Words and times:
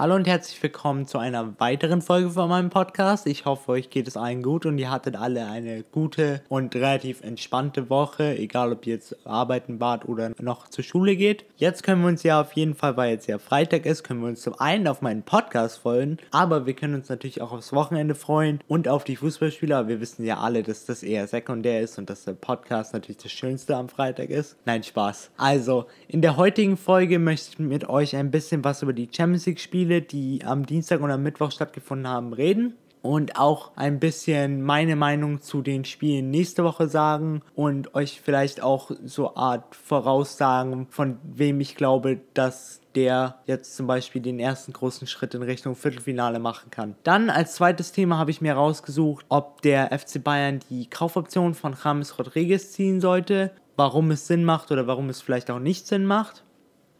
Hallo 0.00 0.14
und 0.14 0.26
herzlich 0.26 0.62
willkommen 0.62 1.06
zu 1.06 1.18
einer 1.18 1.60
weiteren 1.60 2.00
Folge 2.00 2.30
von 2.30 2.48
meinem 2.48 2.70
Podcast. 2.70 3.26
Ich 3.26 3.44
hoffe, 3.44 3.72
euch 3.72 3.90
geht 3.90 4.08
es 4.08 4.16
allen 4.16 4.42
gut 4.42 4.64
und 4.64 4.78
ihr 4.78 4.90
hattet 4.90 5.14
alle 5.14 5.46
eine 5.46 5.82
gute 5.82 6.40
und 6.48 6.74
relativ 6.74 7.20
entspannte 7.20 7.90
Woche, 7.90 8.34
egal 8.38 8.72
ob 8.72 8.86
ihr 8.86 8.94
jetzt 8.94 9.14
arbeiten 9.26 9.78
wart 9.78 10.08
oder 10.08 10.30
noch 10.40 10.68
zur 10.68 10.84
Schule 10.84 11.16
geht. 11.16 11.44
Jetzt 11.58 11.82
können 11.82 12.00
wir 12.00 12.08
uns 12.08 12.22
ja 12.22 12.40
auf 12.40 12.54
jeden 12.54 12.74
Fall, 12.74 12.96
weil 12.96 13.10
jetzt 13.10 13.26
ja 13.26 13.38
Freitag 13.38 13.84
ist, 13.84 14.02
können 14.02 14.22
wir 14.22 14.28
uns 14.28 14.40
zum 14.40 14.58
einen 14.58 14.88
auf 14.88 15.02
meinen 15.02 15.22
Podcast 15.22 15.80
freuen, 15.80 16.18
aber 16.30 16.64
wir 16.64 16.72
können 16.72 16.94
uns 16.94 17.10
natürlich 17.10 17.42
auch 17.42 17.52
aufs 17.52 17.74
Wochenende 17.74 18.14
freuen 18.14 18.60
und 18.68 18.88
auf 18.88 19.04
die 19.04 19.16
Fußballspieler. 19.16 19.86
Wir 19.86 20.00
wissen 20.00 20.24
ja 20.24 20.38
alle, 20.38 20.62
dass 20.62 20.86
das 20.86 21.02
eher 21.02 21.26
sekundär 21.26 21.82
ist 21.82 21.98
und 21.98 22.08
dass 22.08 22.24
der 22.24 22.32
Podcast 22.32 22.94
natürlich 22.94 23.18
das 23.18 23.32
Schönste 23.32 23.76
am 23.76 23.90
Freitag 23.90 24.30
ist. 24.30 24.56
Nein, 24.64 24.82
Spaß. 24.82 25.32
Also, 25.36 25.84
in 26.08 26.22
der 26.22 26.38
heutigen 26.38 26.78
Folge 26.78 27.18
möchte 27.18 27.50
ich 27.50 27.58
mit 27.58 27.86
euch 27.90 28.16
ein 28.16 28.30
bisschen 28.30 28.64
was 28.64 28.80
über 28.80 28.94
die 28.94 29.06
Champions 29.14 29.44
League 29.44 29.60
Spiele 29.60 29.89
Spiele, 29.90 30.02
die 30.02 30.44
am 30.44 30.66
Dienstag 30.66 31.00
und 31.00 31.10
am 31.10 31.22
Mittwoch 31.22 31.50
stattgefunden 31.50 32.06
haben, 32.06 32.32
reden 32.32 32.74
und 33.02 33.36
auch 33.36 33.72
ein 33.76 33.98
bisschen 33.98 34.62
meine 34.62 34.94
Meinung 34.94 35.40
zu 35.40 35.62
den 35.62 35.84
Spielen 35.84 36.30
nächste 36.30 36.62
Woche 36.62 36.86
sagen 36.86 37.42
und 37.56 37.94
euch 37.96 38.20
vielleicht 38.20 38.62
auch 38.62 38.92
so 39.04 39.34
Art 39.34 39.74
voraussagen, 39.74 40.86
von 40.90 41.18
wem 41.24 41.60
ich 41.60 41.74
glaube, 41.74 42.20
dass 42.34 42.80
der 42.94 43.36
jetzt 43.46 43.74
zum 43.74 43.88
Beispiel 43.88 44.22
den 44.22 44.38
ersten 44.38 44.72
großen 44.72 45.08
Schritt 45.08 45.34
in 45.34 45.42
Richtung 45.42 45.74
Viertelfinale 45.74 46.38
machen 46.38 46.70
kann. 46.70 46.94
Dann 47.02 47.28
als 47.30 47.54
zweites 47.56 47.90
Thema 47.90 48.18
habe 48.18 48.30
ich 48.30 48.40
mir 48.40 48.52
rausgesucht, 48.52 49.24
ob 49.28 49.62
der 49.62 49.98
FC 49.98 50.22
Bayern 50.22 50.60
die 50.70 50.88
Kaufoption 50.88 51.54
von 51.54 51.74
James 51.82 52.16
Rodriguez 52.16 52.70
ziehen 52.70 53.00
sollte, 53.00 53.50
warum 53.76 54.12
es 54.12 54.28
Sinn 54.28 54.44
macht 54.44 54.70
oder 54.70 54.86
warum 54.86 55.08
es 55.08 55.20
vielleicht 55.20 55.50
auch 55.50 55.58
nicht 55.58 55.88
Sinn 55.88 56.04
macht. 56.04 56.44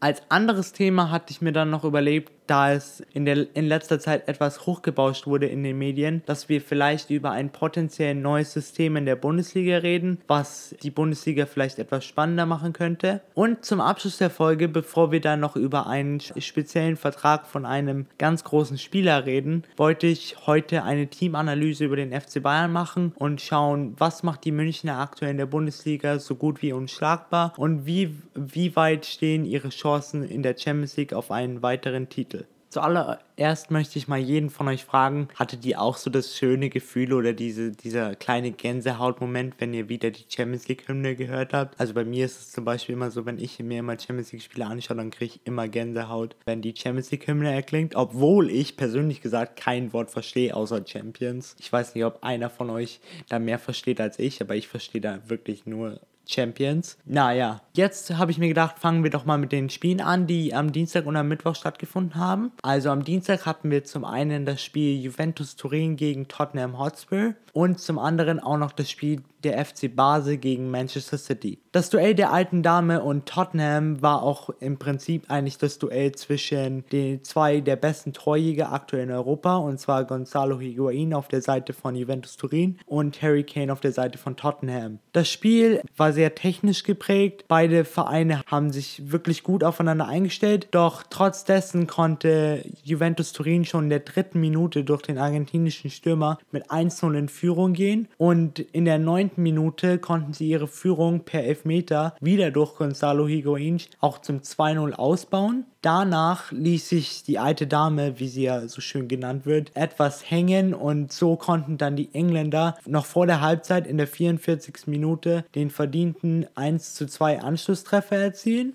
Als 0.02 0.22
anderes 0.30 0.72
Thema 0.72 1.10
hatte 1.10 1.30
ich 1.30 1.42
mir 1.42 1.52
dann 1.52 1.68
noch 1.68 1.84
überlegt, 1.84 2.32
da 2.50 2.72
es 2.72 3.00
in, 3.12 3.24
der, 3.24 3.46
in 3.54 3.68
letzter 3.68 4.00
Zeit 4.00 4.26
etwas 4.26 4.66
hochgebauscht 4.66 5.28
wurde 5.28 5.46
in 5.46 5.62
den 5.62 5.78
Medien, 5.78 6.22
dass 6.26 6.48
wir 6.48 6.60
vielleicht 6.60 7.10
über 7.10 7.30
ein 7.30 7.50
potenziell 7.50 8.16
neues 8.16 8.52
System 8.52 8.96
in 8.96 9.06
der 9.06 9.14
Bundesliga 9.14 9.78
reden, 9.78 10.18
was 10.26 10.74
die 10.82 10.90
Bundesliga 10.90 11.46
vielleicht 11.46 11.78
etwas 11.78 12.04
spannender 12.04 12.46
machen 12.46 12.72
könnte. 12.72 13.20
Und 13.34 13.64
zum 13.64 13.80
Abschluss 13.80 14.18
der 14.18 14.30
Folge, 14.30 14.66
bevor 14.66 15.12
wir 15.12 15.20
dann 15.20 15.38
noch 15.38 15.54
über 15.54 15.86
einen 15.86 16.18
speziellen 16.20 16.96
Vertrag 16.96 17.46
von 17.46 17.64
einem 17.64 18.06
ganz 18.18 18.42
großen 18.42 18.78
Spieler 18.78 19.26
reden, 19.26 19.62
wollte 19.76 20.08
ich 20.08 20.36
heute 20.46 20.82
eine 20.82 21.06
Teamanalyse 21.06 21.84
über 21.84 21.96
den 21.96 22.18
FC 22.18 22.42
Bayern 22.42 22.72
machen 22.72 23.12
und 23.14 23.40
schauen, 23.40 23.94
was 23.96 24.24
macht 24.24 24.44
die 24.44 24.52
Münchner 24.52 24.98
aktuell 24.98 25.30
in 25.30 25.38
der 25.38 25.46
Bundesliga 25.46 26.18
so 26.18 26.34
gut 26.34 26.62
wie 26.62 26.72
unschlagbar 26.72 27.52
und 27.56 27.86
wie, 27.86 28.16
wie 28.34 28.74
weit 28.74 29.06
stehen 29.06 29.44
ihre 29.44 29.68
Chancen 29.68 30.24
in 30.24 30.42
der 30.42 30.56
Champions 30.58 30.96
League 30.96 31.12
auf 31.12 31.30
einen 31.30 31.62
weiteren 31.62 32.08
Titel. 32.08 32.39
Zuallererst 32.70 33.72
möchte 33.72 33.98
ich 33.98 34.06
mal 34.06 34.20
jeden 34.20 34.48
von 34.48 34.68
euch 34.68 34.84
fragen, 34.84 35.26
hattet 35.34 35.64
ihr 35.64 35.80
auch 35.80 35.96
so 35.96 36.08
das 36.08 36.36
schöne 36.36 36.70
Gefühl 36.70 37.12
oder 37.12 37.32
diese, 37.32 37.72
dieser 37.72 38.14
kleine 38.14 38.52
Gänsehautmoment, 38.52 39.56
wenn 39.58 39.74
ihr 39.74 39.88
wieder 39.88 40.12
die 40.12 40.24
Champions 40.28 40.68
League 40.68 40.86
Hymne 40.86 41.16
gehört 41.16 41.52
habt? 41.52 41.80
Also 41.80 41.94
bei 41.94 42.04
mir 42.04 42.24
ist 42.24 42.38
es 42.38 42.52
zum 42.52 42.64
Beispiel 42.64 42.92
immer 42.92 43.10
so, 43.10 43.26
wenn 43.26 43.40
ich 43.40 43.58
mir 43.58 43.80
immer 43.80 43.98
Champions 43.98 44.30
League 44.30 44.42
Spiele 44.42 44.66
anschaue, 44.66 44.96
dann 44.96 45.10
kriege 45.10 45.34
ich 45.34 45.40
immer 45.44 45.66
Gänsehaut, 45.66 46.36
wenn 46.44 46.62
die 46.62 46.76
Champions 46.76 47.10
League 47.10 47.26
Hymne 47.26 47.52
erklingt, 47.52 47.96
obwohl 47.96 48.48
ich 48.48 48.76
persönlich 48.76 49.20
gesagt 49.20 49.56
kein 49.56 49.92
Wort 49.92 50.12
verstehe 50.12 50.54
außer 50.54 50.86
Champions. 50.86 51.56
Ich 51.58 51.72
weiß 51.72 51.96
nicht, 51.96 52.04
ob 52.04 52.22
einer 52.22 52.50
von 52.50 52.70
euch 52.70 53.00
da 53.28 53.40
mehr 53.40 53.58
versteht 53.58 54.00
als 54.00 54.20
ich, 54.20 54.40
aber 54.40 54.54
ich 54.54 54.68
verstehe 54.68 55.00
da 55.00 55.28
wirklich 55.28 55.66
nur 55.66 55.98
Champions. 56.30 56.96
Naja, 57.04 57.62
jetzt 57.80 58.16
habe 58.18 58.30
ich 58.30 58.38
mir 58.38 58.48
gedacht, 58.48 58.78
fangen 58.78 59.02
wir 59.02 59.10
doch 59.10 59.24
mal 59.24 59.38
mit 59.38 59.52
den 59.52 59.70
Spielen 59.70 60.00
an, 60.02 60.26
die 60.26 60.54
am 60.54 60.70
Dienstag 60.70 61.06
und 61.06 61.16
am 61.16 61.28
Mittwoch 61.28 61.56
stattgefunden 61.56 62.14
haben. 62.16 62.52
Also 62.62 62.90
am 62.90 63.04
Dienstag 63.04 63.46
hatten 63.46 63.70
wir 63.70 63.84
zum 63.84 64.04
einen 64.04 64.44
das 64.44 64.62
Spiel 64.62 65.00
Juventus 65.00 65.56
Turin 65.56 65.96
gegen 65.96 66.28
Tottenham 66.28 66.78
Hotspur 66.78 67.34
und 67.52 67.80
zum 67.80 67.98
anderen 67.98 68.38
auch 68.38 68.58
noch 68.58 68.72
das 68.72 68.90
Spiel 68.90 69.22
der 69.42 69.64
FC 69.64 69.94
Basel 69.94 70.36
gegen 70.36 70.70
Manchester 70.70 71.18
City. 71.18 71.58
Das 71.72 71.88
Duell 71.90 72.14
der 72.14 72.32
alten 72.32 72.62
Dame 72.62 73.02
und 73.02 73.26
Tottenham 73.26 74.02
war 74.02 74.22
auch 74.22 74.50
im 74.60 74.78
Prinzip 74.78 75.30
eigentlich 75.30 75.56
das 75.56 75.78
Duell 75.78 76.12
zwischen 76.12 76.84
den 76.92 77.24
zwei 77.24 77.60
der 77.60 77.76
besten 77.76 78.12
Torjäger 78.12 78.72
aktuell 78.72 79.04
in 79.04 79.10
Europa 79.10 79.56
und 79.56 79.78
zwar 79.80 80.04
Gonzalo 80.04 80.60
Higuain 80.60 81.14
auf 81.14 81.28
der 81.28 81.42
Seite 81.42 81.72
von 81.72 81.94
Juventus 81.94 82.36
Turin 82.36 82.78
und 82.86 83.22
Harry 83.22 83.44
Kane 83.44 83.72
auf 83.72 83.80
der 83.80 83.92
Seite 83.92 84.18
von 84.18 84.36
Tottenham. 84.36 84.98
Das 85.12 85.30
Spiel 85.30 85.80
war 85.96 86.12
sehr 86.12 86.34
technisch 86.34 86.82
geprägt, 86.82 87.44
beide 87.48 87.69
Vereine 87.84 88.42
haben 88.46 88.72
sich 88.72 89.10
wirklich 89.10 89.42
gut 89.42 89.64
aufeinander 89.64 90.06
eingestellt, 90.06 90.68
doch 90.70 91.02
trotz 91.08 91.44
dessen 91.44 91.86
konnte 91.86 92.64
Juventus 92.84 93.32
Turin 93.32 93.64
schon 93.64 93.84
in 93.84 93.90
der 93.90 94.00
dritten 94.00 94.40
Minute 94.40 94.84
durch 94.84 95.02
den 95.02 95.18
argentinischen 95.18 95.90
Stürmer 95.90 96.38
mit 96.52 96.70
1-0 96.70 97.14
in 97.16 97.28
Führung 97.28 97.72
gehen 97.72 98.08
und 98.18 98.58
in 98.58 98.84
der 98.84 98.98
neunten 98.98 99.42
Minute 99.42 99.98
konnten 99.98 100.32
sie 100.32 100.48
ihre 100.48 100.68
Führung 100.68 101.20
per 101.20 101.44
Elfmeter 101.44 102.14
wieder 102.20 102.50
durch 102.50 102.76
Gonzalo 102.76 103.26
Higuain 103.26 103.80
auch 104.00 104.20
zum 104.20 104.38
2-0 104.38 104.92
ausbauen. 104.92 105.64
Danach 105.82 106.52
ließ 106.52 106.90
sich 106.90 107.22
die 107.22 107.38
alte 107.38 107.66
Dame, 107.66 108.20
wie 108.20 108.28
sie 108.28 108.42
ja 108.42 108.68
so 108.68 108.82
schön 108.82 109.08
genannt 109.08 109.46
wird, 109.46 109.74
etwas 109.74 110.30
hängen 110.30 110.74
und 110.74 111.10
so 111.10 111.36
konnten 111.36 111.78
dann 111.78 111.96
die 111.96 112.10
Engländer 112.12 112.76
noch 112.86 113.06
vor 113.06 113.26
der 113.26 113.40
Halbzeit 113.40 113.86
in 113.86 113.96
der 113.96 114.06
44. 114.06 114.86
Minute 114.86 115.44
den 115.54 115.70
verdienten 115.70 116.46
1 116.54 116.94
zu 116.94 117.06
2 117.06 117.40
Anschlusstreffer 117.40 118.16
erzielen. 118.16 118.74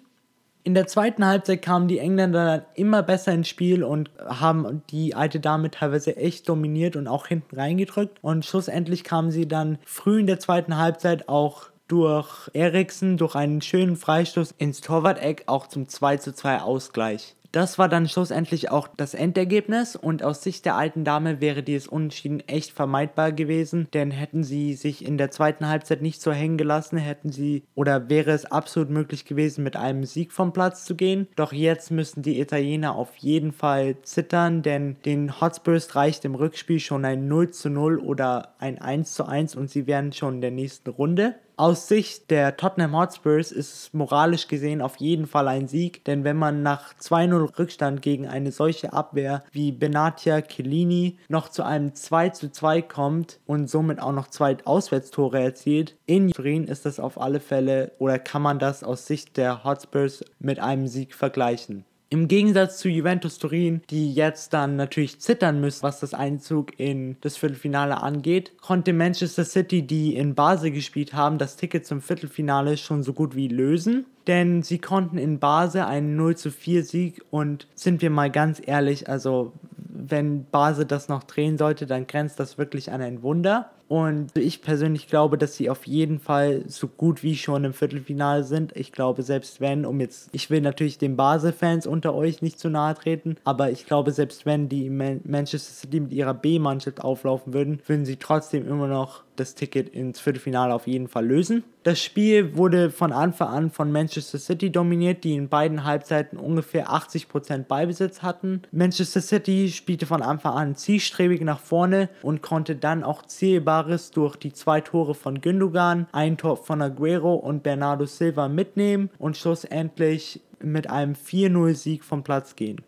In 0.64 0.74
der 0.74 0.88
zweiten 0.88 1.24
Halbzeit 1.24 1.62
kamen 1.62 1.88
die 1.88 2.00
Engländer 2.00 2.44
dann 2.44 2.66
immer 2.74 3.04
besser 3.04 3.32
ins 3.34 3.50
Spiel 3.50 3.84
und 3.84 4.10
haben 4.26 4.82
die 4.90 5.14
alte 5.14 5.40
Dame 5.40 5.70
teilweise 5.70 6.18
echt 6.18 6.50
dominiert 6.50 6.96
und 6.96 7.08
auch 7.08 7.28
hinten 7.28 7.56
reingedrückt. 7.56 8.18
Und 8.24 8.48
schlussendlich 8.48 9.04
kamen 9.04 9.30
sie 9.30 9.48
dann 9.48 9.78
früh 9.86 10.22
in 10.22 10.26
der 10.26 10.40
zweiten 10.40 10.76
Halbzeit 10.78 11.30
auch 11.30 11.70
durch 11.88 12.50
Eriksen, 12.54 13.18
durch 13.18 13.36
einen 13.36 13.62
schönen 13.62 13.96
Freistoß 13.96 14.56
ins 14.58 14.82
Torwart-Eck 14.82 15.44
auch 15.48 15.68
zum 15.68 15.88
2 15.88 16.18
zu 16.18 16.34
2 16.34 16.62
Ausgleich. 16.62 17.36
Das 17.56 17.80
war 17.80 17.88
dann 17.88 18.10
schlussendlich 18.10 18.70
auch 18.70 18.90
das 18.98 19.14
Endergebnis 19.14 19.96
und 19.96 20.24
aus 20.24 20.44
Sicht 20.44 20.66
der 20.66 20.76
alten 20.76 21.06
Dame 21.06 21.40
wäre 21.40 21.64
dieses 21.64 21.88
Unentschieden 21.88 22.42
echt 22.50 22.72
vermeidbar 22.72 23.32
gewesen, 23.32 23.88
denn 23.94 24.12
hätten 24.12 24.44
sie 24.44 24.74
sich 24.74 25.06
in 25.06 25.18
der 25.18 25.32
zweiten 25.32 25.70
Halbzeit 25.70 26.02
nicht 26.02 26.22
so 26.22 26.34
hängen 26.34 26.58
gelassen, 26.58 26.98
hätten 26.98 27.32
sie 27.32 27.64
oder 27.74 28.10
wäre 28.10 28.32
es 28.32 28.44
absolut 28.44 28.90
möglich 28.90 29.24
gewesen, 29.24 29.64
mit 29.64 29.78
einem 29.78 30.04
Sieg 30.04 30.34
vom 30.34 30.52
Platz 30.52 30.84
zu 30.84 30.96
gehen. 30.96 31.30
Doch 31.38 31.54
jetzt 31.54 31.92
müssen 31.92 32.24
die 32.24 32.42
Italiener 32.42 32.94
auf 32.94 33.16
jeden 33.16 33.54
Fall 33.54 34.02
zittern, 34.02 34.62
denn 34.62 34.98
den 35.06 35.40
Hotspurs 35.40 35.96
reicht 35.96 36.26
im 36.26 36.36
Rückspiel 36.36 36.82
schon 36.82 37.06
ein 37.06 37.30
0 37.30 37.52
zu 37.52 37.70
0 37.70 38.00
oder 38.00 38.56
ein 38.60 38.82
1 38.82 39.14
zu 39.14 39.26
1 39.26 39.56
und 39.56 39.70
sie 39.70 39.88
wären 39.88 40.12
schon 40.12 40.36
in 40.36 40.42
der 40.42 40.52
nächsten 40.52 40.90
Runde. 40.90 41.36
Aus 41.58 41.88
Sicht 41.88 42.32
der 42.32 42.58
Tottenham 42.58 42.98
Hotspurs 42.98 43.54
ist 43.54 43.74
es 43.74 43.94
moralisch 43.94 44.50
gesehen 44.50 44.82
auf 44.82 44.98
jeden 44.98 45.26
Fall 45.26 45.48
ein 45.48 45.70
Sieg, 45.70 46.04
denn 46.04 46.26
wenn 46.26 46.36
man 46.36 46.64
nach 46.64 46.94
2-0 46.96 47.58
Rückstand 47.58 48.02
gegen 48.02 48.28
eine 48.28 48.52
solche 48.52 48.92
Abwehr 48.92 49.42
wie 49.54 49.72
Benatia 49.72 50.42
Chiellini 50.42 51.18
noch 51.30 51.48
zu 51.48 51.64
einem 51.64 51.92
2-2 51.92 52.82
kommt 52.82 53.40
und 53.46 53.70
somit 53.70 54.02
auch 54.02 54.12
noch 54.12 54.28
zwei 54.28 54.58
Auswärtstore 54.66 55.40
erzielt, 55.40 55.96
in 56.06 56.32
Turin 56.32 56.66
ist 56.66 56.86
das 56.86 57.00
auf 57.00 57.22
alle 57.22 57.40
Fälle 57.40 57.94
oder 58.00 58.20
kann 58.20 58.42
man 58.42 58.60
das 58.60 58.84
aus 58.84 59.08
Sicht 59.08 59.38
der 59.38 59.64
Hotspurs 59.64 60.26
mit 60.40 60.60
einem 60.60 60.88
Sieg 60.88 61.16
vergleichen. 61.16 61.86
Im 62.16 62.30
Gegensatz 62.30 62.78
zu 62.78 62.88
Juventus 62.88 63.40
Turin, 63.40 63.82
die 63.90 64.14
jetzt 64.14 64.54
dann 64.54 64.78
natürlich 64.78 65.20
zittern 65.20 65.60
müssen, 65.60 65.84
was 65.84 66.00
das 66.00 66.14
Einzug 66.14 66.80
in 66.80 67.18
das 67.20 67.36
Viertelfinale 67.36 68.02
angeht, 68.02 68.54
konnte 68.62 68.94
Manchester 68.94 69.44
City, 69.44 69.82
die 69.82 70.16
in 70.16 70.34
Basel 70.34 70.72
gespielt 70.72 71.14
haben, 71.14 71.40
das 71.40 71.58
Ticket 71.58 71.86
zum 71.86 72.00
Viertelfinale 72.02 72.78
schon 72.78 73.04
so 73.04 73.12
gut 73.12 73.36
wie 73.36 73.50
lösen. 73.50 74.06
Denn 74.28 74.64
sie 74.64 74.80
konnten 74.80 75.18
in 75.18 75.40
Basel 75.40 75.82
einen 75.82 76.16
0 76.16 76.38
zu 76.38 76.52
4 76.52 76.86
Sieg 76.86 77.22
und 77.32 77.68
sind 77.76 78.02
wir 78.02 78.10
mal 78.10 78.32
ganz 78.32 78.62
ehrlich, 78.66 79.10
also 79.10 79.52
wenn 79.78 80.46
Basel 80.46 80.86
das 80.86 81.10
noch 81.10 81.24
drehen 81.24 81.58
sollte, 81.58 81.86
dann 81.86 82.08
grenzt 82.08 82.40
das 82.40 82.58
wirklich 82.58 82.94
an 82.94 83.02
ein 83.02 83.24
Wunder. 83.24 83.72
Und 83.88 84.36
ich 84.36 84.62
persönlich 84.62 85.08
glaube, 85.08 85.38
dass 85.38 85.56
sie 85.56 85.70
auf 85.70 85.86
jeden 85.86 86.20
Fall 86.20 86.64
so 86.68 86.88
gut 86.88 87.22
wie 87.22 87.36
schon 87.36 87.66
im 87.66 87.74
Viertelfinale 87.74 88.44
sind. 88.44 88.76
Ich 88.76 88.92
glaube, 88.92 89.22
selbst 89.22 89.62
wenn, 89.62 89.86
um 89.86 90.00
jetzt, 90.00 90.30
ich 90.32 90.50
will 90.50 90.62
natürlich 90.62 90.98
den 90.98 91.16
Basel-Fans 91.16 91.86
unter 91.86 92.16
euch 92.16 92.42
nicht 92.42 92.60
zu 92.60 92.70
nahe 92.70 92.96
treten, 92.96 93.36
aber 93.44 93.70
ich 93.70 93.86
glaube, 93.86 94.12
selbst 94.12 94.46
wenn 94.46 94.70
die 94.70 94.90
Manchester 94.90 95.74
City 95.74 96.00
mit 96.00 96.14
ihrer 96.14 96.34
B-Mannschaft 96.34 97.02
auflaufen 97.02 97.54
würden, 97.54 97.80
würden 97.86 98.06
sie 98.06 98.16
trotzdem 98.16 98.68
immer 98.68 98.88
noch 98.88 99.25
das 99.40 99.56
Ticket 99.56 99.90
ins 99.90 100.20
Viertelfinale 100.20 100.74
auf 100.74 100.88
jeden 100.88 101.08
Fall 101.08 101.26
lösen. 101.26 101.64
Das 101.84 102.02
Spiel 102.02 102.58
wurde 102.58 102.90
von 102.90 103.12
Anfang 103.12 103.48
an 103.48 103.70
von 103.70 103.92
Manchester 103.92 104.40
City 104.40 104.72
dominiert, 104.72 105.24
die 105.24 105.36
in 105.36 105.50
beiden 105.50 105.84
Halbzeiten 105.84 106.40
ungefähr 106.40 106.90
80% 106.90 107.66
Ballbesitz 107.66 108.24
hatten. 108.24 108.64
Manchester 108.72 109.22
City 109.22 109.70
spielte 109.70 110.08
von 110.08 110.24
Anfang 110.24 110.54
an 110.54 110.76
zielstrebig 110.76 111.42
nach 111.42 111.60
vorne 111.60 112.10
und 112.24 112.42
konnte 112.42 112.76
dann 112.76 113.04
auch 113.04 113.22
zählbar 113.22 113.86
Suarez 113.86 114.12
durch 114.12 114.36
die 114.36 114.54
zwei 114.54 114.82
Tore 114.82 115.14
von 115.14 115.42
Gündogan, 115.42 116.08
ein 116.12 116.38
Tor 116.38 116.58
von 116.58 116.82
Aguero 116.82 117.36
und 117.36 117.64
Bernardo 117.64 118.06
Silva 118.06 118.48
mitnehmen 118.48 119.10
und 119.20 119.38
schlussendlich 119.38 120.42
mit 120.60 120.90
einem 120.90 121.14
4-0-Sieg 121.14 122.04
vom 122.04 122.24
Platz 122.24 122.56
gehen. 122.56 122.82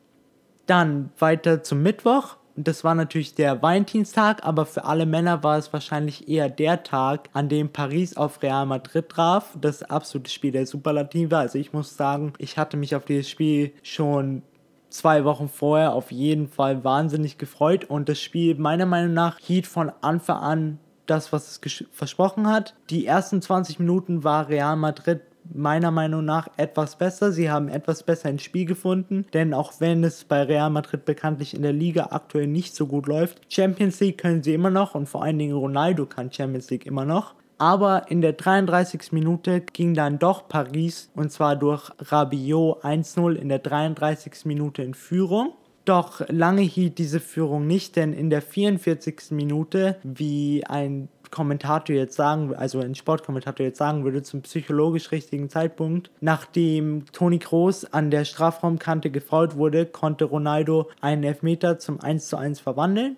Dann 0.65 1.11
weiter 1.19 1.63
zum 1.63 1.83
Mittwoch. 1.83 2.38
Das 2.59 2.83
war 2.83 2.95
natürlich 2.95 3.36
der 3.36 3.62
Valentinstag, 3.62 4.44
aber 4.44 4.65
für 4.65 4.83
alle 4.83 5.06
Männer 5.06 5.44
war 5.44 5.59
es 5.59 5.71
wahrscheinlich 5.71 6.27
eher 6.27 6.50
der 6.50 6.81
Tag, 6.81 7.30
an 7.33 7.50
dem 7.50 7.69
Paris 7.69 8.18
auf 8.18 8.42
Real 8.42 8.65
Madrid 8.65 9.09
traf. 9.09 9.56
Das 9.62 9.83
absolute 9.83 10.31
Spiel 10.31 10.51
der 10.51 10.65
Superlative. 10.65 11.38
Also 11.38 11.59
ich 11.59 11.71
muss 11.71 11.95
sagen, 11.95 12.33
ich 12.39 12.57
hatte 12.57 12.75
mich 12.75 12.95
auf 12.95 13.06
dieses 13.06 13.30
Spiel 13.30 13.74
schon 13.83 14.42
zwei 14.89 15.24
Wochen 15.24 15.50
vorher 15.50 15.94
auf 15.94 16.12
jeden 16.12 16.48
Fall 16.48 16.83
wahnsinnig 16.83 17.38
gefreut 17.38 17.86
und 17.86 18.09
das 18.09 18.19
Spiel 18.19 18.56
meiner 18.56 18.88
Meinung 18.88 19.13
nach 19.13 19.38
hielt 19.38 19.68
von 19.68 19.92
Anfang 20.01 20.38
an 20.38 20.80
das, 21.06 21.31
was 21.31 21.62
es 21.63 21.86
versprochen 21.92 22.48
hat. 22.48 22.74
Die 22.89 23.06
ersten 23.06 23.39
20 23.39 23.77
Minuten 23.77 24.24
war 24.24 24.50
Real 24.50 24.75
Madrid 24.75 25.21
meiner 25.53 25.91
Meinung 25.91 26.25
nach 26.25 26.47
etwas 26.57 26.97
besser. 26.97 27.31
Sie 27.31 27.49
haben 27.49 27.69
etwas 27.69 28.03
besser 28.03 28.29
ins 28.29 28.44
Spiel 28.44 28.65
gefunden, 28.65 29.25
denn 29.33 29.53
auch 29.53 29.73
wenn 29.79 30.03
es 30.03 30.23
bei 30.23 30.44
Real 30.44 30.69
Madrid 30.69 31.05
bekanntlich 31.05 31.53
in 31.53 31.61
der 31.61 31.73
Liga 31.73 32.09
aktuell 32.11 32.47
nicht 32.47 32.75
so 32.75 32.88
gut 32.88 33.07
läuft, 33.07 33.41
Champions 33.51 33.99
League 33.99 34.17
können 34.17 34.44
sie 34.44 34.53
immer 34.53 34.69
noch 34.69 34.95
und 34.95 35.07
vor 35.07 35.23
allen 35.23 35.39
Dingen 35.39 35.55
Ronaldo 35.55 36.05
kann 36.05 36.31
Champions 36.31 36.69
League 36.69 36.85
immer 36.85 37.05
noch. 37.05 37.35
Aber 37.57 38.11
in 38.11 38.21
der 38.21 38.33
33. 38.33 39.11
Minute 39.11 39.61
ging 39.61 39.94
dann 39.95 40.19
doch 40.19 40.47
Paris 40.47 41.09
und 41.15 41.31
zwar 41.31 41.55
durch 41.55 41.89
Rabiot 41.99 42.83
1-0 42.83 43.33
in 43.33 43.49
der 43.49 43.59
33. 43.59 44.45
Minute 44.45 44.83
in 44.83 44.94
Führung. 44.94 45.53
Doch 45.88 46.21
lange 46.27 46.61
hielt 46.61 46.97
diese 46.97 47.21
Führung 47.21 47.65
nicht, 47.65 47.95
denn 47.95 48.11
in 48.11 48.29
der 48.29 48.41
44. 48.41 49.31
Minute, 49.31 49.95
wie 50.03 50.65
ein 50.65 51.07
Kommentator 51.31 51.95
jetzt 51.95 52.15
sagen, 52.15 52.53
also 52.56 52.79
ein 52.79 52.95
Sportkommentator 52.95 53.65
jetzt 53.65 53.77
sagen 53.77 54.03
würde, 54.03 54.24
zum 54.24 54.41
psychologisch 54.41 55.12
richtigen 55.12 55.50
Zeitpunkt, 55.50 56.12
nachdem 56.19 57.06
Toni 57.12 57.39
Kroos 57.39 57.85
an 57.85 58.12
der 58.12 58.25
Strafraumkante 58.25 59.12
gefault 59.12 59.56
wurde, 59.56 59.85
konnte 59.85 60.25
Ronaldo 60.25 60.89
einen 61.01 61.24
Elfmeter 61.24 61.79
zum 61.79 62.00
1:1 62.00 62.62
verwandeln. 62.62 63.18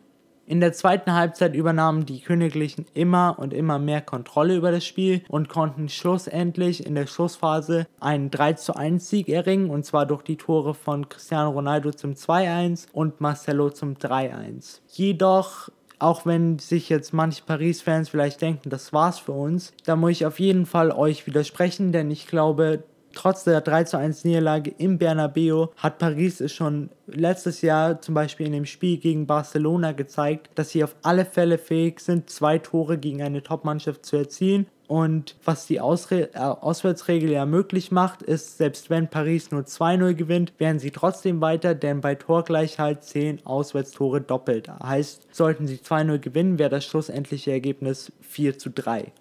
In 0.49 0.61
der 0.61 0.73
zweiten 0.73 1.13
Halbzeit 1.13 1.53
übernahmen 1.53 2.07
die 2.07 2.21
Königlichen 2.21 2.87
immer 2.95 3.35
und 3.37 3.53
immer 3.53 3.77
mehr 3.77 4.01
Kontrolle 4.01 4.55
über 4.55 4.71
das 4.71 4.83
Spiel 4.83 5.21
und 5.29 5.47
konnten 5.47 5.89
schlussendlich 5.89 6.87
in 6.87 6.95
der 6.95 7.05
Schlussphase 7.05 7.85
einen 7.99 8.31
3:1 8.31 9.07
Sieg 9.07 9.29
erringen 9.29 9.69
und 9.69 9.85
zwar 9.85 10.07
durch 10.07 10.23
die 10.23 10.37
Tore 10.37 10.73
von 10.73 11.07
Cristiano 11.07 11.51
Ronaldo 11.51 11.91
zum 11.91 12.15
2:1 12.15 12.87
und 12.93 13.21
Marcelo 13.21 13.69
zum 13.69 13.99
3:1. 13.99 14.81
Jedoch 14.87 15.69
auch 15.99 16.25
wenn 16.25 16.59
sich 16.59 16.89
jetzt 16.89 17.13
manche 17.13 17.43
Paris-Fans 17.43 18.09
vielleicht 18.09 18.41
denken, 18.41 18.69
das 18.69 18.93
war's 18.93 19.19
für 19.19 19.33
uns, 19.33 19.73
da 19.85 19.95
muss 19.95 20.11
ich 20.11 20.25
auf 20.25 20.39
jeden 20.39 20.65
Fall 20.65 20.91
euch 20.91 21.27
widersprechen, 21.27 21.91
denn 21.91 22.09
ich 22.09 22.27
glaube, 22.27 22.83
trotz 23.19 23.43
der 23.43 23.59
3 23.59 23.83
zu 23.83 23.97
1 23.97 24.23
Niederlage 24.23 24.73
im 24.77 24.97
Bernabeu 24.97 25.67
hat 25.75 25.97
Paris 25.97 26.39
es 26.39 26.53
schon 26.53 26.89
letztes 27.05 27.61
Jahr 27.61 27.99
zum 28.01 28.15
Beispiel 28.15 28.45
in 28.45 28.53
dem 28.53 28.65
Spiel 28.65 28.97
gegen 28.97 29.27
Barcelona 29.27 29.91
gezeigt, 29.91 30.49
dass 30.55 30.69
sie 30.69 30.85
auf 30.85 30.95
alle 31.01 31.25
Fälle 31.25 31.57
fähig 31.57 31.99
sind, 31.99 32.29
zwei 32.29 32.59
Tore 32.59 32.97
gegen 32.97 33.21
eine 33.21 33.43
Top-Mannschaft 33.43 34.05
zu 34.05 34.15
erzielen 34.15 34.67
und 34.87 35.35
was 35.43 35.67
die 35.67 35.81
Ausre 35.81 36.33
äh, 36.33 36.39
Auswärtsregel 36.39 37.29
ja 37.29 37.45
möglich 37.45 37.91
macht, 37.91 38.23
ist, 38.23 38.57
selbst 38.57 38.89
wenn 38.89 39.09
Paris 39.09 39.51
nur 39.51 39.61
2-0 39.61 40.15
gewinnt, 40.15 40.53
werden 40.57 40.79
sie 40.79 40.89
trotzdem 40.89 41.41
weiter, 41.41 41.75
denn 41.75 42.01
bei 42.01 42.15
Torgleichheit 42.15 43.03
zählen 43.03 43.39
Auswärtstore 43.45 44.21
doppelt. 44.21 44.67
Heißt, 44.81 45.27
sollten 45.31 45.67
sie 45.67 45.75
2-0 45.75 46.17
gewinnen, 46.17 46.57
wäre 46.57 46.71
das 46.71 46.85
schlussendliche 46.85 47.51
Ergebnis 47.51 48.11
4 48.21 48.57
zu 48.57 48.71
3. 48.71 49.11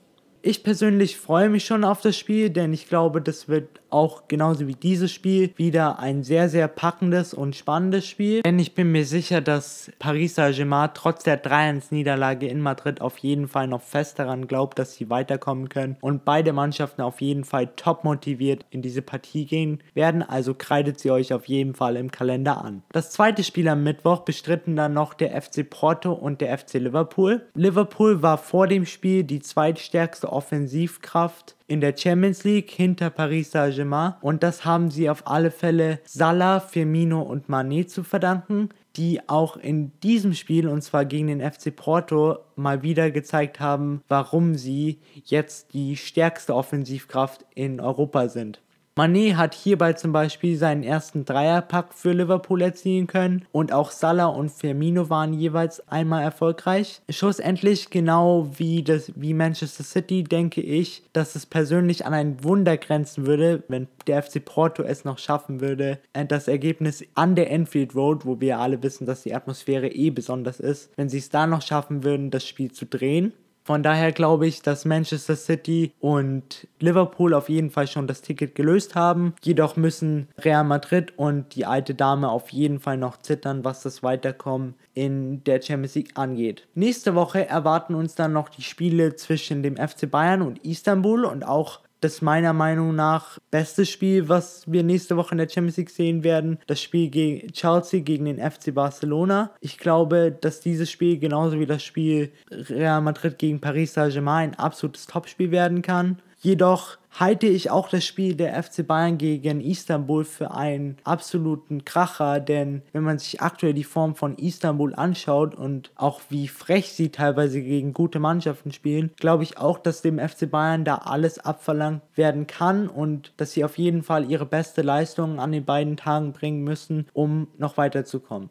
Ich 0.49 0.63
persönlich 0.63 1.19
freue 1.19 1.51
mich 1.51 1.67
schon 1.67 1.85
auf 1.85 2.01
das 2.01 2.17
Spiel, 2.17 2.49
denn 2.49 2.73
ich 2.73 2.89
glaube, 2.89 3.21
das 3.21 3.49
wird 3.49 3.69
auch 3.91 4.29
genauso 4.29 4.67
wie 4.67 4.75
dieses 4.75 5.13
Spiel 5.13 5.53
wieder 5.57 5.99
ein 5.99 6.23
sehr, 6.23 6.49
sehr 6.49 6.69
packendes 6.69 7.35
und 7.35 7.55
spannendes 7.55 8.07
Spiel. 8.07 8.41
Denn 8.43 8.59
ich 8.59 8.75
bin 8.75 8.91
mir 8.91 9.05
sicher, 9.05 9.43
dass 9.43 9.91
Paris 9.99 10.37
Saint-Germain 10.37 10.91
trotz 10.95 11.23
der 11.23 11.43
3-1-Niederlage 11.43 12.47
in 12.47 12.63
Madrid 12.63 13.03
auf 13.03 13.19
jeden 13.19 13.47
Fall 13.47 13.67
noch 13.67 13.83
fest 13.83 14.19
daran 14.19 14.47
glaubt, 14.47 14.79
dass 14.79 14.95
sie 14.95 15.11
weiterkommen 15.11 15.69
können 15.69 15.97
und 16.01 16.25
beide 16.25 16.55
Mannschaften 16.55 17.03
auf 17.03 17.21
jeden 17.21 17.45
Fall 17.45 17.69
top 17.77 18.05
motiviert 18.05 18.65
in 18.71 18.81
diese 18.81 19.03
Partie 19.03 19.45
gehen 19.45 19.83
werden. 19.93 20.23
Also 20.23 20.55
kreidet 20.55 20.99
sie 20.99 21.11
euch 21.11 21.35
auf 21.35 21.45
jeden 21.45 21.75
Fall 21.75 21.97
im 21.97 22.11
Kalender 22.11 22.65
an. 22.65 22.83
Das 22.93 23.11
zweite 23.11 23.45
Spiel 23.45 23.69
am 23.69 23.85
Mittwoch 23.85 24.21
bestritten 24.21 24.77
dann 24.77 24.95
noch 24.95 25.13
der 25.13 25.41
FC 25.41 25.69
Porto 25.69 26.13
und 26.13 26.41
der 26.41 26.57
FC 26.57 26.75
Liverpool. 26.75 27.47
Liverpool 27.55 28.23
war 28.23 28.39
vor 28.39 28.67
dem 28.67 28.87
Spiel 28.87 29.25
die 29.25 29.41
zweitstärkste 29.41 30.38
Offensivkraft 30.39 31.57
in 31.67 31.81
der 31.81 31.97
Champions 31.97 32.45
League 32.45 32.71
hinter 32.71 33.11
Paris 33.11 33.51
Saint-Germain 33.51 34.15
und 34.21 34.45
das 34.45 34.65
haben 34.65 34.89
sie 34.93 35.11
auf 35.11 35.27
alle 35.27 35.51
Fälle 35.51 35.99
Salah, 36.05 36.61
Firmino 36.61 37.21
und 37.23 37.49
Mané 37.49 37.89
zu 37.89 38.05
verdanken, 38.05 38.69
die 38.95 39.29
auch 39.29 39.57
in 39.57 39.91
diesem 40.01 40.35
Spiel 40.35 40.69
und 40.69 40.83
zwar 40.83 41.05
gegen 41.05 41.27
den 41.27 41.41
FC 41.41 41.75
Porto 41.75 42.39
mal 42.55 42.83
wieder 42.83 43.11
gezeigt 43.11 43.59
haben, 43.59 44.03
warum 44.07 44.55
sie 44.55 45.01
jetzt 45.25 45.73
die 45.73 45.97
stärkste 45.97 46.55
Offensivkraft 46.55 47.45
in 47.57 47.81
Europa 47.81 48.29
sind. 48.29 48.61
Mané 48.99 49.37
hat 49.37 49.55
hierbei 49.55 49.93
zum 49.93 50.11
Beispiel 50.11 50.57
seinen 50.57 50.83
ersten 50.83 51.25
Dreierpack 51.25 51.95
für 51.95 52.11
Liverpool 52.11 52.61
erzielen 52.63 53.07
können 53.07 53.45
und 53.53 53.73
auch 53.73 53.93
Salah 53.93 54.27
und 54.27 54.51
Firmino 54.51 55.09
waren 55.09 55.33
jeweils 55.33 55.87
einmal 55.89 56.25
erfolgreich. 56.25 57.01
Schlussendlich, 57.09 57.91
genau 57.91 58.51
wie, 58.57 58.83
das, 58.83 59.13
wie 59.15 59.35
Manchester 59.35 59.85
City, 59.85 60.25
denke 60.25 60.63
ich, 60.63 61.05
dass 61.13 61.37
es 61.37 61.47
persönlich 61.47 62.07
an 62.07 62.13
ein 62.13 62.43
Wunder 62.43 62.77
grenzen 62.77 63.25
würde, 63.25 63.63
wenn 63.69 63.87
der 64.09 64.21
FC 64.21 64.45
Porto 64.45 64.83
es 64.83 65.05
noch 65.05 65.19
schaffen 65.19 65.61
würde, 65.61 66.01
äh, 66.13 66.27
das 66.27 66.49
Ergebnis 66.49 67.05
an 67.15 67.37
der 67.37 67.53
Enfield 67.53 67.95
Road, 67.95 68.27
wo 68.27 68.41
wir 68.41 68.59
alle 68.59 68.83
wissen, 68.83 69.07
dass 69.07 69.23
die 69.23 69.33
Atmosphäre 69.33 69.87
eh 69.87 70.11
besonders 70.11 70.59
ist, 70.59 70.91
wenn 70.97 71.09
sie 71.09 71.19
es 71.19 71.31
da 71.31 71.47
noch 71.47 71.63
schaffen 71.63 72.03
würden, 72.03 72.33
das 72.33 72.45
Spiel 72.45 72.73
zu 72.73 72.85
drehen. 72.85 73.33
Von 73.69 73.83
daher 73.83 74.13
glaube 74.13 74.47
ich, 74.47 74.63
dass 74.63 74.87
Manchester 74.87 75.37
City 75.37 75.93
und 76.01 76.67
Liverpool 76.81 77.35
auf 77.35 77.51
jeden 77.51 77.69
Fall 77.69 77.87
schon 77.87 78.07
das 78.07 78.23
Ticket 78.23 78.55
gelöst 78.55 78.95
haben. 78.95 79.35
Jedoch 79.43 79.77
müssen 79.77 80.29
Real 80.39 80.65
Madrid 80.65 81.13
und 81.19 81.55
die 81.55 81.67
alte 81.67 81.95
Dame 81.95 82.31
auf 82.31 82.49
jeden 82.49 82.81
Fall 82.81 82.97
noch 82.97 83.19
zittern, 83.19 83.67
was 83.67 83.83
das 83.83 84.03
Weiterkommen 84.03 84.73
in 84.95 85.45
der 85.45 85.61
Champions 85.61 85.97
League 85.97 86.13
angeht. 86.15 86.67
Nächste 86.75 87.15
Woche 87.15 87.47
erwarten 87.47 87.95
uns 87.95 88.15
dann 88.15 88.33
noch 88.33 88.49
die 88.49 88.63
Spiele 88.63 89.17
zwischen 89.17 89.63
dem 89.63 89.77
FC 89.77 90.11
Bayern 90.11 90.41
und 90.41 90.65
Istanbul 90.65 91.27
und 91.27 91.47
auch 91.47 91.81
das 92.01 92.23
meiner 92.23 92.53
Meinung 92.53 92.95
nach 92.95 93.39
beste 93.51 93.87
Spiel, 93.87 94.29
was 94.29 94.65
wir 94.67 94.83
nächste 94.83 95.17
Woche 95.17 95.33
in 95.33 95.39
der 95.39 95.49
Champions 95.49 95.77
League 95.77 95.91
sehen 95.91 96.23
werden. 96.23 96.59
Das 96.67 96.81
Spiel 96.81 97.09
gegen 97.09 97.53
Chelsea 97.53 98.01
gegen 98.01 98.27
den 98.27 98.39
FC 98.39 98.75
Barcelona. 98.75 99.53
Ich 99.61 99.79
glaube, 99.79 100.37
dass 100.41 100.61
dieses 100.61 100.91
Spiel 100.91 101.19
genauso 101.19 101.59
wie 101.59 101.67
das 101.67 101.83
Spiel 101.83 102.33
Real 102.51 103.01
Madrid 103.01 103.39
gegen 103.39 103.61
Paris 103.61 103.95
Saint-Germain 103.95 104.51
ein 104.51 104.59
absolutes 104.59 105.07
Topspiel 105.07 105.51
werden 105.51 105.83
kann. 105.83 106.21
Jedoch 106.41 106.99
halte 107.19 107.49
ich 107.49 107.71
auch 107.71 107.89
das 107.89 108.05
Spiel 108.05 108.37
der 108.37 108.63
FC 108.63 108.87
Bayern 108.87 109.19
gegen 109.19 109.61
Istanbul 109.61 110.25
für 110.25 110.53
einen 110.53 110.97
absoluten 111.03 111.85
Kracher, 111.85 112.39
denn 112.39 112.83
wenn 112.93 113.03
man 113.03 113.19
sich 113.19 113.41
aktuell 113.41 113.75
die 113.75 113.83
Form 113.83 114.15
von 114.15 114.37
Istanbul 114.37 114.95
anschaut 114.95 115.57
und 115.57 115.91
auch 115.97 116.21
wie 116.29 116.47
frech 116.47 116.93
sie 116.93 117.11
teilweise 117.11 117.61
gegen 117.61 117.93
gute 117.93 118.21
Mannschaften 118.21 118.71
spielen, 118.71 119.11
glaube 119.17 119.43
ich 119.43 119.59
auch, 119.59 119.79
dass 119.79 120.01
dem 120.01 120.21
FC 120.21 120.49
Bayern 120.49 120.85
da 120.85 120.97
alles 120.97 121.41
abverlangt 121.41 122.03
werden 122.15 122.47
kann 122.47 122.89
und 122.89 123.33
dass 123.37 123.53
sie 123.53 123.65
auf 123.65 123.77
jeden 123.77 124.05
Fall 124.05 124.31
ihre 124.31 124.47
beste 124.47 124.83
Leistung 124.83 125.41
an 125.41 125.51
den 125.51 125.65
beiden 125.65 125.97
Tagen 125.97 126.33
bringen 126.33 126.63
müssen, 126.63 127.09
um 127.15 127.49
noch 127.59 127.77
weiterzukommen. 127.77 128.51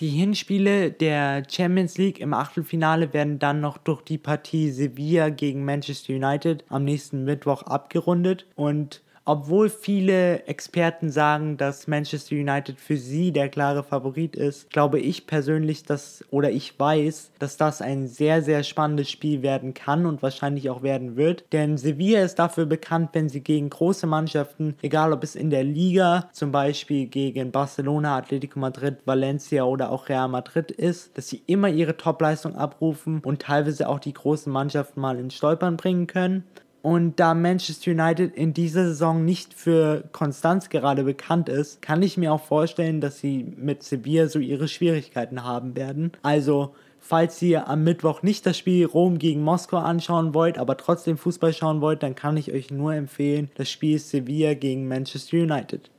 Die 0.00 0.08
Hinspiele 0.08 0.90
der 0.90 1.44
Champions 1.48 1.98
League 1.98 2.18
im 2.18 2.32
Achtelfinale 2.32 3.12
werden 3.12 3.38
dann 3.38 3.60
noch 3.60 3.78
durch 3.78 4.02
die 4.02 4.18
Partie 4.18 4.70
Sevilla 4.70 5.28
gegen 5.28 5.64
Manchester 5.64 6.14
United 6.14 6.64
am 6.70 6.84
nächsten 6.84 7.24
Mittwoch 7.24 7.62
abgerundet. 7.64 8.46
Und 8.56 9.01
obwohl 9.24 9.68
viele 9.70 10.44
Experten 10.46 11.10
sagen, 11.10 11.56
dass 11.56 11.86
Manchester 11.86 12.34
United 12.34 12.80
für 12.80 12.96
sie 12.96 13.32
der 13.32 13.48
klare 13.48 13.84
Favorit 13.84 14.36
ist, 14.36 14.70
glaube 14.70 14.98
ich 14.98 15.26
persönlich, 15.26 15.84
dass 15.84 16.24
oder 16.30 16.50
ich 16.50 16.78
weiß, 16.78 17.32
dass 17.38 17.56
das 17.56 17.80
ein 17.82 18.08
sehr, 18.08 18.42
sehr 18.42 18.62
spannendes 18.64 19.10
Spiel 19.10 19.42
werden 19.42 19.74
kann 19.74 20.06
und 20.06 20.22
wahrscheinlich 20.22 20.70
auch 20.70 20.82
werden 20.82 21.16
wird. 21.16 21.44
Denn 21.52 21.78
Sevilla 21.78 22.22
ist 22.22 22.38
dafür 22.38 22.66
bekannt, 22.66 23.10
wenn 23.12 23.28
sie 23.28 23.40
gegen 23.40 23.70
große 23.70 24.06
Mannschaften, 24.06 24.76
egal 24.82 25.12
ob 25.12 25.22
es 25.22 25.36
in 25.36 25.50
der 25.50 25.64
Liga, 25.64 26.28
zum 26.32 26.50
Beispiel 26.50 27.06
gegen 27.06 27.52
Barcelona, 27.52 28.16
Atletico 28.16 28.58
Madrid, 28.58 28.96
Valencia 29.04 29.64
oder 29.64 29.90
auch 29.90 30.08
Real 30.08 30.28
Madrid 30.28 30.70
ist, 30.70 31.16
dass 31.16 31.28
sie 31.28 31.42
immer 31.46 31.68
ihre 31.68 31.96
Topleistung 31.96 32.56
abrufen 32.56 33.20
und 33.24 33.42
teilweise 33.42 33.88
auch 33.88 34.00
die 34.00 34.12
großen 34.12 34.52
Mannschaften 34.52 35.00
mal 35.00 35.18
ins 35.18 35.34
Stolpern 35.34 35.76
bringen 35.76 36.06
können. 36.06 36.44
Und 36.82 37.20
da 37.20 37.32
Manchester 37.32 37.92
United 37.92 38.34
in 38.34 38.52
dieser 38.52 38.86
Saison 38.88 39.24
nicht 39.24 39.54
für 39.54 40.04
Konstanz 40.10 40.68
gerade 40.68 41.04
bekannt 41.04 41.48
ist, 41.48 41.80
kann 41.80 42.02
ich 42.02 42.16
mir 42.16 42.32
auch 42.32 42.42
vorstellen, 42.42 43.00
dass 43.00 43.20
sie 43.20 43.44
mit 43.56 43.84
Sevilla 43.84 44.26
so 44.26 44.40
ihre 44.40 44.66
Schwierigkeiten 44.66 45.44
haben 45.44 45.76
werden. 45.76 46.12
Also 46.22 46.74
Falls 47.04 47.42
ihr 47.42 47.66
am 47.66 47.82
Mittwoch 47.82 48.22
nicht 48.22 48.46
das 48.46 48.56
Spiel 48.56 48.86
Rom 48.86 49.18
gegen 49.18 49.42
Moskau 49.42 49.78
anschauen 49.78 50.34
wollt, 50.34 50.56
aber 50.56 50.76
trotzdem 50.76 51.18
Fußball 51.18 51.52
schauen 51.52 51.80
wollt, 51.80 52.04
dann 52.04 52.14
kann 52.14 52.36
ich 52.36 52.52
euch 52.52 52.70
nur 52.70 52.94
empfehlen, 52.94 53.50
das 53.56 53.68
Spiel 53.68 53.98
Sevilla 53.98 54.54
gegen 54.54 54.86
Manchester 54.86 55.38
United. 55.38 55.90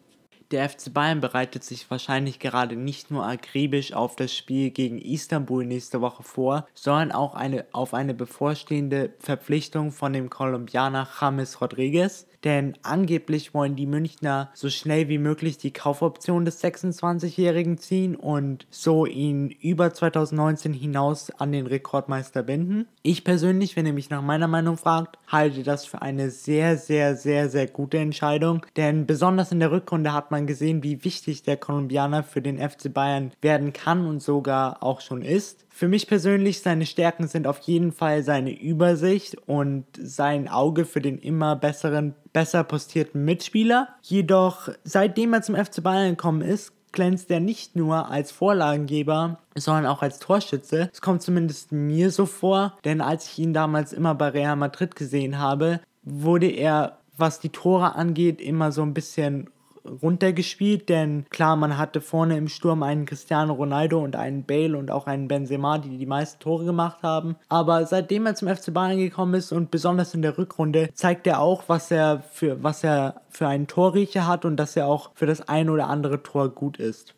Der 0.54 0.70
FC 0.70 0.94
Bayern 0.94 1.20
bereitet 1.20 1.64
sich 1.64 1.90
wahrscheinlich 1.90 2.38
gerade 2.38 2.76
nicht 2.76 3.10
nur 3.10 3.26
akribisch 3.26 3.92
auf 3.94 4.16
das 4.16 4.36
Spiel 4.36 4.70
gegen 4.70 5.00
Istanbul 5.00 5.66
nächste 5.66 6.00
Woche 6.00 6.22
vor, 6.22 6.68
sondern 6.76 7.12
auch 7.12 7.34
eine, 7.34 7.66
auf 7.72 7.96
eine 7.96 8.14
bevorstehende 8.14 9.16
Verpflichtung 9.18 9.92
von 9.92 10.14
dem 10.14 10.30
Kolumbianer 10.30 11.08
James 11.20 11.60
Rodriguez 11.60 12.28
denn 12.44 12.78
angeblich 12.84 13.54
wollen 13.54 13.76
die 13.76 13.86
Münchner 13.86 14.50
so 14.54 14.70
schnell 14.70 15.08
wie 15.10 15.18
möglich 15.18 15.58
die 15.58 15.72
Kaufoption 15.72 16.46
des 16.46 16.64
26-Jährigen 16.64 17.78
ziehen 17.78 18.16
und 18.16 18.68
so 18.70 19.06
ihn 19.06 19.50
über 19.50 19.94
2019 19.94 20.74
hinaus 20.74 21.32
an 21.32 21.52
den 21.52 21.68
Rekordmeister 21.68 22.44
binden. 22.44 22.88
Ich 23.02 23.24
persönlich, 23.24 23.76
wenn 23.76 23.86
ihr 23.86 23.94
mich 23.94 24.10
nach 24.10 24.22
meiner 24.22 24.48
Meinung 24.48 24.78
fragt, 24.78 25.18
halte 25.28 25.64
das 25.64 25.86
für 25.86 26.02
eine 26.02 26.30
sehr, 26.30 26.78
sehr, 26.78 27.16
sehr, 27.16 27.50
sehr 27.50 27.68
gute 27.68 27.98
Entscheidung, 27.98 28.66
denn 28.76 29.06
besonders 29.06 29.52
in 29.52 29.60
der 29.60 29.72
Rückrunde 29.72 30.14
hat 30.14 30.32
man 30.32 30.48
gesehen, 30.48 30.84
wie 30.84 31.04
wichtig 31.04 31.44
der 31.44 31.58
Kolumbianer 31.58 32.24
für 32.24 32.42
den 32.42 32.58
FC 32.58 32.94
Bayern 32.94 33.32
werden 33.42 33.74
kann 33.74 34.06
und 34.06 34.22
sogar 34.22 34.84
auch 34.84 35.02
schon 35.02 35.22
ist. 35.22 35.66
Für 35.76 35.88
mich 35.88 36.06
persönlich, 36.06 36.62
seine 36.62 36.86
Stärken 36.86 37.28
sind 37.28 37.48
auf 37.48 37.58
jeden 37.62 37.92
Fall 37.92 38.22
seine 38.22 38.56
Übersicht 38.56 39.36
und 39.48 39.86
sein 40.00 40.48
Auge 40.48 40.86
für 40.86 41.02
den 41.02 41.18
immer 41.18 41.56
besseren, 41.56 42.14
besser 42.32 42.64
postierten 42.64 43.26
Mitspieler. 43.26 43.88
Jedoch, 44.04 44.70
seitdem 44.84 45.34
er 45.34 45.42
zum 45.42 45.56
FC 45.56 45.82
Bayern 45.82 46.12
gekommen 46.12 46.42
ist, 46.44 46.74
glänzt 46.92 47.32
er 47.32 47.40
nicht 47.40 47.76
nur 47.76 48.12
als 48.12 48.32
Vorlagengeber, 48.32 49.40
sondern 49.56 49.88
auch 49.88 50.04
als 50.04 50.20
Torschütze. 50.20 50.92
Es 50.94 51.02
kommt 51.02 51.24
zumindest 51.24 51.72
mir 51.72 52.12
so 52.12 52.28
vor, 52.28 52.78
denn 52.86 53.02
als 53.02 53.26
ich 53.26 53.40
ihn 53.40 53.56
damals 53.56 53.94
immer 53.94 54.14
bei 54.14 54.28
Real 54.28 54.56
Madrid 54.56 54.96
gesehen 54.96 55.40
habe, 55.40 55.80
wurde 56.04 56.52
er, 56.52 57.00
was 57.18 57.40
die 57.40 57.50
Tore 57.50 57.96
angeht, 57.96 58.42
immer 58.42 58.72
so 58.72 58.84
ein 58.84 58.94
bisschen 58.94 59.50
runtergespielt, 59.86 60.90
denn 60.90 61.26
klar, 61.30 61.56
man 61.56 61.78
hatte 61.78 62.02
vorne 62.02 62.38
im 62.38 62.48
Sturm 62.48 62.84
einen 62.84 63.06
Cristiano 63.06 63.54
Ronaldo 63.54 64.00
und 64.00 64.16
einen 64.16 64.44
Bale 64.44 64.78
und 64.78 64.92
auch 64.92 65.08
einen 65.08 65.28
Benzema, 65.28 65.78
die 65.78 65.98
die 65.98 66.06
meisten 66.06 66.40
Tore 66.40 66.66
gemacht 66.66 67.04
haben. 67.04 67.36
Aber 67.50 67.86
seitdem 67.86 68.26
er 68.26 68.36
zum 68.36 68.48
FC 68.48 68.74
Bayern 68.74 68.98
gekommen 68.98 69.34
ist 69.34 69.52
und 69.52 69.72
besonders 69.72 70.14
in 70.14 70.22
der 70.22 70.38
Rückrunde, 70.38 70.90
zeigt 70.94 71.28
er 71.28 71.40
auch, 71.40 71.64
was 71.68 71.92
er 71.92 72.24
für, 72.32 72.64
was 72.64 72.84
er 72.84 73.22
für 73.30 73.48
einen 73.48 73.68
Torriecher 73.68 74.28
hat 74.28 74.46
und 74.46 74.58
dass 74.58 74.76
er 74.76 74.88
auch 74.88 75.12
für 75.16 75.26
das 75.26 75.48
ein 75.48 75.70
oder 75.70 75.88
andere 75.88 76.24
Tor 76.24 76.50
gut 76.50 76.78
ist. 76.78 77.16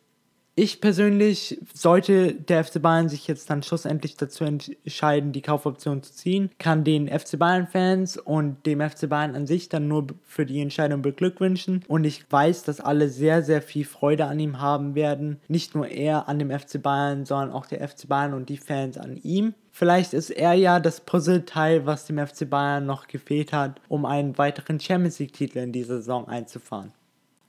Ich 0.58 0.80
persönlich, 0.80 1.60
sollte 1.74 2.32
der 2.32 2.64
FC 2.64 2.80
Bayern 2.80 3.10
sich 3.10 3.28
jetzt 3.28 3.50
dann 3.50 3.62
schlussendlich 3.62 4.16
dazu 4.16 4.42
entscheiden, 4.42 5.32
die 5.32 5.42
Kaufoption 5.42 6.02
zu 6.02 6.14
ziehen, 6.14 6.48
kann 6.58 6.82
den 6.82 7.08
FC 7.08 7.38
Bayern-Fans 7.38 8.16
und 8.16 8.64
dem 8.64 8.80
FC 8.80 9.06
Bayern 9.06 9.34
an 9.34 9.46
sich 9.46 9.68
dann 9.68 9.86
nur 9.86 10.06
für 10.22 10.46
die 10.46 10.62
Entscheidung 10.62 11.02
beglückwünschen. 11.02 11.84
Und 11.88 12.04
ich 12.04 12.24
weiß, 12.32 12.62
dass 12.62 12.80
alle 12.80 13.10
sehr, 13.10 13.42
sehr 13.42 13.60
viel 13.60 13.84
Freude 13.84 14.24
an 14.24 14.40
ihm 14.40 14.58
haben 14.58 14.94
werden. 14.94 15.40
Nicht 15.46 15.74
nur 15.74 15.88
er 15.88 16.26
an 16.26 16.38
dem 16.38 16.50
FC 16.50 16.80
Bayern, 16.80 17.26
sondern 17.26 17.50
auch 17.50 17.66
der 17.66 17.86
FC 17.86 18.08
Bayern 18.08 18.32
und 18.32 18.48
die 18.48 18.56
Fans 18.56 18.96
an 18.96 19.18
ihm. 19.22 19.52
Vielleicht 19.72 20.14
ist 20.14 20.30
er 20.30 20.54
ja 20.54 20.80
das 20.80 21.02
Puzzleteil, 21.02 21.84
was 21.84 22.06
dem 22.06 22.16
FC 22.16 22.48
Bayern 22.48 22.86
noch 22.86 23.08
gefehlt 23.08 23.52
hat, 23.52 23.78
um 23.88 24.06
einen 24.06 24.38
weiteren 24.38 24.80
Champions 24.80 25.18
League-Titel 25.18 25.58
in 25.58 25.72
dieser 25.72 25.96
Saison 25.96 26.26
einzufahren. 26.28 26.92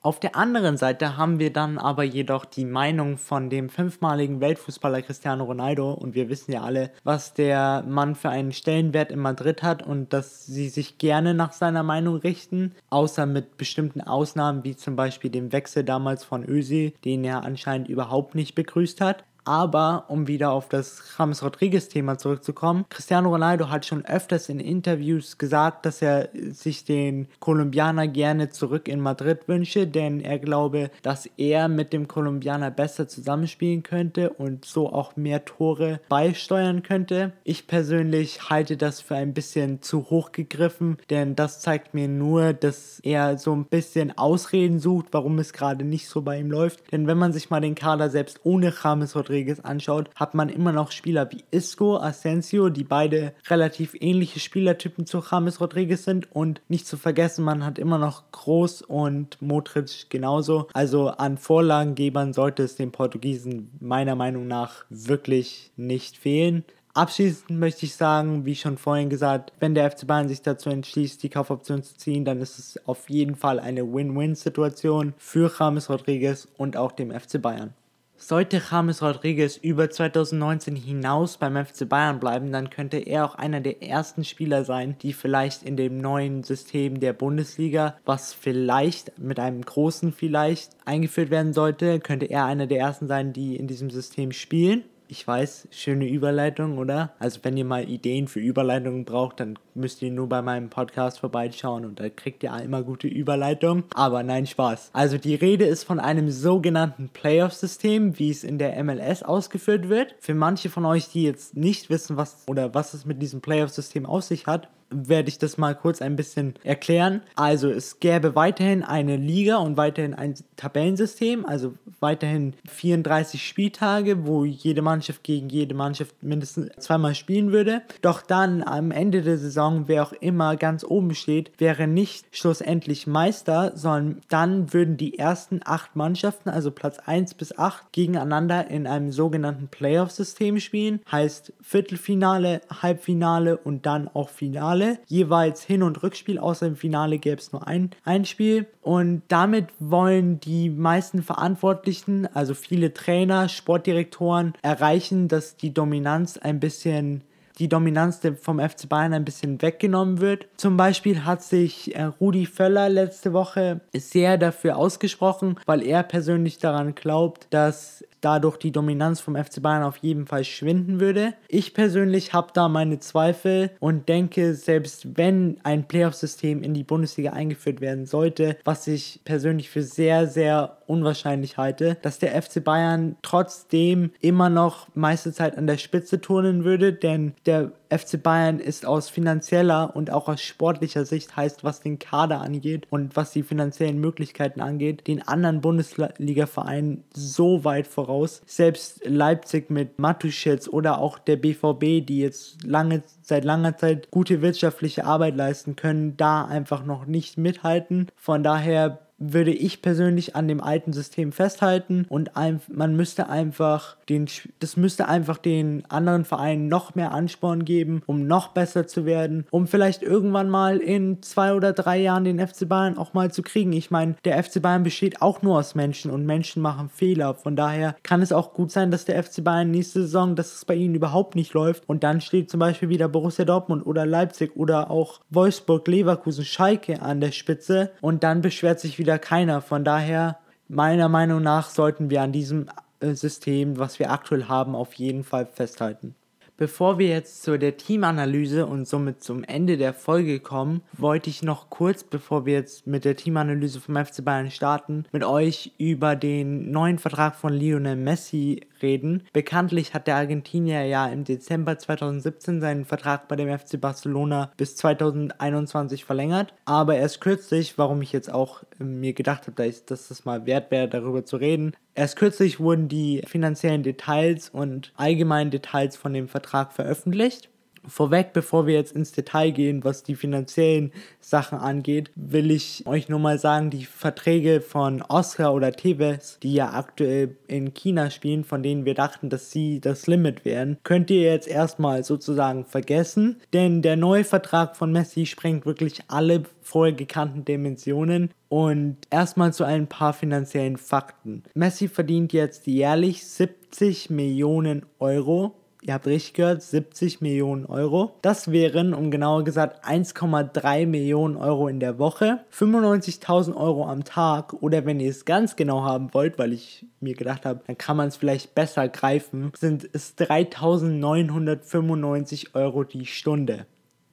Auf 0.07 0.21
der 0.21 0.37
anderen 0.37 0.77
Seite 0.77 1.17
haben 1.17 1.37
wir 1.37 1.51
dann 1.51 1.77
aber 1.77 2.03
jedoch 2.05 2.45
die 2.45 2.63
Meinung 2.63 3.17
von 3.17 3.49
dem 3.49 3.67
fünfmaligen 3.67 4.39
Weltfußballer 4.39 5.01
Cristiano 5.01 5.43
Ronaldo 5.43 5.91
und 5.91 6.15
wir 6.15 6.29
wissen 6.29 6.53
ja 6.53 6.61
alle, 6.61 6.91
was 7.03 7.33
der 7.33 7.83
Mann 7.85 8.15
für 8.15 8.29
einen 8.29 8.53
Stellenwert 8.53 9.11
in 9.11 9.19
Madrid 9.19 9.63
hat 9.63 9.85
und 9.85 10.13
dass 10.13 10.45
sie 10.45 10.69
sich 10.69 10.97
gerne 10.97 11.33
nach 11.33 11.51
seiner 11.51 11.83
Meinung 11.83 12.15
richten, 12.15 12.73
außer 12.89 13.25
mit 13.25 13.57
bestimmten 13.57 13.99
Ausnahmen 13.99 14.63
wie 14.63 14.77
zum 14.77 14.95
Beispiel 14.95 15.29
dem 15.29 15.51
Wechsel 15.51 15.83
damals 15.83 16.23
von 16.23 16.47
Özil, 16.47 16.93
den 17.03 17.25
er 17.25 17.43
anscheinend 17.43 17.89
überhaupt 17.89 18.33
nicht 18.33 18.55
begrüßt 18.55 19.01
hat. 19.01 19.25
Aber 19.47 20.03
um 20.09 20.27
wieder 20.27 20.51
auf 20.51 20.67
das 20.67 21.01
James 21.17 21.41
Rodriguez-Thema 21.41 22.17
zurückzukommen, 22.17 22.83
Cristiano 22.89 23.29
Ronaldo 23.29 23.69
hat 23.69 23.85
schon 23.85 24.03
öfters 24.03 24.49
in 24.49 24.59
Interviews 24.59 25.37
gesagt, 25.37 25.85
dass 25.85 26.01
er 26.01 26.27
sich 26.51 26.83
den 26.83 27.29
Kolumbianer 27.39 28.09
gerne 28.09 28.49
zurück 28.49 28.89
in 28.89 28.99
Madrid 28.99 29.47
wünsche, 29.47 29.87
denn 29.87 30.19
er 30.19 30.37
glaube, 30.37 30.91
dass 31.01 31.29
er 31.37 31.69
mit 31.69 31.93
dem 31.93 32.09
Kolumbianer 32.09 32.71
besser 32.71 33.07
zusammenspielen 33.07 33.83
könnte 33.83 34.31
und 34.31 34.65
so 34.65 34.91
auch 34.91 35.15
mehr 35.15 35.45
Tore 35.45 36.01
beisteuern 36.09 36.83
könnte. 36.83 37.31
Ich 37.45 37.67
persönlich 37.67 38.49
halte 38.49 38.75
das 38.75 38.99
für 38.99 39.15
ein 39.15 39.33
bisschen 39.33 39.81
zu 39.81 40.09
hoch 40.09 40.33
gegriffen, 40.33 40.97
denn 41.09 41.37
das 41.37 41.61
zeigt 41.61 41.93
mir 41.93 42.09
nur, 42.09 42.51
dass 42.51 42.99
er 42.99 43.37
so 43.37 43.55
ein 43.55 43.63
bisschen 43.63 44.17
Ausreden 44.17 44.79
sucht, 44.79 45.07
warum 45.11 45.39
es 45.39 45.53
gerade 45.53 45.85
nicht 45.85 46.09
so 46.09 46.21
bei 46.21 46.37
ihm 46.37 46.51
läuft. 46.51 46.91
Denn 46.91 47.07
wenn 47.07 47.17
man 47.17 47.31
sich 47.31 47.49
mal 47.49 47.61
den 47.61 47.75
Kader 47.75 48.09
selbst 48.09 48.41
ohne 48.43 48.73
James 48.83 49.15
Rodriguez 49.15 49.36
Rodriguez 49.37 49.59
anschaut, 49.59 50.09
hat 50.15 50.33
man 50.33 50.49
immer 50.49 50.71
noch 50.71 50.91
Spieler 50.91 51.31
wie 51.31 51.43
Isco, 51.51 51.97
Asensio, 51.97 52.69
die 52.69 52.83
beide 52.83 53.33
relativ 53.47 53.95
ähnliche 53.99 54.39
Spielertypen 54.39 55.05
zu 55.05 55.23
James 55.29 55.61
Rodriguez 55.61 56.03
sind 56.03 56.31
und 56.31 56.61
nicht 56.69 56.87
zu 56.87 56.97
vergessen, 56.97 57.45
man 57.45 57.63
hat 57.63 57.77
immer 57.77 57.99
noch 57.99 58.31
Groß 58.31 58.81
und 58.81 59.39
Modric 59.41 60.09
genauso. 60.09 60.67
Also 60.73 61.09
an 61.09 61.37
Vorlagengebern 61.37 62.33
sollte 62.33 62.63
es 62.63 62.75
den 62.75 62.91
Portugiesen 62.91 63.69
meiner 63.79 64.15
Meinung 64.15 64.47
nach 64.47 64.85
wirklich 64.89 65.71
nicht 65.75 66.17
fehlen. 66.17 66.63
Abschließend 66.95 67.59
möchte 67.59 67.85
ich 67.85 67.93
sagen, 67.93 68.45
wie 68.45 68.55
schon 68.55 68.79
vorhin 68.79 69.09
gesagt, 69.09 69.53
wenn 69.59 69.75
der 69.75 69.91
FC 69.91 70.07
Bayern 70.07 70.29
sich 70.29 70.41
dazu 70.41 70.71
entschließt, 70.71 71.21
die 71.21 71.29
Kaufoption 71.29 71.83
zu 71.83 71.95
ziehen, 71.95 72.25
dann 72.25 72.41
ist 72.41 72.57
es 72.57 72.87
auf 72.87 73.07
jeden 73.07 73.35
Fall 73.35 73.59
eine 73.59 73.83
Win-Win-Situation 73.83 75.13
für 75.19 75.51
James 75.59 75.91
Rodriguez 75.91 76.47
und 76.57 76.75
auch 76.75 76.91
dem 76.91 77.11
FC 77.11 77.39
Bayern. 77.39 77.75
Sollte 78.19 78.61
James 78.71 79.03
Rodriguez 79.03 79.57
über 79.57 79.91
2019 79.91 80.75
hinaus 80.75 81.37
beim 81.37 81.55
FC 81.55 81.87
Bayern 81.87 82.19
bleiben, 82.19 82.51
dann 82.51 82.71
könnte 82.71 82.97
er 82.97 83.25
auch 83.25 83.35
einer 83.35 83.61
der 83.61 83.83
ersten 83.83 84.23
Spieler 84.23 84.65
sein, 84.65 84.95
die 85.03 85.13
vielleicht 85.13 85.61
in 85.61 85.77
dem 85.77 85.99
neuen 85.99 86.43
System 86.43 86.99
der 86.99 87.13
Bundesliga, 87.13 87.95
was 88.05 88.33
vielleicht 88.33 89.17
mit 89.19 89.39
einem 89.39 89.61
großen 89.61 90.11
vielleicht 90.11 90.71
eingeführt 90.83 91.29
werden 91.29 91.53
sollte, 91.53 91.99
könnte 91.99 92.25
er 92.25 92.45
einer 92.45 92.65
der 92.65 92.79
ersten 92.79 93.07
sein, 93.07 93.33
die 93.33 93.55
in 93.55 93.67
diesem 93.67 93.91
System 93.91 94.31
spielen 94.31 94.83
ich 95.09 95.25
weiß, 95.25 95.69
schöne 95.71 96.07
Überleitung, 96.07 96.77
oder? 96.77 97.13
Also 97.19 97.39
wenn 97.43 97.57
ihr 97.57 97.65
mal 97.65 97.89
Ideen 97.89 98.27
für 98.27 98.39
Überleitungen 98.39 99.05
braucht, 99.05 99.39
dann 99.39 99.57
müsst 99.77 100.01
ihr 100.01 100.11
nur 100.11 100.27
bei 100.27 100.41
meinem 100.41 100.69
Podcast 100.69 101.19
vorbeischauen 101.19 101.85
und 101.85 101.99
da 101.99 102.09
kriegt 102.09 102.43
ihr 102.43 102.53
immer 102.61 102.83
gute 102.83 103.07
Überleitungen. 103.07 103.83
Aber 103.93 104.23
nein, 104.23 104.45
Spaß. 104.45 104.89
Also 104.93 105.17
die 105.17 105.35
Rede 105.35 105.65
ist 105.65 105.83
von 105.83 105.99
einem 105.99 106.29
sogenannten 106.29 107.09
Playoff-System, 107.09 108.19
wie 108.19 108.29
es 108.29 108.43
in 108.43 108.57
der 108.57 108.83
MLS 108.83 109.23
ausgeführt 109.23 109.89
wird. 109.89 110.15
Für 110.19 110.33
manche 110.33 110.69
von 110.69 110.85
euch, 110.85 111.09
die 111.09 111.23
jetzt 111.23 111.55
nicht 111.55 111.89
wissen, 111.89 112.17
was 112.17 112.43
oder 112.47 112.73
was 112.73 112.93
es 112.93 113.05
mit 113.05 113.21
diesem 113.21 113.41
Playoff-System 113.41 114.05
aus 114.05 114.27
sich 114.27 114.47
hat, 114.47 114.67
werde 114.89 115.29
ich 115.29 115.37
das 115.37 115.57
mal 115.57 115.75
kurz 115.75 116.01
ein 116.01 116.15
bisschen 116.15 116.53
erklären. 116.63 117.21
Also 117.35 117.69
es 117.69 117.99
gäbe 117.99 118.35
weiterhin 118.35 118.83
eine 118.83 119.17
Liga 119.17 119.57
und 119.57 119.77
weiterhin 119.77 120.13
ein 120.13 120.35
Tabellensystem, 120.55 121.45
also 121.45 121.73
weiterhin 121.99 122.53
34 122.67 123.45
Spieltage, 123.45 124.25
wo 124.25 124.45
jede 124.45 124.81
Mannschaft 124.81 125.23
gegen 125.23 125.49
jede 125.49 125.75
Mannschaft 125.75 126.23
mindestens 126.23 126.69
zweimal 126.79 127.15
spielen 127.15 127.51
würde. 127.51 127.81
Doch 128.01 128.21
dann 128.21 128.63
am 128.63 128.91
Ende 128.91 129.21
der 129.21 129.37
Saison, 129.37 129.66
wer 129.87 130.03
auch 130.03 130.13
immer 130.13 130.55
ganz 130.55 130.83
oben 130.83 131.15
steht, 131.15 131.51
wäre 131.57 131.87
nicht 131.87 132.25
schlussendlich 132.31 133.07
Meister, 133.07 133.73
sondern 133.75 134.21
dann 134.29 134.73
würden 134.73 134.97
die 134.97 135.17
ersten 135.19 135.61
acht 135.63 135.95
Mannschaften, 135.95 136.49
also 136.49 136.71
Platz 136.71 136.99
1 136.99 137.35
bis 137.35 137.57
8, 137.57 137.91
gegeneinander 137.91 138.67
in 138.69 138.87
einem 138.87 139.11
sogenannten 139.11 139.67
Playoff-System 139.67 140.59
spielen. 140.59 141.01
Heißt 141.11 141.53
Viertelfinale, 141.61 142.61
Halbfinale 142.81 143.57
und 143.57 143.85
dann 143.85 144.07
auch 144.07 144.29
Finale 144.29 144.47
Finale, 144.47 144.99
jeweils 145.07 145.63
Hin- 145.63 145.83
und 145.83 146.01
Rückspiel, 146.03 146.39
außer 146.39 146.67
im 146.67 146.75
Finale 146.75 147.19
gäbe 147.19 147.41
es 147.41 147.51
nur 147.51 147.67
ein, 147.67 147.91
ein 148.05 148.25
Spiel. 148.25 148.65
Und 148.81 149.23
damit 149.27 149.67
wollen 149.79 150.39
die 150.39 150.69
meisten 150.69 151.21
Verantwortlichen, 151.21 152.27
also 152.33 152.53
viele 152.53 152.93
Trainer, 152.93 153.49
Sportdirektoren, 153.49 154.53
erreichen, 154.61 155.27
dass 155.27 155.57
die 155.57 155.73
Dominanz 155.73 156.37
ein 156.37 156.59
bisschen 156.59 157.23
die 157.57 157.69
Dominanz 157.69 158.21
vom 158.41 158.59
FC 158.59 158.87
Bayern 158.87 159.13
ein 159.13 159.25
bisschen 159.25 159.61
weggenommen 159.61 160.19
wird. 160.19 160.47
Zum 160.57 160.77
Beispiel 160.77 161.25
hat 161.25 161.43
sich 161.43 161.95
äh, 161.95 162.03
Rudi 162.03 162.45
Völler 162.45 162.89
letzte 162.89 163.33
Woche 163.33 163.81
sehr 163.93 164.37
dafür 164.37 164.77
ausgesprochen, 164.77 165.59
weil 165.65 165.81
er 165.81 166.03
persönlich 166.03 166.59
daran 166.59 166.95
glaubt, 166.95 167.47
dass 167.49 168.03
dadurch 168.21 168.57
die 168.57 168.71
Dominanz 168.71 169.19
vom 169.19 169.35
FC 169.35 169.61
Bayern 169.61 169.83
auf 169.83 169.97
jeden 169.97 170.25
Fall 170.25 170.43
schwinden 170.43 170.99
würde. 170.99 171.33
Ich 171.47 171.73
persönlich 171.73 172.33
habe 172.33 172.49
da 172.53 172.67
meine 172.67 172.99
Zweifel 172.99 173.71
und 173.79 174.09
denke, 174.09 174.53
selbst 174.53 175.17
wenn 175.17 175.57
ein 175.63 175.87
Playoff-System 175.87 176.63
in 176.63 176.73
die 176.73 176.83
Bundesliga 176.83 177.31
eingeführt 177.31 177.81
werden 177.81 178.05
sollte, 178.05 178.57
was 178.63 178.87
ich 178.87 179.21
persönlich 179.25 179.69
für 179.69 179.83
sehr, 179.83 180.27
sehr 180.27 180.77
unwahrscheinlich 180.87 181.57
halte, 181.57 181.97
dass 182.01 182.19
der 182.19 182.41
FC 182.41 182.63
Bayern 182.63 183.17
trotzdem 183.21 184.11
immer 184.21 184.49
noch 184.49 184.87
meiste 184.95 185.33
Zeit 185.33 185.57
an 185.57 185.67
der 185.67 185.77
Spitze 185.77 186.21
turnen 186.21 186.63
würde, 186.63 186.93
denn 186.93 187.33
der 187.45 187.71
FC 187.89 188.21
Bayern 188.21 188.59
ist 188.59 188.85
aus 188.85 189.09
finanzieller 189.09 189.95
und 189.95 190.11
auch 190.11 190.27
aus 190.27 190.41
sportlicher 190.41 191.05
Sicht 191.05 191.35
heißt, 191.35 191.63
was 191.63 191.81
den 191.81 191.99
Kader 191.99 192.41
angeht 192.41 192.87
und 192.89 193.15
was 193.15 193.31
die 193.31 193.43
finanziellen 193.43 193.99
Möglichkeiten 193.99 194.61
angeht, 194.61 195.07
den 195.07 195.25
anderen 195.25 195.61
Bundesliga-Vereinen 195.61 197.03
so 197.13 197.63
weit 197.63 197.87
voraus. 197.87 198.06
Selbst 198.45 199.05
Leipzig 199.05 199.69
mit 199.69 199.99
Matuschitz 199.99 200.67
oder 200.67 200.99
auch 200.99 201.19
der 201.19 201.35
BVB, 201.35 202.05
die 202.05 202.19
jetzt 202.19 202.63
lange 202.63 203.03
seit 203.21 203.43
langer 203.43 203.77
Zeit 203.77 204.09
gute 204.11 204.41
wirtschaftliche 204.41 205.05
Arbeit 205.05 205.35
leisten 205.35 205.75
können, 205.75 206.17
da 206.17 206.45
einfach 206.45 206.85
noch 206.85 207.05
nicht 207.05 207.37
mithalten. 207.37 208.07
Von 208.15 208.43
daher 208.43 209.06
würde 209.17 209.51
ich 209.51 209.81
persönlich 209.81 210.35
an 210.35 210.47
dem 210.47 210.61
alten 210.61 210.93
System 210.93 211.31
festhalten 211.31 212.05
und 212.09 212.37
ein, 212.37 212.61
man 212.67 212.95
müsste 212.95 213.29
einfach 213.29 213.97
den, 214.09 214.27
das 214.59 214.77
müsste 214.77 215.07
einfach 215.07 215.37
den 215.37 215.83
anderen 215.89 216.25
Vereinen 216.25 216.67
noch 216.67 216.95
mehr 216.95 217.11
Ansporn 217.11 217.65
geben, 217.65 218.01
um 218.05 218.27
noch 218.27 218.49
besser 218.49 218.87
zu 218.87 219.05
werden, 219.05 219.45
um 219.49 219.67
vielleicht 219.67 220.03
irgendwann 220.03 220.49
mal 220.49 220.77
in 220.77 221.21
zwei 221.21 221.53
oder 221.53 221.73
drei 221.73 221.97
Jahren 221.97 222.25
den 222.25 222.45
FC 222.45 222.67
Bayern 222.67 222.97
auch 222.97 223.13
mal 223.13 223.31
zu 223.31 223.41
kriegen. 223.41 223.73
Ich 223.73 223.91
meine, 223.91 224.15
der 224.23 224.41
FC 224.43 224.61
Bayern 224.61 224.83
besteht 224.83 225.21
auch 225.21 225.41
nur 225.41 225.57
aus 225.57 225.75
Menschen 225.75 226.11
und 226.11 226.25
Menschen 226.25 226.61
machen 226.61 226.89
Fehler. 226.89 227.33
Von 227.33 227.55
daher 227.55 227.95
kann 228.03 228.21
es 228.21 228.31
auch 228.31 228.53
gut 228.53 228.71
sein, 228.71 228.91
dass 228.91 229.05
der 229.05 229.21
FC 229.21 229.43
Bayern 229.43 229.71
nächste 229.71 230.01
Saison, 230.01 230.35
dass 230.35 230.53
es 230.53 230.65
bei 230.65 230.75
ihnen 230.75 230.95
überhaupt 230.95 231.35
nicht 231.35 231.53
läuft 231.53 231.83
und 231.87 232.03
dann 232.03 232.21
steht 232.21 232.51
zum 232.51 232.59
Beispiel 232.59 232.89
wieder 232.89 233.09
Borussia 233.09 233.45
Dortmund 233.45 233.85
oder 233.85 234.05
Leipzig 234.05 234.55
oder 234.55 234.91
auch 234.91 235.21
Wolfsburg, 235.29 235.87
Leverkusen, 235.87 236.45
Schalke 236.45 237.01
an 237.01 237.19
der 237.19 237.31
Spitze 237.31 237.91
und 238.01 238.23
dann 238.23 238.41
beschwert 238.41 238.79
sich 238.79 238.99
wieder 238.99 239.06
wieder 239.07 239.19
keiner. 239.19 239.61
Von 239.61 239.85
daher, 239.85 240.37
meiner 240.67 241.07
Meinung 241.07 241.41
nach, 241.41 241.69
sollten 241.69 242.09
wir 242.09 242.21
an 242.21 242.33
diesem 242.33 242.65
äh, 242.99 243.13
System, 243.13 243.79
was 243.79 243.99
wir 243.99 244.11
aktuell 244.11 244.49
haben, 244.49 244.75
auf 244.75 244.93
jeden 244.95 245.23
Fall 245.23 245.45
festhalten. 245.45 246.13
Bevor 246.57 246.97
wir 246.97 247.07
jetzt 247.07 247.43
zu 247.43 247.57
der 247.57 247.77
Teamanalyse 247.77 248.65
und 248.65 248.87
somit 248.87 249.23
zum 249.23 249.43
Ende 249.43 249.77
der 249.77 249.93
Folge 249.93 250.39
kommen, 250.39 250.81
wollte 250.91 251.29
ich 251.29 251.41
noch 251.41 251.69
kurz, 251.69 252.03
bevor 252.03 252.45
wir 252.45 252.55
jetzt 252.55 252.85
mit 252.85 253.05
der 253.05 253.15
Teamanalyse 253.15 253.79
vom 253.79 253.95
FC 253.95 254.25
Bayern 254.25 254.51
starten, 254.51 255.05
mit 255.13 255.23
euch 255.23 255.71
über 255.77 256.15
den 256.15 256.71
neuen 256.71 256.97
Vertrag 256.97 257.35
von 257.35 257.53
Lionel 257.53 257.95
Messi 257.95 258.61
reden. 258.81 259.23
Bekanntlich 259.33 259.93
hat 259.93 260.07
der 260.07 260.15
Argentinier 260.15 260.85
ja 260.85 261.07
im 261.07 261.23
Dezember 261.23 261.77
2017 261.77 262.61
seinen 262.61 262.85
Vertrag 262.85 263.27
bei 263.27 263.35
dem 263.35 263.57
FC 263.57 263.79
Barcelona 263.79 264.51
bis 264.57 264.75
2021 264.75 266.05
verlängert, 266.05 266.53
aber 266.65 266.95
erst 266.95 267.21
kürzlich, 267.21 267.77
warum 267.77 268.01
ich 268.01 268.11
jetzt 268.11 268.31
auch 268.31 268.63
äh, 268.79 268.83
mir 268.83 269.13
gedacht 269.13 269.47
habe, 269.47 269.71
dass 269.85 270.07
das 270.07 270.25
mal 270.25 270.45
wert 270.45 270.71
wäre, 270.71 270.87
darüber 270.87 271.25
zu 271.25 271.37
reden, 271.37 271.73
Erst 271.97 272.15
kürzlich 272.15 272.59
wurden 272.59 272.89
die 272.89 273.23
finanziellen 273.25 273.81
Details 273.81 274.49
und 274.49 274.93
allgemeinen 274.97 275.49
Details 275.49 275.97
von 275.97 276.13
dem 276.13 276.27
Vertrag 276.27 276.71
veröffentlicht. 276.71 277.49
Vorweg, 277.87 278.33
bevor 278.33 278.67
wir 278.67 278.75
jetzt 278.75 278.91
ins 278.91 279.11
Detail 279.11 279.51
gehen, 279.51 279.83
was 279.83 280.03
die 280.03 280.15
finanziellen 280.15 280.91
Sachen 281.19 281.57
angeht, 281.57 282.11
will 282.15 282.51
ich 282.51 282.85
euch 282.85 283.09
nur 283.09 283.19
mal 283.19 283.39
sagen, 283.39 283.69
die 283.69 283.85
Verträge 283.85 284.61
von 284.61 285.01
Oscar 285.01 285.53
oder 285.53 285.71
Tevez, 285.71 286.39
die 286.39 286.53
ja 286.53 286.73
aktuell 286.73 287.37
in 287.47 287.73
China 287.73 288.09
spielen, 288.09 288.43
von 288.43 288.63
denen 288.63 288.85
wir 288.85 288.93
dachten, 288.93 289.29
dass 289.29 289.51
sie 289.51 289.79
das 289.79 290.07
Limit 290.07 290.45
wären, 290.45 290.77
könnt 290.83 291.09
ihr 291.09 291.21
jetzt 291.21 291.47
erstmal 291.47 292.03
sozusagen 292.03 292.65
vergessen, 292.65 293.41
denn 293.53 293.81
der 293.81 293.95
neue 293.95 294.23
Vertrag 294.23 294.75
von 294.75 294.91
Messi 294.91 295.25
sprengt 295.25 295.65
wirklich 295.65 296.01
alle 296.07 296.43
vorher 296.61 296.93
gekannten 296.93 297.45
Dimensionen. 297.45 298.31
Und 298.49 298.97
erstmal 299.09 299.51
zu 299.51 299.65
ein 299.65 299.87
paar 299.87 300.13
finanziellen 300.13 300.77
Fakten. 300.77 301.43
Messi 301.53 301.89
verdient 301.89 302.31
jetzt 302.31 302.65
jährlich 302.65 303.25
70 303.25 304.09
Millionen 304.09 304.85
Euro 304.99 305.55
ihr 305.87 305.93
habt 305.93 306.05
richtig 306.05 306.33
gehört, 306.33 306.61
70 306.61 307.21
Millionen 307.21 307.65
Euro. 307.65 308.17
Das 308.21 308.51
wären, 308.51 308.93
um 308.93 309.09
genauer 309.09 309.45
gesagt, 309.45 309.85
1,3 309.85 310.85
Millionen 310.85 311.37
Euro 311.37 311.69
in 311.69 311.79
der 311.79 311.97
Woche, 311.97 312.41
95.000 312.51 313.55
Euro 313.55 313.87
am 313.87 314.03
Tag 314.03 314.51
oder 314.61 314.85
wenn 314.85 314.99
ihr 314.99 315.09
es 315.09 315.23
ganz 315.23 315.55
genau 315.55 315.83
haben 315.83 316.13
wollt, 316.13 316.37
weil 316.37 316.51
ich 316.51 316.85
mir 316.99 317.15
gedacht 317.15 317.45
habe, 317.45 317.61
dann 317.65 317.77
kann 317.77 317.95
man 317.95 318.09
es 318.09 318.17
vielleicht 318.17 318.53
besser 318.53 318.89
greifen, 318.89 319.53
sind 319.57 319.87
es 319.93 320.17
3.995 320.17 322.53
Euro 322.53 322.83
die 322.83 323.05
Stunde. 323.05 323.65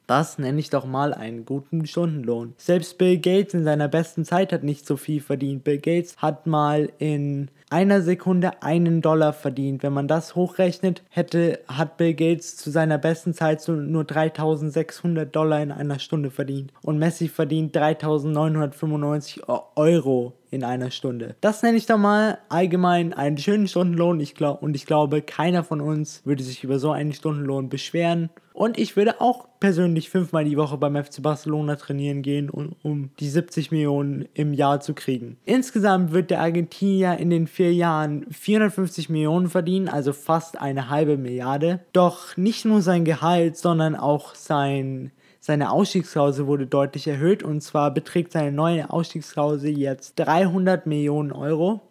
Das 0.06 0.38
nenne 0.38 0.60
ich 0.60 0.68
doch 0.68 0.84
mal 0.84 1.14
einen 1.14 1.46
guten 1.46 1.86
Stundenlohn. 1.86 2.52
Selbst 2.58 2.98
Bill 2.98 3.18
Gates 3.18 3.54
in 3.54 3.64
seiner 3.64 3.88
besten 3.88 4.24
Zeit 4.24 4.52
hat 4.52 4.62
nicht 4.62 4.86
so 4.86 4.96
viel 4.96 5.20
verdient. 5.20 5.64
Bill 5.64 5.78
Gates 5.78 6.18
hat 6.18 6.46
mal 6.46 6.90
in 6.98 7.48
einer 7.70 8.02
Sekunde 8.02 8.62
einen 8.62 9.00
Dollar 9.00 9.32
verdient. 9.32 9.82
Wenn 9.82 9.94
man 9.94 10.06
das 10.06 10.34
hochrechnet, 10.34 11.02
hätte, 11.08 11.60
hat 11.66 11.96
Bill 11.96 12.14
Gates 12.14 12.56
zu 12.56 12.70
seiner 12.70 12.98
besten 12.98 13.32
Zeit 13.32 13.62
so 13.62 13.72
nur 13.72 14.04
3600 14.04 15.34
Dollar 15.34 15.62
in 15.62 15.72
einer 15.72 15.98
Stunde 15.98 16.30
verdient. 16.30 16.72
Und 16.82 16.98
Messi 16.98 17.28
verdient 17.28 17.74
3995 17.74 19.42
Euro 19.74 20.34
in 20.54 20.64
einer 20.64 20.90
Stunde. 20.90 21.36
Das 21.40 21.62
nenne 21.62 21.76
ich 21.76 21.86
doch 21.86 21.98
mal 21.98 22.38
allgemein 22.48 23.12
einen 23.12 23.38
schönen 23.38 23.68
Stundenlohn. 23.68 24.20
Ich 24.20 24.34
glaub, 24.34 24.62
und 24.62 24.76
ich 24.76 24.86
glaube, 24.86 25.20
keiner 25.20 25.64
von 25.64 25.80
uns 25.80 26.22
würde 26.24 26.42
sich 26.42 26.64
über 26.64 26.78
so 26.78 26.92
einen 26.92 27.12
Stundenlohn 27.12 27.68
beschweren. 27.68 28.30
Und 28.54 28.78
ich 28.78 28.94
würde 28.94 29.20
auch 29.20 29.48
persönlich 29.58 30.10
fünfmal 30.10 30.44
die 30.44 30.56
Woche 30.56 30.78
beim 30.78 30.94
FC 30.94 31.20
Barcelona 31.20 31.74
trainieren 31.74 32.22
gehen, 32.22 32.48
um, 32.48 32.76
um 32.84 33.10
die 33.18 33.28
70 33.28 33.72
Millionen 33.72 34.28
im 34.32 34.54
Jahr 34.54 34.78
zu 34.78 34.94
kriegen. 34.94 35.38
Insgesamt 35.44 36.12
wird 36.12 36.30
der 36.30 36.40
Argentinier 36.40 37.16
in 37.16 37.30
den 37.30 37.48
vier 37.48 37.74
Jahren 37.74 38.26
450 38.30 39.10
Millionen 39.10 39.48
verdienen, 39.48 39.88
also 39.88 40.12
fast 40.12 40.60
eine 40.60 40.88
halbe 40.88 41.16
Milliarde. 41.16 41.80
Doch 41.92 42.36
nicht 42.36 42.64
nur 42.64 42.80
sein 42.80 43.04
Gehalt, 43.04 43.56
sondern 43.56 43.96
auch 43.96 44.36
sein 44.36 45.10
seine 45.46 45.72
Ausstiegsklausel 45.72 46.46
wurde 46.46 46.66
deutlich 46.66 47.06
erhöht 47.06 47.42
und 47.42 47.60
zwar 47.60 47.92
beträgt 47.92 48.32
seine 48.32 48.50
neue 48.50 48.88
Ausstiegsklausel 48.88 49.76
jetzt 49.76 50.14
300 50.18 50.86
Millionen 50.86 51.32
Euro 51.32 51.82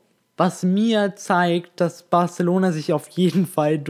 was 0.44 0.62
mir 0.62 1.16
zeigt, 1.16 1.80
dass 1.80 2.04
Barcelona 2.04 2.74
sich 2.74 2.92
auf 2.92 3.08
jeden 3.08 3.46
Fall 3.46 3.82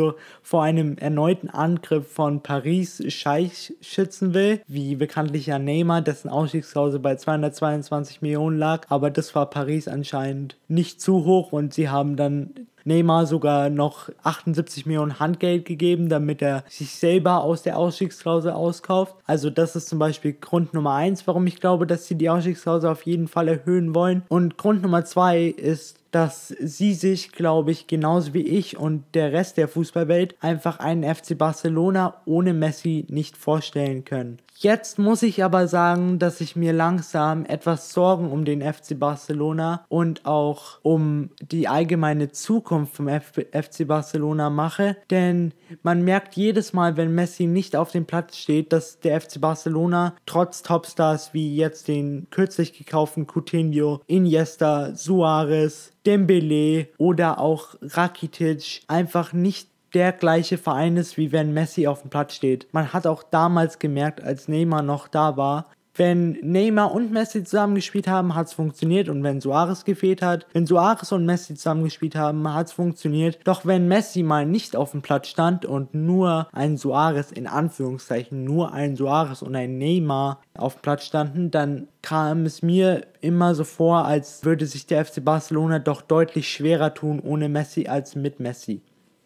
vor 0.44 0.62
einem 0.62 1.00
erneuten 1.00 1.50
Angriff 1.50 2.12
von 2.12 2.44
Paris 2.44 3.02
Scheich 3.12 3.74
schützen 3.82 4.36
will, 4.36 4.62
wie 4.68 4.96
bekanntlich 4.96 5.48
ja 5.48 5.58
Neymar, 5.58 6.04
dessen 6.04 6.30
Ausstiegsklausel 6.30 7.00
bei 7.00 7.16
222 7.16 8.22
Millionen 8.22 8.60
lag, 8.60 8.86
aber 8.90 9.10
das 9.10 9.34
war 9.34 9.50
Paris 9.50 9.88
anscheinend 9.88 10.56
nicht 10.68 11.02
zu 11.02 11.26
hoch 11.26 11.54
und 11.54 11.74
sie 11.74 11.90
haben 11.90 12.18
dann 12.18 12.52
Neymar 12.86 13.26
sogar 13.26 13.72
noch 13.72 14.10
78 14.22 14.86
Millionen 14.86 15.20
Handgeld 15.20 15.66
gegeben, 15.66 16.08
damit 16.08 16.44
er 16.44 16.64
sich 16.70 16.92
selber 16.92 17.44
aus 17.44 17.64
der 17.64 17.80
Ausstiegsklausel 17.80 18.52
auskauft. 18.52 19.16
Also 19.26 19.50
das 19.50 19.76
ist 19.76 19.90
zum 19.90 19.98
Beispiel 19.98 20.34
Grund 20.34 20.76
Nummer 20.76 20.94
eins, 20.94 21.26
warum 21.26 21.48
ich 21.48 21.60
glaube, 21.60 21.88
dass 21.88 22.06
sie 22.06 22.16
die 22.16 22.30
Ausstiegsklausel 22.30 22.92
auf 22.92 23.04
jeden 23.04 23.28
Fall 23.28 23.48
erhöhen 23.48 23.96
wollen. 23.96 24.22
Und 24.28 24.58
Grund 24.58 24.84
Nummer 24.84 25.06
zwei 25.06 25.46
ist, 25.46 26.03
dass 26.14 26.50
sie 26.50 26.94
sich, 26.94 27.32
glaube 27.32 27.72
ich, 27.72 27.88
genauso 27.88 28.36
wie 28.36 28.48
ich 28.48 28.78
und 28.78 29.04
der 29.16 29.34
Rest 29.34 29.58
der 29.58 29.68
Fußballwelt 29.68 30.36
einfach 30.42 30.78
einen 30.78 31.04
FC 31.04 31.36
Barcelona 31.36 32.22
ohne 32.26 32.54
Messi 32.54 33.06
nicht 33.10 33.36
vorstellen 33.36 34.06
können. 34.06 34.38
Jetzt 34.64 34.98
muss 34.98 35.24
ich 35.24 35.44
aber 35.44 35.68
sagen, 35.68 36.20
dass 36.20 36.40
ich 36.40 36.56
mir 36.56 36.72
langsam 36.72 37.44
etwas 37.44 37.92
Sorgen 37.92 38.32
um 38.32 38.46
den 38.46 38.62
FC 38.62 38.98
Barcelona 38.98 39.86
und 39.90 40.26
auch 40.26 40.80
um 40.84 41.32
die 41.42 41.68
allgemeine 41.68 42.32
Zukunft 42.32 42.96
vom 42.96 43.10
FC 43.10 43.86
Barcelona 43.86 44.50
mache, 44.50 44.96
denn 45.10 45.54
man 45.82 46.06
merkt 46.06 46.38
jedes 46.38 46.72
Mal, 46.72 46.96
wenn 46.96 47.14
Messi 47.14 47.46
nicht 47.46 47.76
auf 47.76 47.92
dem 47.92 48.06
Platz 48.06 48.38
steht, 48.38 48.72
dass 48.72 49.02
der 49.02 49.20
FC 49.20 49.42
Barcelona 49.42 50.16
trotz 50.26 50.62
Topstars 50.62 51.34
wie 51.34 51.58
jetzt 51.58 51.90
den 51.90 52.28
kürzlich 52.30 52.72
gekauften 52.72 53.28
Coutinho, 53.28 54.00
Iniesta, 54.08 54.96
Suarez, 54.96 55.92
Dembele 56.06 56.88
oder 56.98 57.40
auch 57.40 57.76
Rakitic 57.82 58.84
einfach 58.88 59.34
nicht 59.34 59.73
der 59.94 60.12
gleiche 60.12 60.58
Verein 60.58 60.98
ist, 60.98 61.18
wie 61.18 61.32
wenn 61.32 61.54
Messi 61.54 61.88
auf 61.88 62.02
dem 62.02 62.10
Platz 62.10 62.34
steht. 62.36 62.68
Man 62.72 62.94
hat 62.94 63.08
auch 63.08 63.24
damals 63.24 63.80
gemerkt, 63.80 64.24
als 64.24 64.48
Neymar 64.48 64.82
noch 64.82 65.08
da 65.08 65.38
war, 65.38 65.66
Wenn 65.96 66.40
Neymar 66.42 66.92
und 66.92 67.12
Messi 67.12 67.44
zusammengespielt 67.44 68.08
haben, 68.08 68.34
hat 68.34 68.48
es 68.48 68.54
funktioniert 68.54 69.10
und 69.10 69.22
wenn 69.22 69.42
Suarez 69.42 69.86
gefehlt 69.86 70.24
hat, 70.24 70.48
wenn 70.52 70.66
Suarez 70.66 71.12
und 71.12 71.24
Messi 71.28 71.54
zusammengespielt 71.54 72.16
haben, 72.16 72.52
hat 72.52 72.68
es 72.68 72.74
funktioniert. 72.74 73.38
Doch 73.44 73.64
wenn 73.64 73.88
Messi 73.88 74.24
mal 74.24 74.48
nicht 74.48 74.76
auf 74.76 74.90
dem 74.92 75.04
Platz 75.04 75.28
stand 75.28 75.66
und 75.68 75.94
nur 75.94 76.48
ein 76.52 76.78
Suarez 76.78 77.32
in 77.32 77.46
Anführungszeichen, 77.46 78.44
nur 78.44 78.74
ein 78.74 78.96
Suarez 78.96 79.44
und 79.44 79.56
ein 79.56 79.78
Neymar 79.78 80.42
auf 80.58 80.76
dem 80.78 80.82
Platz 80.82 81.06
standen, 81.06 81.52
dann 81.52 81.88
kam 82.02 82.46
es 82.48 82.64
mir 82.64 83.06
immer 83.22 83.54
so 83.54 83.64
vor, 83.64 84.06
als 84.06 84.44
würde 84.44 84.66
sich 84.66 84.88
der 84.88 85.06
FC 85.06 85.24
Barcelona 85.24 85.78
doch 85.78 86.02
deutlich 86.02 86.52
schwerer 86.52 86.96
tun 86.96 87.20
ohne 87.20 87.50
Messi 87.50 87.88
als 87.88 88.16
mit 88.16 88.40
Messi. 88.40 88.82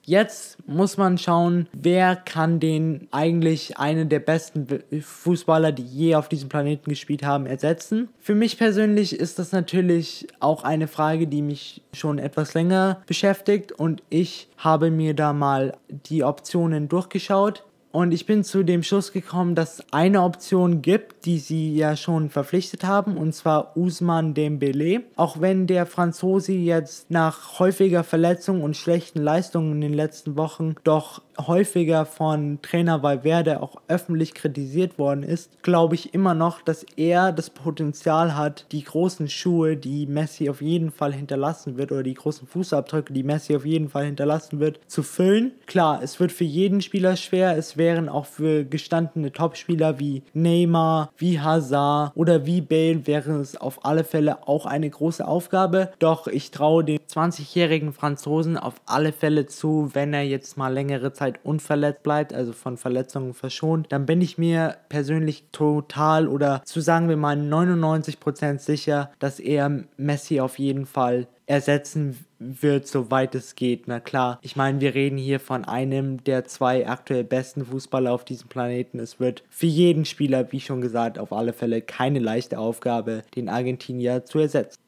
Jetzt 0.10 0.58
muss 0.65 0.96
man 0.96 1.17
schauen, 1.17 1.67
wer 1.74 2.15
kann 2.15 2.62
den 2.62 3.10
eigentlich 3.12 3.78
einen 3.78 4.08
der 4.08 4.22
besten 4.22 4.65
Fußballer, 5.02 5.74
die 5.74 5.84
je 5.84 6.15
auf 6.15 6.30
diesem 6.30 6.48
Planeten 6.48 6.89
gespielt 6.89 7.24
haben, 7.24 7.46
ersetzen. 7.46 8.08
Für 8.22 8.34
mich 8.34 8.58
persönlich 8.58 9.20
ist 9.20 9.38
das 9.38 9.52
natürlich 9.52 10.26
auch 10.39 10.63
eine 10.63 10.88
Frage, 10.88 11.28
die 11.28 11.41
mich 11.41 11.82
schon 11.91 12.20
etwas 12.20 12.54
länger 12.54 13.02
beschäftigt 13.06 13.74
und 13.74 14.02
ich 14.10 14.48
habe 14.56 14.91
mir 14.91 15.13
da 15.13 15.34
mal 15.34 15.76
die 15.89 16.24
Optionen 16.24 16.88
durchgeschaut. 16.88 17.65
Und 17.91 18.12
ich 18.12 18.26
bin 18.26 18.43
zu 18.43 18.63
dem 18.63 18.84
Schluss 18.84 19.12
gekommen, 19.12 19.56
dass 19.56 19.80
es 19.80 19.86
eine 19.91 20.21
Option 20.21 20.82
gibt, 20.82 21.26
die 21.26 21.39
sie 21.39 21.76
ja 21.76 21.95
schon 21.95 22.30
verpflichtet 22.30 22.84
haben, 22.84 23.17
und 23.17 23.34
zwar 23.34 23.76
Usman 23.78 24.34
Dembele. 24.34 25.04
Auch 25.15 25.39
wenn 25.41 25.67
der 25.67 25.86
Franzose 25.86 26.52
jetzt 26.52 27.10
nach 27.10 27.60
häufiger 27.60 28.04
Verletzung 28.04 28.62
und 28.62 28.76
schlechten 28.76 29.21
Leistungen 29.21 29.73
in 29.73 29.82
den 29.82 29.93
letzten 29.93 30.38
Wochen 30.38 30.76
doch 30.84 31.21
häufiger 31.45 32.06
von 32.06 32.60
Trainer 32.62 33.04
Valverde 33.04 33.62
auch 33.62 33.76
öffentlich 33.88 34.34
kritisiert 34.34 34.97
worden 34.97 35.23
ist, 35.23 35.62
glaube 35.63 35.95
ich 35.95 36.13
immer 36.13 36.34
noch, 36.34 36.62
dass 36.62 36.86
er 36.95 37.32
das 37.32 37.50
Potenzial 37.50 38.36
hat, 38.36 38.65
die 38.71 38.84
großen 38.84 39.30
Schuhe, 39.30 39.78
die 39.78 40.08
Messi 40.08 40.50
auf 40.50 40.62
jeden 40.62 40.91
Fall 40.91 41.13
hinterlassen 41.13 41.78
wird, 41.78 41.91
oder 41.91 42.04
die 42.04 42.13
großen 42.13 42.47
Fußabdrücke, 42.47 43.13
die 43.13 43.23
Messi 43.23 43.56
auf 43.56 43.65
jeden 43.65 43.89
Fall 43.89 44.06
hinterlassen 44.06 44.60
wird, 44.60 44.80
zu 44.88 45.04
füllen. 45.04 45.52
Klar, 45.65 46.02
es 46.02 46.19
wird 46.19 46.32
für 46.32 46.43
jeden 46.43 46.82
Spieler 46.82 47.15
schwer. 47.15 47.58
Es 47.58 47.78
wären 47.78 48.10
auch 48.10 48.26
für 48.26 48.65
gestandene 48.65 49.32
Topspieler 49.32 50.00
wie 50.00 50.23
Neymar, 50.34 51.12
wie 51.17 51.39
Hazard 51.39 52.12
oder 52.15 52.45
wie 52.45 52.62
Bale 52.62 53.06
wäre 53.06 53.34
es 53.39 53.58
auf 53.58 53.86
alle 53.86 54.04
Fälle 54.04 54.47
auch 54.47 54.65
eine 54.65 54.89
große 54.89 55.28
Aufgabe. 55.28 55.89
Doch 56.00 56.28
ich 56.28 56.52
traue 56.52 56.84
dem 56.84 57.00
20-jährigen 57.00 57.93
Franzosen 57.93 58.58
auf 58.58 58.76
alle 58.86 59.12
Fälle 59.12 59.45
zu, 59.45 59.89
wenn 59.93 60.13
er 60.13 60.23
jetzt 60.23 60.58
mal 60.58 60.73
längere 60.73 61.13
Zeit 61.13 61.27
Zeit 61.28 61.40
unverletzt 61.44 62.04
bleibt, 62.04 62.34
also 62.34 62.54
von 62.54 62.78
Verletzungen 62.78 63.34
verschont, 63.34 63.88
dann 63.90 64.06
bin 64.06 64.22
ich 64.22 64.38
mir 64.38 64.78
persönlich 64.90 65.46
total 65.52 66.28
oder 66.28 66.62
zu 66.63 66.80
sagen 66.80 67.10
wir 67.10 67.18
mal 67.18 67.38
99% 67.38 68.60
sicher, 68.60 69.12
dass 69.20 69.40
er 69.40 69.84
Messi 69.98 70.40
auf 70.40 70.58
jeden 70.60 70.86
Fall 70.86 71.28
ersetzen 71.46 72.26
wird, 72.40 72.88
soweit 72.88 73.34
es 73.34 73.56
geht. 73.56 73.88
Na 73.88 74.00
klar, 74.00 74.38
ich 74.42 74.56
meine, 74.56 74.82
wir 74.82 74.94
reden 74.96 75.18
hier 75.18 75.40
von 75.40 75.66
einem 75.66 76.24
der 76.24 76.46
zwei 76.46 76.88
aktuell 76.88 77.24
besten 77.24 77.66
Fußballer 77.66 78.12
auf 78.12 78.26
diesem 78.26 78.50
Planeten. 78.50 79.00
Es 79.00 79.20
wird 79.20 79.44
für 79.50 79.66
jeden 79.66 80.06
Spieler, 80.06 80.52
wie 80.52 80.60
schon 80.60 80.82
gesagt, 80.82 81.18
auf 81.18 81.32
alle 81.32 81.54
Fälle 81.54 81.82
keine 81.82 82.20
leichte 82.20 82.60
Aufgabe, 82.60 83.24
den 83.36 83.50
Argentinier 83.50 84.26
zu 84.26 84.40
ersetzen. 84.40 84.87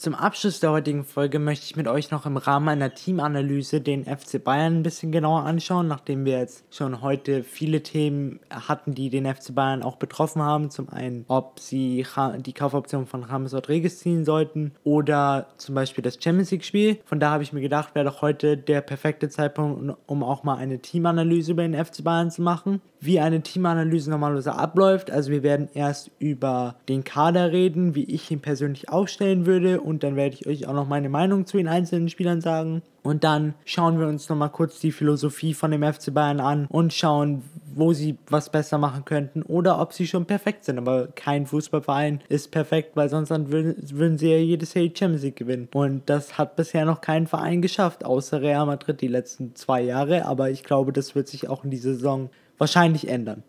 Zum 0.00 0.14
Abschluss 0.14 0.60
der 0.60 0.70
heutigen 0.70 1.04
Folge 1.04 1.38
möchte 1.38 1.66
ich 1.66 1.76
mit 1.76 1.86
euch 1.86 2.10
noch 2.10 2.24
im 2.24 2.38
Rahmen 2.38 2.70
einer 2.70 2.94
Teamanalyse 2.94 3.82
den 3.82 4.06
FC 4.06 4.42
Bayern 4.42 4.76
ein 4.76 4.82
bisschen 4.82 5.12
genauer 5.12 5.42
anschauen, 5.42 5.88
nachdem 5.88 6.24
wir 6.24 6.38
jetzt 6.38 6.64
schon 6.74 7.02
heute 7.02 7.44
viele 7.44 7.82
Themen 7.82 8.40
hatten, 8.48 8.94
die 8.94 9.10
den 9.10 9.26
FC 9.26 9.54
Bayern 9.54 9.82
auch 9.82 9.96
betroffen 9.96 10.40
haben. 10.40 10.70
Zum 10.70 10.88
einen, 10.88 11.26
ob 11.28 11.60
sie 11.60 12.06
die 12.38 12.54
Kaufoption 12.54 13.04
von 13.06 13.26
James 13.28 13.52
Rodriguez 13.52 13.98
ziehen 13.98 14.24
sollten 14.24 14.72
oder 14.84 15.48
zum 15.58 15.74
Beispiel 15.74 16.00
das 16.00 16.16
Champions 16.18 16.50
League 16.50 16.64
Spiel. 16.64 16.98
Von 17.04 17.20
da 17.20 17.32
habe 17.32 17.42
ich 17.42 17.52
mir 17.52 17.60
gedacht, 17.60 17.94
wäre 17.94 18.06
doch 18.06 18.22
heute 18.22 18.56
der 18.56 18.80
perfekte 18.80 19.28
Zeitpunkt, 19.28 19.98
um 20.06 20.22
auch 20.22 20.44
mal 20.44 20.56
eine 20.56 20.78
Teamanalyse 20.78 21.52
über 21.52 21.68
den 21.68 21.74
FC 21.74 22.02
Bayern 22.02 22.30
zu 22.30 22.40
machen 22.40 22.80
wie 23.00 23.18
eine 23.18 23.40
Teamanalyse 23.40 24.10
normalerweise 24.10 24.54
abläuft. 24.54 25.10
Also 25.10 25.30
wir 25.30 25.42
werden 25.42 25.68
erst 25.74 26.10
über 26.18 26.76
den 26.88 27.02
Kader 27.02 27.50
reden, 27.50 27.94
wie 27.94 28.04
ich 28.04 28.30
ihn 28.30 28.40
persönlich 28.40 28.90
aufstellen 28.90 29.46
würde 29.46 29.80
dann 29.98 30.16
werde 30.16 30.36
ich 30.36 30.46
euch 30.46 30.66
auch 30.66 30.72
noch 30.72 30.88
meine 30.88 31.08
Meinung 31.08 31.46
zu 31.46 31.56
den 31.56 31.68
einzelnen 31.68 32.08
Spielern 32.08 32.40
sagen. 32.40 32.82
Und 33.02 33.24
dann 33.24 33.54
schauen 33.64 33.98
wir 33.98 34.06
uns 34.06 34.28
nochmal 34.28 34.50
kurz 34.50 34.78
die 34.78 34.92
Philosophie 34.92 35.54
von 35.54 35.70
dem 35.70 35.82
FC 35.82 36.12
Bayern 36.12 36.40
an 36.40 36.66
und 36.66 36.92
schauen, 36.92 37.42
wo 37.74 37.92
sie 37.92 38.18
was 38.28 38.50
besser 38.50 38.78
machen 38.78 39.04
könnten 39.04 39.42
oder 39.42 39.80
ob 39.80 39.92
sie 39.92 40.06
schon 40.06 40.26
perfekt 40.26 40.64
sind. 40.64 40.78
Aber 40.78 41.08
kein 41.08 41.46
Fußballverein 41.46 42.20
ist 42.28 42.50
perfekt, 42.50 42.96
weil 42.96 43.08
sonst 43.08 43.30
würden 43.30 44.18
sie 44.18 44.30
ja 44.30 44.38
jedes 44.38 44.74
Jahr 44.74 44.84
die 44.84 44.96
Champions 44.96 45.22
League 45.22 45.36
gewinnen. 45.36 45.68
Und 45.72 46.08
das 46.10 46.36
hat 46.38 46.56
bisher 46.56 46.84
noch 46.84 47.00
kein 47.00 47.26
Verein 47.26 47.62
geschafft, 47.62 48.04
außer 48.04 48.42
Real 48.42 48.66
Madrid 48.66 49.00
die 49.00 49.08
letzten 49.08 49.54
zwei 49.54 49.82
Jahre. 49.82 50.26
Aber 50.26 50.50
ich 50.50 50.62
glaube, 50.62 50.92
das 50.92 51.14
wird 51.14 51.28
sich 51.28 51.48
auch 51.48 51.64
in 51.64 51.70
dieser 51.70 51.94
Saison 51.94 52.30
wahrscheinlich 52.58 53.08
ändern. 53.08 53.42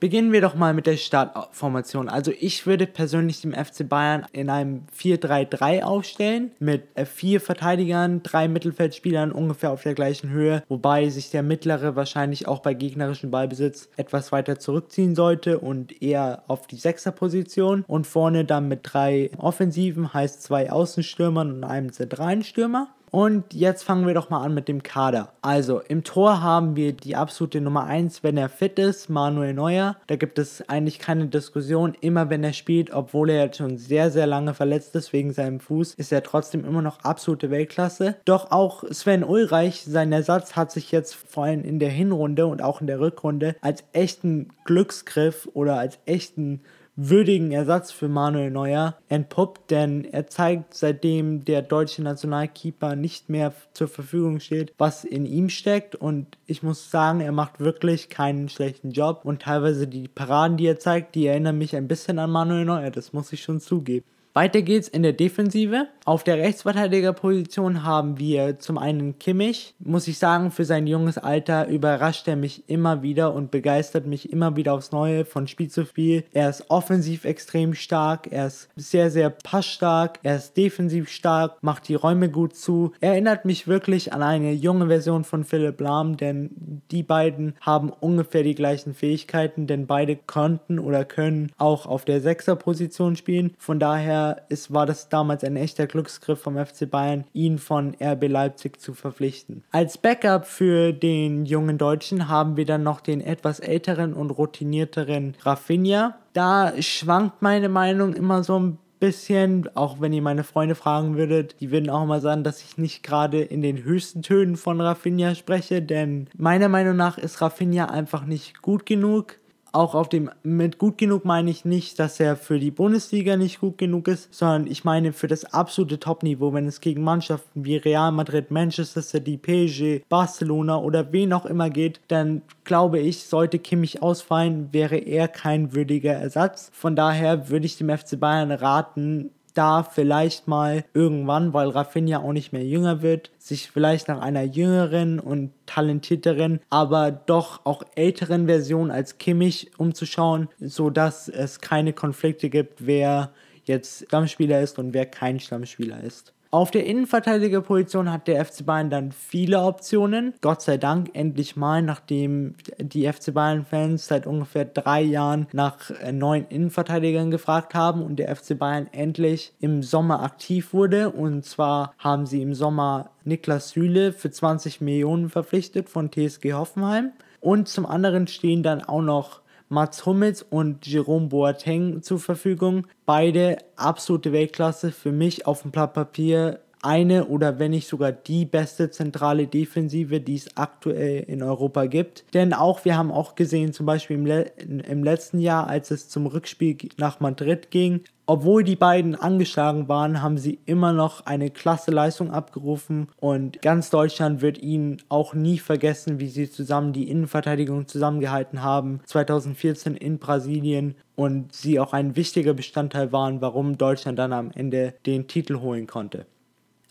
Beginnen 0.00 0.32
wir 0.32 0.40
doch 0.40 0.54
mal 0.54 0.72
mit 0.72 0.86
der 0.86 0.96
Startformation. 0.96 2.08
Also 2.08 2.32
ich 2.40 2.66
würde 2.66 2.86
persönlich 2.86 3.42
dem 3.42 3.52
FC 3.52 3.86
Bayern 3.86 4.24
in 4.32 4.48
einem 4.48 4.84
4-3-3 4.98 5.82
aufstellen 5.82 6.52
mit 6.58 6.84
äh, 6.94 7.04
vier 7.04 7.38
Verteidigern, 7.38 8.22
drei 8.22 8.48
Mittelfeldspielern 8.48 9.30
ungefähr 9.30 9.70
auf 9.70 9.82
der 9.82 9.92
gleichen 9.92 10.30
Höhe, 10.30 10.62
wobei 10.70 11.10
sich 11.10 11.30
der 11.30 11.42
mittlere 11.42 11.96
wahrscheinlich 11.96 12.48
auch 12.48 12.60
bei 12.60 12.72
gegnerischem 12.72 13.30
Ballbesitz 13.30 13.90
etwas 13.98 14.32
weiter 14.32 14.58
zurückziehen 14.58 15.14
sollte 15.14 15.58
und 15.58 16.00
eher 16.00 16.44
auf 16.48 16.66
die 16.66 16.76
Sechserposition 16.76 17.84
und 17.86 18.06
vorne 18.06 18.46
dann 18.46 18.68
mit 18.68 18.80
drei 18.84 19.30
Offensiven, 19.36 20.14
heißt 20.14 20.42
zwei 20.42 20.72
Außenstürmern 20.72 21.52
und 21.52 21.64
einem 21.64 21.92
zentralen 21.92 22.42
Stürmer. 22.42 22.88
Und 23.10 23.54
jetzt 23.54 23.82
fangen 23.82 24.06
wir 24.06 24.14
doch 24.14 24.30
mal 24.30 24.42
an 24.42 24.54
mit 24.54 24.68
dem 24.68 24.82
Kader. 24.82 25.32
Also 25.42 25.80
im 25.80 26.04
Tor 26.04 26.42
haben 26.42 26.76
wir 26.76 26.92
die 26.92 27.16
absolute 27.16 27.60
Nummer 27.60 27.84
1, 27.84 28.22
wenn 28.22 28.36
er 28.36 28.48
fit 28.48 28.78
ist, 28.78 29.08
Manuel 29.08 29.54
Neuer. 29.54 29.96
Da 30.06 30.16
gibt 30.16 30.38
es 30.38 30.68
eigentlich 30.68 30.98
keine 30.98 31.26
Diskussion. 31.26 31.96
Immer 32.00 32.30
wenn 32.30 32.44
er 32.44 32.52
spielt, 32.52 32.92
obwohl 32.92 33.30
er 33.30 33.44
jetzt 33.44 33.58
schon 33.58 33.78
sehr, 33.78 34.10
sehr 34.10 34.26
lange 34.26 34.54
verletzt 34.54 34.94
ist 34.94 35.12
wegen 35.12 35.32
seinem 35.32 35.60
Fuß, 35.60 35.94
ist 35.94 36.12
er 36.12 36.22
trotzdem 36.22 36.64
immer 36.64 36.82
noch 36.82 37.00
absolute 37.00 37.50
Weltklasse. 37.50 38.16
Doch 38.24 38.52
auch 38.52 38.84
Sven 38.90 39.24
Ulreich, 39.24 39.82
sein 39.84 40.12
Ersatz, 40.12 40.54
hat 40.54 40.70
sich 40.70 40.92
jetzt 40.92 41.14
vor 41.14 41.44
allem 41.44 41.64
in 41.64 41.78
der 41.78 41.90
Hinrunde 41.90 42.46
und 42.46 42.62
auch 42.62 42.80
in 42.80 42.86
der 42.86 43.00
Rückrunde 43.00 43.56
als 43.60 43.82
echten 43.92 44.48
Glücksgriff 44.64 45.48
oder 45.52 45.78
als 45.78 45.98
echten 46.06 46.62
würdigen 47.08 47.50
Ersatz 47.52 47.92
für 47.92 48.08
Manuel 48.08 48.50
Neuer 48.50 48.96
entpuppt, 49.08 49.70
denn 49.70 50.04
er 50.04 50.26
zeigt, 50.26 50.74
seitdem 50.74 51.44
der 51.44 51.62
deutsche 51.62 52.02
Nationalkeeper 52.02 52.94
nicht 52.94 53.30
mehr 53.30 53.54
zur 53.72 53.88
Verfügung 53.88 54.40
steht, 54.40 54.74
was 54.76 55.04
in 55.04 55.24
ihm 55.24 55.48
steckt 55.48 55.94
und 55.94 56.36
ich 56.46 56.62
muss 56.62 56.90
sagen, 56.90 57.20
er 57.20 57.32
macht 57.32 57.60
wirklich 57.60 58.10
keinen 58.10 58.48
schlechten 58.50 58.90
Job 58.90 59.20
und 59.24 59.42
teilweise 59.42 59.86
die 59.86 60.08
Paraden, 60.08 60.58
die 60.58 60.66
er 60.66 60.78
zeigt, 60.78 61.14
die 61.14 61.26
erinnern 61.26 61.56
mich 61.56 61.74
ein 61.74 61.88
bisschen 61.88 62.18
an 62.18 62.30
Manuel 62.30 62.66
Neuer, 62.66 62.90
das 62.90 63.12
muss 63.12 63.32
ich 63.32 63.42
schon 63.42 63.60
zugeben. 63.60 64.04
Weiter 64.32 64.62
geht's 64.62 64.86
in 64.86 65.02
der 65.02 65.12
Defensive. 65.12 65.88
Auf 66.04 66.22
der 66.22 66.38
Rechtsverteidigerposition 66.38 67.82
haben 67.82 68.18
wir 68.20 68.60
zum 68.60 68.78
einen 68.78 69.18
Kimmich. 69.18 69.74
Muss 69.80 70.06
ich 70.06 70.18
sagen, 70.18 70.52
für 70.52 70.64
sein 70.64 70.86
junges 70.86 71.18
Alter 71.18 71.66
überrascht 71.66 72.28
er 72.28 72.36
mich 72.36 72.68
immer 72.68 73.02
wieder 73.02 73.34
und 73.34 73.50
begeistert 73.50 74.06
mich 74.06 74.32
immer 74.32 74.54
wieder 74.54 74.74
aufs 74.74 74.92
Neue 74.92 75.24
von 75.24 75.48
Spiel 75.48 75.68
zu 75.68 75.84
Spiel. 75.84 76.22
Er 76.32 76.48
ist 76.48 76.66
offensiv 76.68 77.24
extrem 77.24 77.74
stark, 77.74 78.28
er 78.30 78.46
ist 78.46 78.68
sehr, 78.76 79.10
sehr 79.10 79.30
passstark, 79.30 80.20
er 80.22 80.36
ist 80.36 80.56
defensiv 80.56 81.08
stark, 81.08 81.60
macht 81.60 81.88
die 81.88 81.96
Räume 81.96 82.30
gut 82.30 82.54
zu. 82.54 82.92
Er 83.00 83.12
erinnert 83.12 83.44
mich 83.44 83.66
wirklich 83.66 84.12
an 84.12 84.22
eine 84.22 84.52
junge 84.52 84.86
Version 84.86 85.24
von 85.24 85.42
Philipp 85.42 85.80
Lahm, 85.80 86.16
denn 86.16 86.82
die 86.92 87.02
beiden 87.02 87.54
haben 87.60 87.90
ungefähr 87.90 88.44
die 88.44 88.54
gleichen 88.54 88.94
Fähigkeiten, 88.94 89.66
denn 89.66 89.88
beide 89.88 90.14
konnten 90.14 90.78
oder 90.78 91.04
können 91.04 91.50
auch 91.58 91.86
auf 91.86 92.04
der 92.04 92.20
Sechserposition 92.20 93.16
spielen. 93.16 93.54
Von 93.58 93.80
daher 93.80 94.19
ist, 94.48 94.72
war 94.72 94.86
das 94.86 95.08
damals 95.08 95.44
ein 95.44 95.56
echter 95.56 95.86
Glücksgriff 95.86 96.40
vom 96.40 96.56
FC 96.56 96.90
Bayern, 96.90 97.24
ihn 97.32 97.58
von 97.58 97.94
RB 98.00 98.28
Leipzig 98.28 98.80
zu 98.80 98.94
verpflichten. 98.94 99.62
Als 99.70 99.98
Backup 99.98 100.46
für 100.46 100.92
den 100.92 101.46
jungen 101.46 101.78
Deutschen 101.78 102.28
haben 102.28 102.56
wir 102.56 102.64
dann 102.64 102.82
noch 102.82 103.00
den 103.00 103.20
etwas 103.20 103.60
älteren 103.60 104.14
und 104.14 104.30
routinierteren 104.30 105.36
Rafinha. 105.42 106.16
Da 106.32 106.72
schwankt 106.80 107.42
meine 107.42 107.68
Meinung 107.68 108.14
immer 108.14 108.44
so 108.44 108.58
ein 108.58 108.78
bisschen, 109.00 109.68
auch 109.74 110.00
wenn 110.00 110.12
ihr 110.12 110.22
meine 110.22 110.44
Freunde 110.44 110.74
fragen 110.74 111.16
würdet, 111.16 111.56
die 111.60 111.72
würden 111.72 111.90
auch 111.90 112.04
mal 112.06 112.20
sagen, 112.20 112.44
dass 112.44 112.62
ich 112.62 112.78
nicht 112.78 113.02
gerade 113.02 113.40
in 113.40 113.62
den 113.62 113.82
höchsten 113.82 114.22
Tönen 114.22 114.56
von 114.56 114.80
Rafinha 114.80 115.34
spreche, 115.34 115.82
denn 115.82 116.28
meiner 116.36 116.68
Meinung 116.68 116.96
nach 116.96 117.18
ist 117.18 117.40
Rafinha 117.40 117.86
einfach 117.86 118.26
nicht 118.26 118.62
gut 118.62 118.86
genug 118.86 119.38
auch 119.72 119.94
auf 119.94 120.08
dem, 120.08 120.30
mit 120.42 120.78
gut 120.78 120.98
genug 120.98 121.24
meine 121.24 121.50
ich 121.50 121.64
nicht, 121.64 121.98
dass 121.98 122.20
er 122.20 122.36
für 122.36 122.58
die 122.58 122.70
Bundesliga 122.70 123.36
nicht 123.36 123.60
gut 123.60 123.78
genug 123.78 124.08
ist, 124.08 124.32
sondern 124.34 124.66
ich 124.66 124.84
meine 124.84 125.12
für 125.12 125.28
das 125.28 125.44
absolute 125.44 126.00
Top-Niveau, 126.00 126.52
wenn 126.52 126.66
es 126.66 126.80
gegen 126.80 127.02
Mannschaften 127.02 127.64
wie 127.64 127.76
Real 127.76 128.12
Madrid, 128.12 128.50
Manchester 128.50 129.02
City, 129.02 129.36
PSG, 129.36 130.08
Barcelona 130.08 130.78
oder 130.78 131.12
wen 131.12 131.32
auch 131.32 131.46
immer 131.46 131.70
geht, 131.70 132.00
dann 132.08 132.42
glaube 132.64 132.98
ich, 132.98 133.24
sollte 133.24 133.58
Kimmich 133.58 134.02
ausfallen, 134.02 134.68
wäre 134.72 134.96
er 134.96 135.28
kein 135.28 135.74
würdiger 135.74 136.12
Ersatz. 136.12 136.70
Von 136.72 136.96
daher 136.96 137.48
würde 137.48 137.66
ich 137.66 137.76
dem 137.78 137.90
FC 137.90 138.18
Bayern 138.18 138.50
raten, 138.50 139.30
da 139.52 139.82
vielleicht 139.82 140.48
mal 140.48 140.84
irgendwann, 140.94 141.52
weil 141.52 141.68
Rafinha 141.68 142.18
auch 142.18 142.32
nicht 142.32 142.52
mehr 142.52 142.64
jünger 142.64 143.02
wird, 143.02 143.30
sich 143.38 143.70
vielleicht 143.70 144.08
nach 144.08 144.20
einer 144.20 144.42
jüngeren 144.42 145.18
und 145.20 145.52
talentierteren, 145.66 146.60
aber 146.70 147.10
doch 147.10 147.64
auch 147.64 147.82
älteren 147.94 148.46
Version 148.46 148.90
als 148.90 149.18
Kimmich 149.18 149.70
umzuschauen, 149.78 150.48
sodass 150.60 151.28
es 151.28 151.60
keine 151.60 151.92
Konflikte 151.92 152.50
gibt, 152.50 152.86
wer 152.86 153.32
jetzt 153.64 154.04
Stammspieler 154.06 154.60
ist 154.60 154.78
und 154.78 154.94
wer 154.94 155.06
kein 155.06 155.40
Stammspieler 155.40 156.02
ist. 156.02 156.32
Auf 156.52 156.72
der 156.72 156.84
Innenverteidigerposition 156.84 158.10
hat 158.10 158.26
der 158.26 158.44
FC 158.44 158.66
Bayern 158.66 158.90
dann 158.90 159.12
viele 159.12 159.60
Optionen. 159.62 160.34
Gott 160.40 160.62
sei 160.62 160.78
Dank 160.78 161.10
endlich 161.12 161.54
mal, 161.54 161.80
nachdem 161.80 162.56
die 162.80 163.06
FC 163.06 163.32
Bayern-Fans 163.32 164.08
seit 164.08 164.26
ungefähr 164.26 164.64
drei 164.64 165.00
Jahren 165.00 165.46
nach 165.52 165.90
äh, 165.90 166.10
neuen 166.10 166.48
Innenverteidigern 166.48 167.30
gefragt 167.30 167.74
haben 167.74 168.02
und 168.02 168.16
der 168.16 168.34
FC 168.34 168.58
Bayern 168.58 168.88
endlich 168.90 169.52
im 169.60 169.84
Sommer 169.84 170.24
aktiv 170.24 170.72
wurde. 170.72 171.10
Und 171.10 171.44
zwar 171.44 171.94
haben 171.98 172.26
sie 172.26 172.42
im 172.42 172.54
Sommer 172.54 173.10
Niklas 173.22 173.70
Süle 173.70 174.12
für 174.12 174.32
20 174.32 174.80
Millionen 174.80 175.28
verpflichtet 175.28 175.88
von 175.88 176.10
TSG 176.10 176.54
Hoffenheim. 176.54 177.12
Und 177.38 177.68
zum 177.68 177.86
anderen 177.86 178.26
stehen 178.26 178.64
dann 178.64 178.82
auch 178.82 179.02
noch 179.02 179.40
Mats 179.70 180.04
Hummels 180.04 180.42
und 180.42 180.84
Jerome 180.84 181.28
Boateng 181.28 182.02
zur 182.02 182.18
Verfügung. 182.18 182.88
Beide 183.06 183.58
absolute 183.76 184.32
Weltklasse. 184.32 184.90
Für 184.90 185.12
mich 185.12 185.46
auf 185.46 185.62
dem 185.62 185.70
Blatt 185.70 185.94
Papier 185.94 186.58
eine 186.82 187.26
oder 187.26 187.58
wenn 187.58 187.72
nicht 187.72 187.88
sogar 187.88 188.12
die 188.12 188.44
beste 188.44 188.90
zentrale 188.90 189.46
Defensive, 189.46 190.20
die 190.20 190.36
es 190.36 190.56
aktuell 190.56 191.24
in 191.24 191.42
Europa 191.42 191.86
gibt. 191.86 192.24
Denn 192.34 192.52
auch, 192.52 192.84
wir 192.84 192.96
haben 192.96 193.10
auch 193.10 193.34
gesehen, 193.34 193.72
zum 193.72 193.86
Beispiel 193.86 194.16
im, 194.16 194.26
Le 194.26 194.50
im 194.58 195.04
letzten 195.04 195.38
Jahr, 195.38 195.66
als 195.66 195.90
es 195.90 196.08
zum 196.08 196.26
Rückspiel 196.26 196.76
nach 196.96 197.20
Madrid 197.20 197.70
ging, 197.70 198.02
obwohl 198.32 198.62
die 198.62 198.76
beiden 198.76 199.16
angeschlagen 199.16 199.88
waren, 199.88 200.22
haben 200.22 200.38
sie 200.38 200.60
immer 200.64 200.92
noch 200.92 201.26
eine 201.26 201.50
klasse 201.50 201.90
Leistung 201.90 202.30
abgerufen 202.30 203.08
und 203.18 203.60
ganz 203.60 203.90
Deutschland 203.90 204.40
wird 204.40 204.58
ihnen 204.58 205.02
auch 205.08 205.34
nie 205.34 205.58
vergessen, 205.58 206.20
wie 206.20 206.28
sie 206.28 206.48
zusammen 206.48 206.92
die 206.92 207.10
Innenverteidigung 207.10 207.88
zusammengehalten 207.88 208.62
haben 208.62 209.00
2014 209.04 209.96
in 209.96 210.18
Brasilien 210.18 210.94
und 211.16 211.52
sie 211.52 211.80
auch 211.80 211.92
ein 211.92 212.14
wichtiger 212.14 212.54
Bestandteil 212.54 213.10
waren, 213.10 213.40
warum 213.40 213.76
Deutschland 213.76 214.16
dann 214.20 214.32
am 214.32 214.52
Ende 214.52 214.94
den 215.06 215.26
Titel 215.26 215.58
holen 215.58 215.88
konnte. 215.88 216.26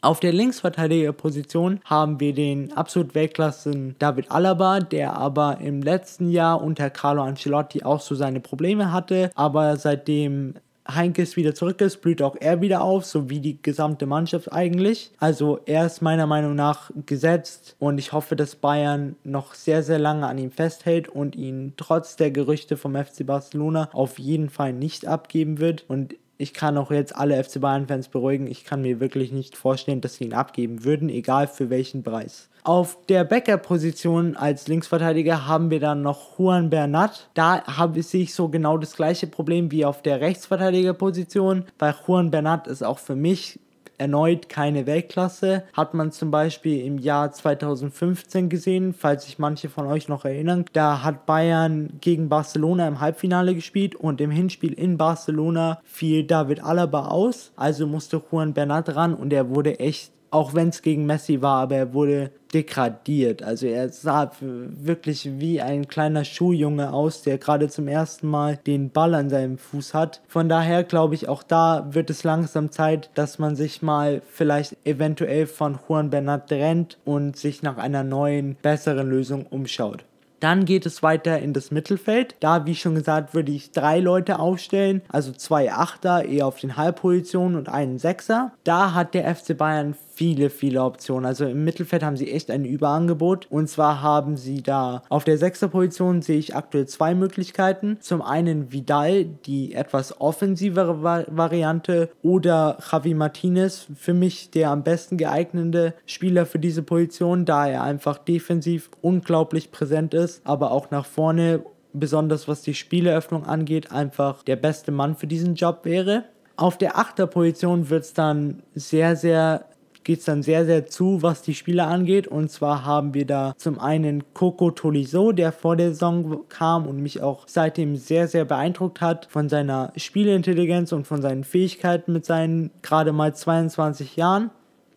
Auf 0.02 0.22
der 0.22 0.32
Linksverteidigerposition 0.32 1.82
haben 1.84 2.22
wir 2.22 2.34
den 2.34 2.72
absolut 2.72 3.16
Weltklassen 3.16 3.96
David 4.00 4.32
Alaba, 4.32 4.80
der 4.80 5.18
aber 5.18 5.58
im 5.60 5.82
letzten 5.82 6.30
Jahr 6.30 6.62
unter 6.62 6.90
Carlo 6.90 7.22
Ancelotti 7.22 7.84
auch 7.84 8.00
so 8.00 8.16
seine 8.16 8.40
Probleme 8.40 8.94
hatte, 8.94 9.30
aber 9.36 9.76
seitdem 9.76 10.54
Heinkes 10.88 11.36
wieder 11.36 11.54
zurück 11.54 11.82
ist, 11.82 12.02
blüht 12.02 12.22
auch 12.22 12.38
er 12.40 12.62
wieder 12.62 12.82
auf, 12.82 13.06
so 13.06 13.30
wie 13.30 13.42
die 13.42 13.62
gesamte 13.62 14.06
Mannschaft 14.06 14.52
eigentlich. 14.54 15.12
Also 15.20 15.60
er 15.66 15.86
ist 15.86 16.02
meiner 16.02 16.28
Meinung 16.28 16.56
nach 16.56 16.92
gesetzt 17.06 17.76
und 17.78 17.98
ich 17.98 18.14
hoffe, 18.14 18.38
dass 18.38 18.56
Bayern 18.56 19.18
noch 19.26 19.54
sehr, 19.54 19.84
sehr 19.84 20.00
lange 20.00 20.26
an 20.28 20.38
ihm 20.38 20.52
festhält 20.52 21.10
und 21.10 21.36
ihn 21.36 21.74
trotz 21.76 22.16
der 22.16 22.32
Gerüchte 22.32 22.78
vom 22.78 22.96
FC 22.96 23.26
Barcelona 23.26 23.90
auf 23.92 24.18
jeden 24.18 24.50
Fall 24.50 24.72
nicht 24.72 25.06
abgeben 25.06 25.60
wird. 25.60 25.86
Und 25.88 26.16
ich 26.42 26.54
kann 26.54 26.78
auch 26.78 26.90
jetzt 26.90 27.14
alle 27.16 27.44
FC 27.44 27.60
Bayern-Fans 27.60 28.08
beruhigen. 28.08 28.48
Ich 28.48 28.64
kann 28.64 28.82
mir 28.82 29.02
wirklich 29.02 29.34
nicht 29.34 29.58
vorstellen, 29.58 30.00
dass 30.00 30.16
sie 30.16 30.24
ihn 30.24 30.34
abgeben 30.34 30.86
würden, 30.86 31.10
egal 31.10 31.48
für 31.48 31.70
welchen 31.70 32.02
Preis. 32.02 32.50
Auf 32.64 32.98
der 33.08 33.26
Backup-Position 33.26 34.38
als 34.38 34.70
Linksverteidiger 34.70 35.48
haben 35.48 35.70
wir 35.70 35.82
dann 35.82 36.02
noch 36.02 36.40
Juan 36.40 36.70
Bernat. 36.70 37.30
Da 37.34 37.66
habe 37.66 38.00
ich 38.00 38.34
so 38.34 38.48
genau 38.48 38.78
das 38.78 38.96
gleiche 38.96 39.28
Problem 39.28 39.70
wie 39.72 39.84
auf 39.84 40.02
der 40.02 40.22
Rechtsverteidigerposition. 40.22 41.66
Bei 41.78 41.94
Juan 42.08 42.32
Bernat 42.32 42.68
ist 42.68 42.84
auch 42.84 43.00
für 43.00 43.18
mich 43.18 43.60
erneut 44.00 44.50
keine 44.50 44.86
Weltklasse. 44.86 45.64
Hat 45.74 45.94
man 45.94 46.12
zum 46.12 46.32
Beispiel 46.32 46.86
im 46.86 46.98
Jahr 46.98 47.32
2015 47.32 48.50
gesehen, 48.50 48.94
falls 48.94 49.26
sich 49.26 49.40
manche 49.40 49.70
von 49.70 49.86
euch 49.86 50.08
noch 50.08 50.26
erinnern. 50.26 50.66
Da 50.74 51.04
hat 51.04 51.26
Bayern 51.26 51.94
gegen 52.02 52.30
Barcelona 52.30 52.88
im 52.88 53.00
Halbfinale 53.00 53.54
gespielt 53.54 53.96
und 53.96 54.22
im 54.22 54.32
Hinspiel 54.32 54.74
in 54.74 54.98
Barcelona 54.98 55.80
fiel 55.84 56.24
David 56.24 56.64
Alaba 56.64 57.08
aus. 57.08 57.52
Also 57.56 57.88
musste 57.88 58.22
Juan 58.32 58.54
Bernat 58.54 58.96
ran 58.96 59.14
und 59.14 59.34
er 59.34 59.50
wurde 59.50 59.80
echt 59.80 60.12
auch 60.32 60.54
wenn 60.54 60.70
es 60.70 60.82
gegen 60.82 61.06
Messi 61.06 61.42
war, 61.42 61.62
aber 61.62 61.76
er 61.76 61.94
wurde 61.94 62.32
degradiert. 62.54 63.44
Also 63.44 63.68
er 63.68 63.90
sah 63.90 64.32
wirklich 64.42 65.40
wie 65.40 65.62
ein 65.62 65.88
kleiner 65.88 66.26
Schuljunge 66.26 66.92
aus, 66.92 67.22
der 67.22 67.38
gerade 67.38 67.70
zum 67.70 67.88
ersten 67.88 68.28
Mal 68.28 68.58
den 68.58 68.90
Ball 68.90 69.14
an 69.14 69.30
seinem 69.30 69.58
Fuß 69.58 69.94
hat. 69.94 70.22
Von 70.28 70.50
daher 70.50 70.84
glaube 70.84 71.16
ich, 71.16 71.30
auch 71.30 71.44
da 71.44 71.88
wird 71.92 72.10
es 72.10 72.24
langsam 72.24 72.72
Zeit, 72.72 73.10
dass 73.14 73.40
man 73.40 73.56
sich 73.56 73.82
mal 73.82 74.22
vielleicht 74.32 74.76
eventuell 74.86 75.48
von 75.48 75.78
Juan 75.88 76.10
Bernat 76.10 76.50
trennt 76.50 76.98
und 77.06 77.38
sich 77.38 77.62
nach 77.62 77.78
einer 77.78 78.04
neuen, 78.04 78.58
besseren 78.62 79.10
Lösung 79.10 79.46
umschaut. 79.46 80.04
Dann 80.40 80.66
geht 80.66 80.86
es 80.86 81.04
weiter 81.04 81.40
in 81.40 81.54
das 81.54 81.72
Mittelfeld. 81.72 82.36
Da, 82.40 82.66
wie 82.66 82.76
schon 82.76 82.96
gesagt, 82.96 83.34
würde 83.34 83.52
ich 83.52 83.72
drei 83.72 84.00
Leute 84.00 84.40
aufstellen, 84.40 85.02
also 85.10 85.32
zwei 85.32 85.72
Achter 85.72 86.26
eher 86.26 86.48
auf 86.48 86.60
den 86.60 86.78
Halbpositionen 86.78 87.58
und 87.58 87.70
einen 87.70 88.00
Sechser. 88.00 88.54
Da 88.64 88.94
hat 88.94 89.14
der 89.14 89.36
FC 89.36 89.58
Bayern 89.58 89.96
viele, 90.20 90.50
viele 90.50 90.84
Optionen. 90.84 91.26
Also 91.26 91.46
im 91.46 91.64
Mittelfeld 91.64 92.04
haben 92.04 92.18
sie 92.18 92.30
echt 92.30 92.52
ein 92.52 92.66
Überangebot. 92.66 93.48
Und 93.50 93.70
zwar 93.70 94.02
haben 94.02 94.36
sie 94.36 94.62
da 94.62 95.02
auf 95.08 95.24
der 95.24 95.38
sechster 95.38 95.70
Position 95.70 96.22
sehe 96.22 96.38
ich 96.38 96.58
aktuell 96.58 96.88
zwei 96.88 97.16
Möglichkeiten. 97.16 97.96
Zum 98.02 98.22
einen 98.22 98.74
Vidal, 98.74 99.24
die 99.24 99.74
etwas 99.74 100.20
offensivere 100.20 101.04
Va 101.04 101.24
Variante, 101.30 102.10
oder 102.22 102.80
Javi 102.92 103.14
Martinez, 103.14 103.88
für 103.96 104.14
mich 104.14 104.52
der 104.52 104.72
am 104.72 104.84
besten 104.84 105.16
geeignete 105.16 105.94
Spieler 106.06 106.46
für 106.46 106.60
diese 106.60 106.84
Position, 106.84 107.46
da 107.46 107.68
er 107.70 107.84
einfach 107.84 108.18
defensiv 108.18 108.90
unglaublich 109.00 109.72
präsent 109.72 110.14
ist, 110.14 110.42
aber 110.44 110.72
auch 110.72 110.92
nach 110.92 111.06
vorne 111.06 111.64
besonders 111.94 112.50
was 112.50 112.62
die 112.62 112.74
Spieleröffnung 112.74 113.46
angeht, 113.46 113.94
einfach 113.94 114.44
der 114.44 114.58
beste 114.58 114.92
Mann 114.92 115.16
für 115.16 115.28
diesen 115.28 115.56
Job 115.56 115.86
wäre. 115.86 116.26
Auf 116.58 116.78
der 116.78 116.98
Achterposition 116.98 117.90
wird 117.90 118.04
es 118.04 118.14
dann 118.14 118.64
sehr, 118.76 119.16
sehr 119.16 119.64
geht 120.10 120.22
es 120.22 120.26
dann 120.26 120.42
sehr, 120.42 120.66
sehr 120.66 120.88
zu, 120.88 121.22
was 121.22 121.44
die 121.44 121.54
Spieler 121.54 121.88
angeht. 121.88 122.28
Und 122.28 122.50
zwar 122.50 122.84
haben 122.84 123.14
wir 123.14 123.28
da 123.28 123.54
zum 123.58 123.78
einen 123.78 124.24
Coco 124.34 124.72
Tolisso, 124.72 125.34
der 125.34 125.52
vor 125.52 125.76
der 125.76 125.90
Saison 125.90 126.46
kam 126.50 126.88
und 126.88 126.98
mich 126.98 127.22
auch 127.22 127.44
seitdem 127.46 127.96
sehr, 127.96 128.28
sehr 128.28 128.44
beeindruckt 128.44 129.02
hat 129.02 129.28
von 129.30 129.50
seiner 129.50 129.94
Spielintelligenz 129.98 130.94
und 130.94 131.06
von 131.06 131.22
seinen 131.22 131.44
Fähigkeiten 131.44 132.12
mit 132.12 132.26
seinen 132.26 132.72
gerade 132.82 133.12
mal 133.12 133.36
22 133.36 134.16
Jahren. 134.16 134.50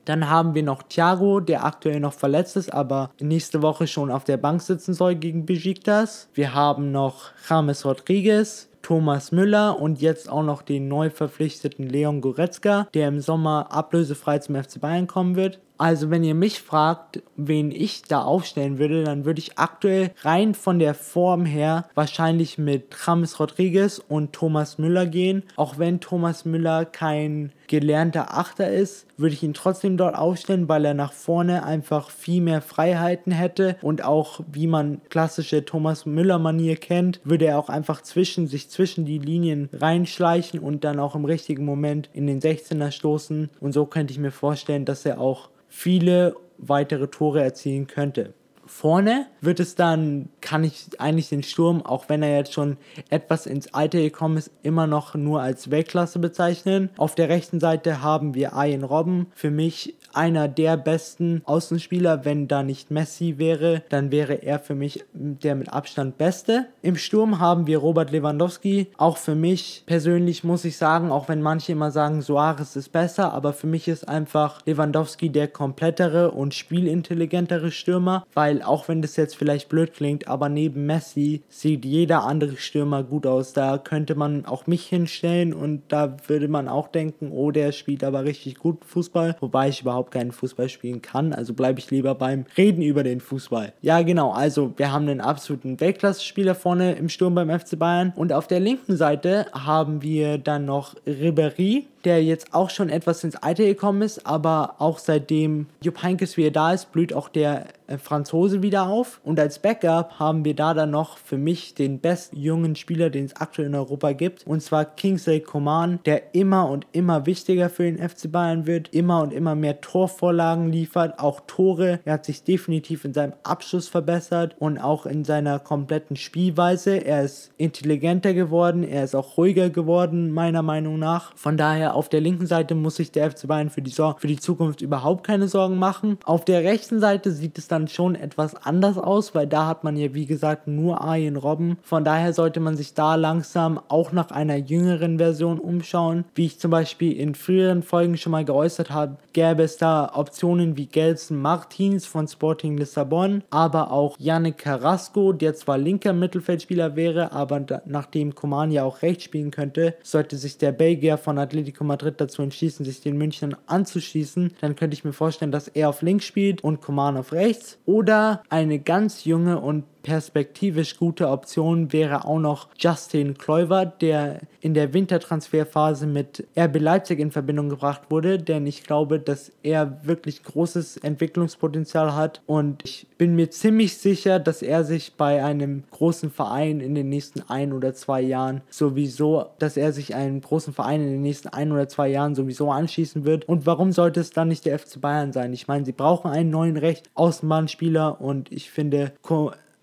Dann 0.06 0.30
haben 0.30 0.54
wir 0.54 0.62
noch 0.62 0.82
Thiago, 0.82 1.40
der 1.40 1.66
aktuell 1.66 2.00
noch 2.00 2.14
verletzt 2.14 2.56
ist, 2.56 2.72
aber 2.72 3.10
nächste 3.20 3.60
Woche 3.60 3.86
schon 3.88 4.10
auf 4.10 4.24
der 4.24 4.38
Bank 4.38 4.62
sitzen 4.62 4.94
soll 4.94 5.14
gegen 5.14 5.44
Besiktas. 5.44 6.30
Wir 6.32 6.54
haben 6.54 6.90
noch 6.90 7.32
James 7.50 7.84
Rodriguez, 7.84 8.70
Thomas 8.82 9.32
Müller 9.32 9.80
und 9.80 10.00
jetzt 10.00 10.28
auch 10.28 10.42
noch 10.42 10.62
den 10.62 10.88
neu 10.88 11.10
verpflichteten 11.10 11.88
Leon 11.88 12.20
Goretzka, 12.20 12.88
der 12.94 13.08
im 13.08 13.20
Sommer 13.20 13.68
ablösefrei 13.70 14.38
zum 14.40 14.56
FC 14.56 14.80
Bayern 14.80 15.06
kommen 15.06 15.36
wird. 15.36 15.60
Also 15.78 16.10
wenn 16.10 16.22
ihr 16.22 16.36
mich 16.36 16.60
fragt, 16.60 17.22
wen 17.36 17.72
ich 17.72 18.02
da 18.02 18.22
aufstellen 18.22 18.78
würde, 18.78 19.02
dann 19.02 19.24
würde 19.24 19.40
ich 19.40 19.58
aktuell 19.58 20.12
rein 20.20 20.54
von 20.54 20.78
der 20.78 20.94
Form 20.94 21.44
her 21.44 21.86
wahrscheinlich 21.94 22.56
mit 22.56 22.94
James 23.04 23.40
Rodriguez 23.40 24.00
und 24.08 24.32
Thomas 24.32 24.78
Müller 24.78 25.06
gehen. 25.06 25.42
Auch 25.56 25.78
wenn 25.78 25.98
Thomas 25.98 26.44
Müller 26.44 26.84
kein 26.84 27.50
gelernter 27.72 28.36
Achter 28.36 28.70
ist, 28.70 29.06
würde 29.16 29.34
ich 29.34 29.42
ihn 29.42 29.54
trotzdem 29.54 29.96
dort 29.96 30.14
aufstellen, 30.14 30.68
weil 30.68 30.84
er 30.84 30.92
nach 30.92 31.14
vorne 31.14 31.64
einfach 31.64 32.10
viel 32.10 32.42
mehr 32.42 32.60
Freiheiten 32.60 33.32
hätte 33.32 33.76
und 33.80 34.04
auch 34.04 34.40
wie 34.52 34.66
man 34.66 35.00
klassische 35.08 35.64
Thomas 35.64 36.04
Müller 36.04 36.38
Manier 36.38 36.76
kennt, 36.76 37.22
würde 37.24 37.46
er 37.46 37.58
auch 37.58 37.70
einfach 37.70 38.02
zwischen 38.02 38.46
sich 38.46 38.68
zwischen 38.68 39.06
die 39.06 39.18
Linien 39.18 39.70
reinschleichen 39.72 40.60
und 40.60 40.84
dann 40.84 41.00
auch 41.00 41.14
im 41.14 41.24
richtigen 41.24 41.64
Moment 41.64 42.10
in 42.12 42.26
den 42.26 42.42
16er 42.42 42.90
stoßen 42.90 43.48
und 43.58 43.72
so 43.72 43.86
könnte 43.86 44.12
ich 44.12 44.18
mir 44.18 44.32
vorstellen, 44.32 44.84
dass 44.84 45.06
er 45.06 45.18
auch 45.18 45.48
viele 45.66 46.36
weitere 46.58 47.08
Tore 47.08 47.42
erzielen 47.42 47.86
könnte. 47.86 48.34
Vorne 48.74 49.26
wird 49.40 49.60
es 49.60 49.74
dann, 49.74 50.30
kann 50.40 50.64
ich 50.64 50.88
eigentlich 50.98 51.28
den 51.28 51.42
Sturm, 51.42 51.84
auch 51.84 52.08
wenn 52.08 52.22
er 52.22 52.36
jetzt 52.36 52.54
schon 52.54 52.78
etwas 53.10 53.46
ins 53.46 53.74
Alter 53.74 54.00
gekommen 54.00 54.38
ist, 54.38 54.50
immer 54.62 54.86
noch 54.86 55.14
nur 55.14 55.42
als 55.42 55.70
Weltklasse 55.70 56.18
bezeichnen. 56.18 56.88
Auf 56.96 57.14
der 57.14 57.28
rechten 57.28 57.60
Seite 57.60 58.02
haben 58.02 58.34
wir 58.34 58.52
Ian 58.56 58.82
Robben. 58.82 59.26
Für 59.34 59.50
mich 59.50 59.94
einer 60.14 60.48
der 60.48 60.76
besten 60.76 61.42
Außenspieler. 61.44 62.24
Wenn 62.24 62.48
da 62.48 62.62
nicht 62.62 62.90
Messi 62.90 63.38
wäre, 63.38 63.82
dann 63.90 64.10
wäre 64.10 64.42
er 64.42 64.58
für 64.58 64.74
mich 64.74 65.04
der 65.12 65.54
mit 65.54 65.72
Abstand 65.72 66.18
beste. 66.18 66.66
Im 66.80 66.96
Sturm 66.96 67.38
haben 67.38 67.66
wir 67.66 67.78
Robert 67.78 68.10
Lewandowski. 68.10 68.88
Auch 68.96 69.18
für 69.18 69.34
mich 69.34 69.84
persönlich 69.86 70.44
muss 70.44 70.64
ich 70.64 70.76
sagen, 70.76 71.12
auch 71.12 71.28
wenn 71.28 71.42
manche 71.42 71.72
immer 71.72 71.90
sagen, 71.90 72.22
Soares 72.22 72.74
ist 72.74 72.90
besser, 72.90 73.32
aber 73.32 73.52
für 73.52 73.66
mich 73.66 73.86
ist 73.86 74.08
einfach 74.08 74.64
Lewandowski 74.66 75.30
der 75.30 75.48
komplettere 75.48 76.30
und 76.30 76.54
spielintelligentere 76.54 77.70
Stürmer, 77.70 78.26
weil 78.34 78.61
auch 78.62 78.88
wenn 78.88 79.02
das 79.02 79.16
jetzt 79.16 79.36
vielleicht 79.36 79.68
blöd 79.68 79.92
klingt, 79.94 80.28
aber 80.28 80.48
neben 80.48 80.86
Messi 80.86 81.42
sieht 81.48 81.84
jeder 81.84 82.24
andere 82.24 82.56
Stürmer 82.56 83.02
gut 83.02 83.26
aus. 83.26 83.52
Da 83.52 83.78
könnte 83.78 84.14
man 84.14 84.44
auch 84.44 84.66
mich 84.66 84.86
hinstellen 84.86 85.52
und 85.52 85.82
da 85.88 86.16
würde 86.26 86.48
man 86.48 86.68
auch 86.68 86.88
denken, 86.88 87.30
oh, 87.32 87.50
der 87.50 87.72
spielt 87.72 88.04
aber 88.04 88.24
richtig 88.24 88.56
gut 88.56 88.84
Fußball, 88.84 89.36
wobei 89.40 89.68
ich 89.68 89.82
überhaupt 89.82 90.12
keinen 90.12 90.32
Fußball 90.32 90.68
spielen 90.68 91.02
kann. 91.02 91.32
Also 91.32 91.54
bleibe 91.54 91.78
ich 91.78 91.90
lieber 91.90 92.14
beim 92.14 92.44
Reden 92.56 92.82
über 92.82 93.02
den 93.02 93.20
Fußball. 93.20 93.72
Ja, 93.80 94.02
genau. 94.02 94.32
Also 94.32 94.72
wir 94.76 94.92
haben 94.92 95.08
einen 95.08 95.20
absoluten 95.20 95.80
Weltklasse-Spieler 95.80 96.54
vorne 96.54 96.92
im 96.92 97.08
Sturm 97.08 97.34
beim 97.34 97.50
FC 97.50 97.78
Bayern. 97.78 98.12
Und 98.16 98.32
auf 98.32 98.46
der 98.46 98.60
linken 98.60 98.96
Seite 98.96 99.46
haben 99.52 100.02
wir 100.02 100.38
dann 100.38 100.64
noch 100.64 100.96
Ribéry, 101.06 101.84
der 102.04 102.22
jetzt 102.22 102.54
auch 102.54 102.70
schon 102.70 102.88
etwas 102.88 103.24
ins 103.24 103.36
Alter 103.36 103.64
gekommen 103.64 104.02
ist, 104.02 104.26
aber 104.26 104.76
auch 104.78 104.98
seitdem 104.98 105.66
Jupp 105.82 106.02
Heynckes 106.02 106.36
wieder 106.36 106.50
da 106.50 106.72
ist, 106.72 106.92
blüht 106.92 107.12
auch 107.14 107.28
der 107.28 107.66
äh, 107.92 107.98
Franzose 107.98 108.62
wieder 108.62 108.88
auf. 108.88 109.20
Und 109.24 109.38
als 109.38 109.58
Backup 109.58 110.18
haben 110.18 110.44
wir 110.44 110.54
da 110.54 110.74
dann 110.74 110.90
noch 110.90 111.18
für 111.18 111.36
mich 111.36 111.74
den 111.74 112.00
besten 112.00 112.36
jungen 112.36 112.76
Spieler, 112.76 113.10
den 113.10 113.26
es 113.26 113.36
aktuell 113.36 113.68
in 113.68 113.74
Europa 113.74 114.12
gibt. 114.12 114.46
Und 114.46 114.62
zwar 114.62 114.84
Kingsley 114.84 115.40
Coman, 115.40 116.00
der 116.04 116.34
immer 116.34 116.68
und 116.68 116.86
immer 116.92 117.26
wichtiger 117.26 117.68
für 117.68 117.84
den 117.84 117.98
FC 117.98 118.30
Bayern 118.30 118.66
wird, 118.66 118.92
immer 118.94 119.22
und 119.22 119.32
immer 119.32 119.54
mehr 119.54 119.80
Torvorlagen 119.80 120.70
liefert, 120.70 121.18
auch 121.18 121.40
Tore. 121.46 122.00
Er 122.04 122.14
hat 122.14 122.24
sich 122.24 122.44
definitiv 122.44 123.04
in 123.04 123.14
seinem 123.14 123.34
Abschluss 123.42 123.88
verbessert 123.88 124.56
und 124.58 124.78
auch 124.78 125.06
in 125.06 125.24
seiner 125.24 125.58
kompletten 125.58 126.16
Spielweise. 126.16 126.96
Er 126.96 127.22
ist 127.22 127.52
intelligenter 127.58 128.34
geworden, 128.34 128.82
er 128.82 129.04
ist 129.04 129.14
auch 129.14 129.36
ruhiger 129.36 129.70
geworden, 129.70 130.30
meiner 130.30 130.62
Meinung 130.62 130.98
nach. 130.98 131.36
Von 131.36 131.56
daher 131.56 131.91
auf 131.92 132.08
der 132.08 132.20
linken 132.20 132.46
Seite 132.46 132.74
muss 132.74 132.96
sich 132.96 133.12
der 133.12 133.30
FC 133.30 133.46
Bayern 133.46 133.70
für 133.70 133.82
die, 133.82 133.90
so 133.90 134.14
für 134.18 134.26
die 134.26 134.38
Zukunft 134.38 134.80
überhaupt 134.80 135.26
keine 135.26 135.48
Sorgen 135.48 135.78
machen. 135.78 136.18
Auf 136.24 136.44
der 136.44 136.64
rechten 136.64 137.00
Seite 137.00 137.32
sieht 137.32 137.58
es 137.58 137.68
dann 137.68 137.88
schon 137.88 138.14
etwas 138.14 138.54
anders 138.54 138.98
aus, 138.98 139.34
weil 139.34 139.46
da 139.46 139.66
hat 139.66 139.84
man 139.84 139.96
ja 139.96 140.14
wie 140.14 140.26
gesagt 140.26 140.66
nur 140.66 141.00
Arjen 141.00 141.36
Robben. 141.36 141.78
Von 141.82 142.04
daher 142.04 142.32
sollte 142.32 142.60
man 142.60 142.76
sich 142.76 142.94
da 142.94 143.14
langsam 143.14 143.80
auch 143.88 144.12
nach 144.12 144.30
einer 144.30 144.56
jüngeren 144.56 145.18
Version 145.18 145.58
umschauen. 145.58 146.24
Wie 146.34 146.46
ich 146.46 146.58
zum 146.58 146.70
Beispiel 146.70 147.12
in 147.12 147.34
früheren 147.34 147.82
Folgen 147.82 148.16
schon 148.16 148.32
mal 148.32 148.44
geäußert 148.44 148.90
habe, 148.90 149.16
gäbe 149.32 149.62
es 149.62 149.76
da 149.76 150.12
Optionen 150.14 150.76
wie 150.76 150.86
Gelson 150.86 151.40
Martins 151.40 152.06
von 152.06 152.28
Sporting 152.28 152.76
Lissabon, 152.76 153.42
aber 153.50 153.90
auch 153.90 154.16
Yannick 154.18 154.58
Carrasco, 154.58 155.32
der 155.32 155.54
zwar 155.54 155.78
linker 155.78 156.12
Mittelfeldspieler 156.12 156.96
wäre, 156.96 157.32
aber 157.32 157.64
nachdem 157.84 158.34
Coman 158.34 158.70
ja 158.70 158.84
auch 158.84 159.02
rechts 159.02 159.24
spielen 159.24 159.50
könnte, 159.50 159.94
sollte 160.02 160.36
sich 160.36 160.58
der 160.58 160.72
Belgier 160.72 161.18
von 161.18 161.38
Atletico 161.38 161.81
Madrid 161.82 162.20
dazu 162.20 162.42
entschließen, 162.42 162.84
sich 162.84 163.00
den 163.00 163.16
München 163.16 163.56
anzuschließen, 163.66 164.54
dann 164.60 164.76
könnte 164.76 164.94
ich 164.94 165.04
mir 165.04 165.12
vorstellen, 165.12 165.52
dass 165.52 165.68
er 165.68 165.88
auf 165.88 166.02
links 166.02 166.24
spielt 166.24 166.62
und 166.62 166.80
Coman 166.80 167.16
auf 167.16 167.32
rechts 167.32 167.78
oder 167.84 168.42
eine 168.48 168.78
ganz 168.78 169.24
junge 169.24 169.58
und 169.60 169.84
perspektivisch 170.02 170.96
gute 170.96 171.28
Option 171.28 171.92
wäre 171.92 172.24
auch 172.24 172.38
noch 172.38 172.68
Justin 172.78 173.38
Kluivert, 173.38 174.02
der 174.02 174.40
in 174.60 174.74
der 174.74 174.92
Wintertransferphase 174.94 176.06
mit 176.06 176.46
RB 176.56 176.80
Leipzig 176.80 177.18
in 177.18 177.30
Verbindung 177.30 177.68
gebracht 177.68 178.02
wurde, 178.10 178.38
denn 178.38 178.66
ich 178.66 178.84
glaube, 178.84 179.18
dass 179.18 179.52
er 179.62 180.04
wirklich 180.04 180.42
großes 180.42 180.98
Entwicklungspotenzial 180.98 182.14
hat 182.14 182.42
und 182.46 182.82
ich 182.84 183.06
bin 183.18 183.34
mir 183.34 183.50
ziemlich 183.50 183.98
sicher, 183.98 184.38
dass 184.38 184.62
er 184.62 184.84
sich 184.84 185.14
bei 185.14 185.44
einem 185.44 185.84
großen 185.90 186.30
Verein 186.30 186.80
in 186.80 186.94
den 186.94 187.08
nächsten 187.08 187.42
ein 187.48 187.72
oder 187.72 187.94
zwei 187.94 188.20
Jahren 188.20 188.62
sowieso, 188.70 189.46
dass 189.58 189.76
er 189.76 189.92
sich 189.92 190.14
einem 190.14 190.40
großen 190.40 190.72
Verein 190.72 191.02
in 191.02 191.10
den 191.10 191.22
nächsten 191.22 191.48
ein 191.48 191.72
oder 191.72 191.88
zwei 191.88 192.08
Jahren 192.08 192.34
sowieso 192.34 192.70
anschließen 192.70 193.24
wird. 193.24 193.48
Und 193.48 193.66
warum 193.66 193.92
sollte 193.92 194.20
es 194.20 194.30
dann 194.30 194.48
nicht 194.48 194.64
der 194.64 194.78
FC 194.78 195.00
Bayern 195.00 195.32
sein? 195.32 195.52
Ich 195.52 195.68
meine, 195.68 195.84
sie 195.84 195.92
brauchen 195.92 196.30
einen 196.30 196.50
neuen 196.50 196.76
Recht 196.76 197.10
Außenbahnspieler 197.14 198.20
und 198.20 198.50
ich 198.50 198.70
finde, 198.70 199.12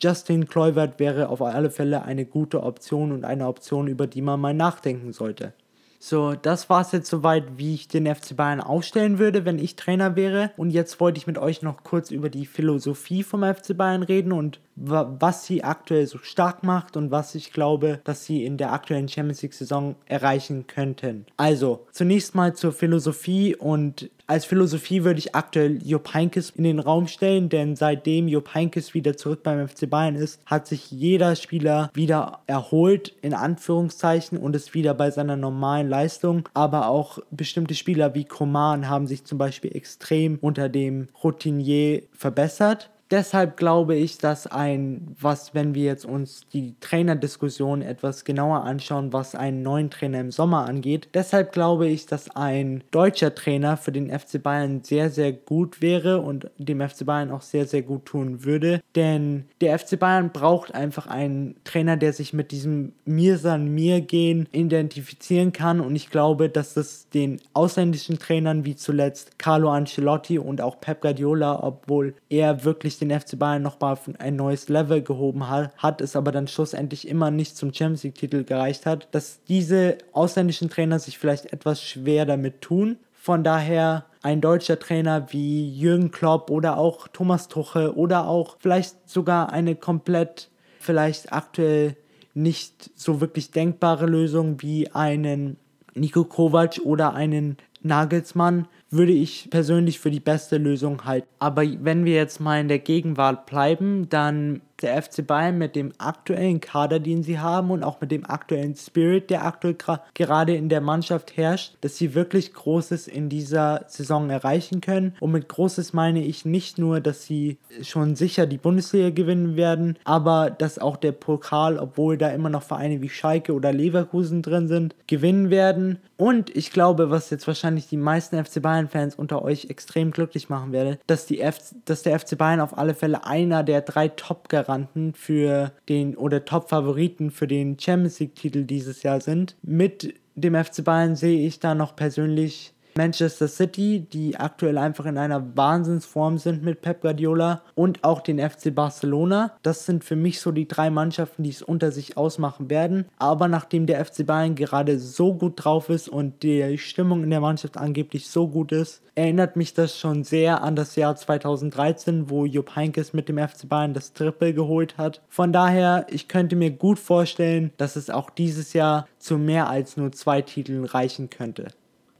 Justin 0.01 0.47
Kluivert 0.47 0.99
wäre 0.99 1.29
auf 1.29 1.41
alle 1.41 1.69
Fälle 1.69 2.03
eine 2.03 2.25
gute 2.25 2.63
Option 2.63 3.11
und 3.11 3.25
eine 3.25 3.47
Option, 3.47 3.87
über 3.87 4.07
die 4.07 4.21
man 4.21 4.39
mal 4.39 4.53
nachdenken 4.53 5.11
sollte. 5.11 5.53
So, 6.01 6.33
das 6.33 6.69
war 6.69 6.79
es 6.79 6.93
jetzt 6.93 7.09
soweit, 7.09 7.57
wie 7.57 7.73
ich 7.73 7.89
den 7.89 8.05
FC 8.05 8.33
Bayern 8.37 8.61
aufstellen 8.61 9.19
würde, 9.19 9.43
wenn 9.43 9.59
ich 9.59 9.75
Trainer 9.75 10.15
wäre. 10.15 10.51
Und 10.55 10.71
jetzt 10.71 11.01
wollte 11.01 11.17
ich 11.17 11.27
mit 11.27 11.37
euch 11.37 11.61
noch 11.61 11.83
kurz 11.83 12.09
über 12.09 12.29
die 12.29 12.45
Philosophie 12.45 13.21
vom 13.21 13.43
FC 13.43 13.75
Bayern 13.75 14.03
reden 14.03 14.31
und 14.31 14.61
was 14.79 15.45
sie 15.45 15.63
aktuell 15.63 16.07
so 16.07 16.17
stark 16.19 16.63
macht 16.63 16.97
und 16.97 17.11
was 17.11 17.35
ich 17.35 17.51
glaube, 17.51 17.99
dass 18.03 18.25
sie 18.25 18.45
in 18.45 18.57
der 18.57 18.71
aktuellen 18.71 19.07
Champions 19.07 19.41
League 19.41 19.53
Saison 19.53 19.95
erreichen 20.05 20.67
könnten. 20.67 21.25
Also, 21.37 21.85
zunächst 21.91 22.35
mal 22.35 22.55
zur 22.55 22.71
Philosophie 22.71 23.55
und 23.55 24.09
als 24.29 24.45
Philosophie 24.45 25.03
würde 25.03 25.17
ich 25.17 25.33
aktuell 25.33 25.79
Jupp 25.83 26.13
Heynckes 26.13 26.51
in 26.51 26.63
den 26.63 26.79
Raum 26.79 27.07
stellen, 27.07 27.49
denn 27.49 27.75
seitdem 27.75 28.27
Jupp 28.27 28.53
Heynckes 28.53 28.93
wieder 28.93 29.17
zurück 29.17 29.41
beim 29.41 29.67
FC 29.67 29.89
Bayern 29.89 30.13
ist, 30.13 30.39
hat 30.45 30.67
sich 30.67 30.91
jeder 30.91 31.35
Spieler 31.35 31.89
wieder 31.95 32.41
erholt, 32.45 33.15
in 33.23 33.33
Anführungszeichen, 33.33 34.37
und 34.37 34.55
ist 34.55 34.75
wieder 34.75 34.93
bei 34.93 35.09
seiner 35.09 35.35
normalen 35.35 35.89
Leistung. 35.89 36.47
Aber 36.53 36.89
auch 36.89 37.17
bestimmte 37.31 37.73
Spieler 37.73 38.13
wie 38.13 38.25
Koman 38.25 38.87
haben 38.87 39.07
sich 39.07 39.25
zum 39.25 39.39
Beispiel 39.39 39.75
extrem 39.75 40.37
unter 40.41 40.69
dem 40.69 41.07
Routinier 41.23 42.03
verbessert 42.13 42.91
deshalb 43.11 43.57
glaube 43.57 43.95
ich, 43.95 44.17
dass 44.17 44.47
ein, 44.47 45.15
was, 45.19 45.53
wenn 45.53 45.73
wir 45.73 45.83
jetzt 45.83 46.05
uns 46.05 46.41
die 46.53 46.75
Trainerdiskussion 46.79 47.81
etwas 47.81 48.23
genauer 48.23 48.63
anschauen, 48.63 49.13
was 49.13 49.35
einen 49.35 49.63
neuen 49.63 49.89
Trainer 49.89 50.19
im 50.19 50.31
Sommer 50.31 50.65
angeht, 50.65 51.09
deshalb 51.13 51.51
glaube 51.51 51.87
ich, 51.87 52.05
dass 52.05 52.29
ein 52.35 52.83
deutscher 52.91 53.33
Trainer 53.33 53.77
für 53.77 53.91
den 53.91 54.09
FC 54.17 54.41
Bayern 54.41 54.83
sehr, 54.83 55.09
sehr 55.09 55.31
gut 55.31 55.81
wäre 55.81 56.21
und 56.21 56.49
dem 56.57 56.87
FC 56.87 57.05
Bayern 57.05 57.31
auch 57.31 57.41
sehr, 57.41 57.65
sehr 57.65 57.81
gut 57.81 58.05
tun 58.05 58.43
würde. 58.43 58.81
Denn 58.95 59.45
der 59.61 59.77
FC 59.77 59.99
Bayern 59.99 60.31
braucht 60.31 60.73
einfach 60.73 61.07
einen 61.07 61.55
Trainer, 61.63 61.97
der 61.97 62.13
sich 62.13 62.33
mit 62.33 62.51
diesem 62.51 62.93
Mir 63.05 63.37
san 63.37 63.73
mir 63.73 64.01
gehen 64.01 64.47
identifizieren 64.51 65.51
kann 65.51 65.79
und 65.79 65.95
ich 65.95 66.09
glaube, 66.09 66.49
dass 66.49 66.73
das 66.73 67.09
den 67.09 67.39
ausländischen 67.53 68.19
Trainern 68.19 68.65
wie 68.65 68.75
zuletzt 68.75 69.39
Carlo 69.39 69.69
Ancelotti 69.69 70.39
und 70.39 70.61
auch 70.61 70.79
Pep 70.79 71.01
Guardiola, 71.01 71.63
obwohl 71.63 72.13
er 72.29 72.63
wirklich 72.63 72.98
den 72.99 73.17
FC 73.17 73.37
Bayern 73.37 73.61
nochmal 73.61 73.93
auf 73.93 74.09
ein 74.19 74.35
neues 74.35 74.69
Level 74.69 75.01
gehoben 75.01 75.49
hat, 75.49 75.75
hat, 75.77 76.01
es 76.01 76.15
aber 76.15 76.31
dann 76.31 76.47
schlussendlich 76.47 77.07
immer 77.07 77.31
nicht 77.31 77.57
zum 77.57 77.73
Champions 77.73 78.03
League-Titel 78.03 78.43
gereicht 78.43 78.85
hat, 78.85 79.07
dass 79.11 79.43
diese 79.43 79.97
ausländischen 80.13 80.69
Trainer 80.69 80.99
sich 80.99 81.17
vielleicht 81.17 81.51
etwas 81.53 81.81
schwer 81.81 82.25
damit 82.25 82.61
tun. 82.61 82.97
Von 83.13 83.43
daher 83.43 84.05
ein 84.21 84.41
deutscher 84.41 84.79
Trainer 84.79 85.31
wie 85.31 85.69
Jürgen 85.69 86.11
Klopp 86.11 86.49
oder 86.49 86.77
auch 86.77 87.07
Thomas 87.07 87.47
Tuchel 87.47 87.89
oder 87.89 88.27
auch 88.27 88.57
vielleicht 88.59 89.09
sogar 89.09 89.51
eine 89.51 89.75
komplett, 89.75 90.49
vielleicht 90.79 91.33
aktuell 91.33 91.95
nicht 92.33 92.91
so 92.95 93.21
wirklich 93.21 93.51
denkbare 93.51 94.05
Lösung 94.05 94.61
wie 94.61 94.91
einen 94.91 95.57
Nico 95.95 96.23
Kovac 96.23 96.79
oder 96.83 97.13
einen 97.13 97.57
Nagelsmann 97.81 98.67
würde 98.91 99.11
ich 99.11 99.49
persönlich 99.49 99.99
für 99.99 100.11
die 100.11 100.19
beste 100.19 100.57
Lösung 100.57 101.05
halten. 101.05 101.27
Aber 101.39 101.63
wenn 101.63 102.05
wir 102.05 102.15
jetzt 102.15 102.39
mal 102.39 102.59
in 102.59 102.67
der 102.67 102.79
Gegenwart 102.79 103.45
bleiben, 103.45 104.09
dann 104.09 104.61
der 104.81 105.01
FC 105.01 105.25
Bayern 105.25 105.57
mit 105.57 105.75
dem 105.75 105.91
aktuellen 105.97 106.61
Kader, 106.61 106.99
den 106.99 107.23
sie 107.23 107.39
haben 107.39 107.71
und 107.71 107.83
auch 107.83 107.99
mit 108.01 108.11
dem 108.11 108.25
aktuellen 108.25 108.75
Spirit, 108.75 109.29
der 109.29 109.45
aktuell 109.45 109.75
gerade 110.13 110.55
in 110.55 110.69
der 110.69 110.81
Mannschaft 110.81 111.35
herrscht, 111.37 111.75
dass 111.81 111.97
sie 111.97 112.15
wirklich 112.15 112.53
Großes 112.53 113.07
in 113.07 113.29
dieser 113.29 113.85
Saison 113.87 114.29
erreichen 114.29 114.81
können. 114.81 115.15
Und 115.19 115.31
mit 115.31 115.49
Großes 115.49 115.93
meine 115.93 116.23
ich 116.23 116.45
nicht 116.45 116.77
nur, 116.77 117.01
dass 117.01 117.25
sie 117.25 117.57
schon 117.81 118.15
sicher 118.15 118.45
die 118.45 118.57
Bundesliga 118.57 119.09
gewinnen 119.09 119.55
werden, 119.55 119.97
aber 120.03 120.49
dass 120.49 120.79
auch 120.79 120.97
der 120.97 121.11
Pokal, 121.11 121.77
obwohl 121.77 122.17
da 122.17 122.29
immer 122.29 122.49
noch 122.49 122.63
Vereine 122.63 123.01
wie 123.01 123.09
Schalke 123.09 123.53
oder 123.53 123.73
Leverkusen 123.73 124.41
drin 124.41 124.67
sind, 124.67 124.95
gewinnen 125.07 125.49
werden. 125.49 125.99
Und 126.17 126.55
ich 126.55 126.71
glaube, 126.71 127.09
was 127.09 127.29
jetzt 127.29 127.47
wahrscheinlich 127.47 127.87
die 127.87 127.97
meisten 127.97 128.43
FC 128.43 128.61
Bayern-Fans 128.79 129.15
unter 129.15 129.43
euch 129.43 129.69
extrem 129.69 130.11
glücklich 130.11 130.49
machen 130.49 130.71
werde, 130.71 130.99
dass, 131.07 131.25
die 131.25 131.41
F 131.41 131.59
dass 131.85 132.03
der 132.03 132.19
FC 132.19 132.37
Bayern 132.37 132.61
auf 132.61 132.77
alle 132.77 132.93
Fälle 132.93 133.25
einer 133.25 133.63
der 133.63 133.81
drei 133.81 134.07
Top-Garanten 134.07 134.79
Garanten 134.79 135.13
für 135.13 135.71
den 135.87 136.15
oder 136.15 136.45
Top-Favoriten 136.45 137.31
für 137.31 137.47
den 137.47 137.79
Champions 137.79 138.19
League-Titel 138.19 138.63
dieses 138.63 139.03
Jahr 139.03 139.21
sind. 139.21 139.55
Mit 139.61 140.13
dem 140.35 140.55
FC 140.55 140.83
Bayern 140.83 141.15
sehe 141.15 141.45
ich 141.45 141.59
da 141.59 141.75
noch 141.75 141.95
persönlich 141.95 142.73
Manchester 142.99 143.47
City, 143.47 144.01
die 144.11 144.35
aktuell 144.35 144.77
einfach 144.77 145.05
in 145.05 145.17
einer 145.17 145.55
Wahnsinnsform 145.55 146.37
sind 146.37 146.63
mit 146.65 146.81
Pep 146.81 146.99
Guardiola 146.99 147.61
und 147.73 148.03
auch 148.03 148.19
den 148.19 148.39
FC 148.39 148.75
Barcelona. 148.75 149.53
Das 149.63 149.85
sind 149.85 150.03
für 150.03 150.17
mich 150.17 150.41
so 150.41 150.51
die 150.51 150.67
drei 150.67 150.89
Mannschaften, 150.89 151.43
die 151.43 151.49
es 151.49 151.61
unter 151.61 151.93
sich 151.93 152.17
ausmachen 152.17 152.69
werden. 152.69 153.05
Aber 153.17 153.47
nachdem 153.47 153.85
der 153.85 154.03
FC 154.03 154.25
Bayern 154.25 154.55
gerade 154.55 154.99
so 154.99 155.33
gut 155.33 155.63
drauf 155.63 155.87
ist 155.87 156.09
und 156.09 156.43
die 156.43 156.77
Stimmung 156.77 157.23
in 157.23 157.29
der 157.29 157.39
Mannschaft 157.39 157.77
angeblich 157.77 158.27
so 158.27 158.49
gut 158.49 158.73
ist, 158.73 159.01
erinnert 159.15 159.55
mich 159.55 159.73
das 159.73 159.97
schon 159.97 160.25
sehr 160.25 160.61
an 160.61 160.75
das 160.75 160.97
Jahr 160.97 161.15
2013, 161.15 162.29
wo 162.29 162.43
Jupp 162.43 162.75
Heynckes 162.75 163.13
mit 163.13 163.29
dem 163.29 163.37
FC 163.37 163.69
Bayern 163.69 163.93
das 163.93 164.11
Triple 164.11 164.53
geholt 164.53 164.97
hat. 164.97 165.21
Von 165.29 165.53
daher, 165.53 166.05
ich 166.09 166.27
könnte 166.27 166.57
mir 166.57 166.71
gut 166.71 166.99
vorstellen, 166.99 167.71
dass 167.77 167.95
es 167.95 168.09
auch 168.09 168.29
dieses 168.29 168.73
Jahr 168.73 169.07
zu 169.19 169.37
mehr 169.37 169.69
als 169.69 169.95
nur 169.95 170.11
zwei 170.11 170.41
Titeln 170.41 170.83
reichen 170.83 171.29
könnte. 171.29 171.69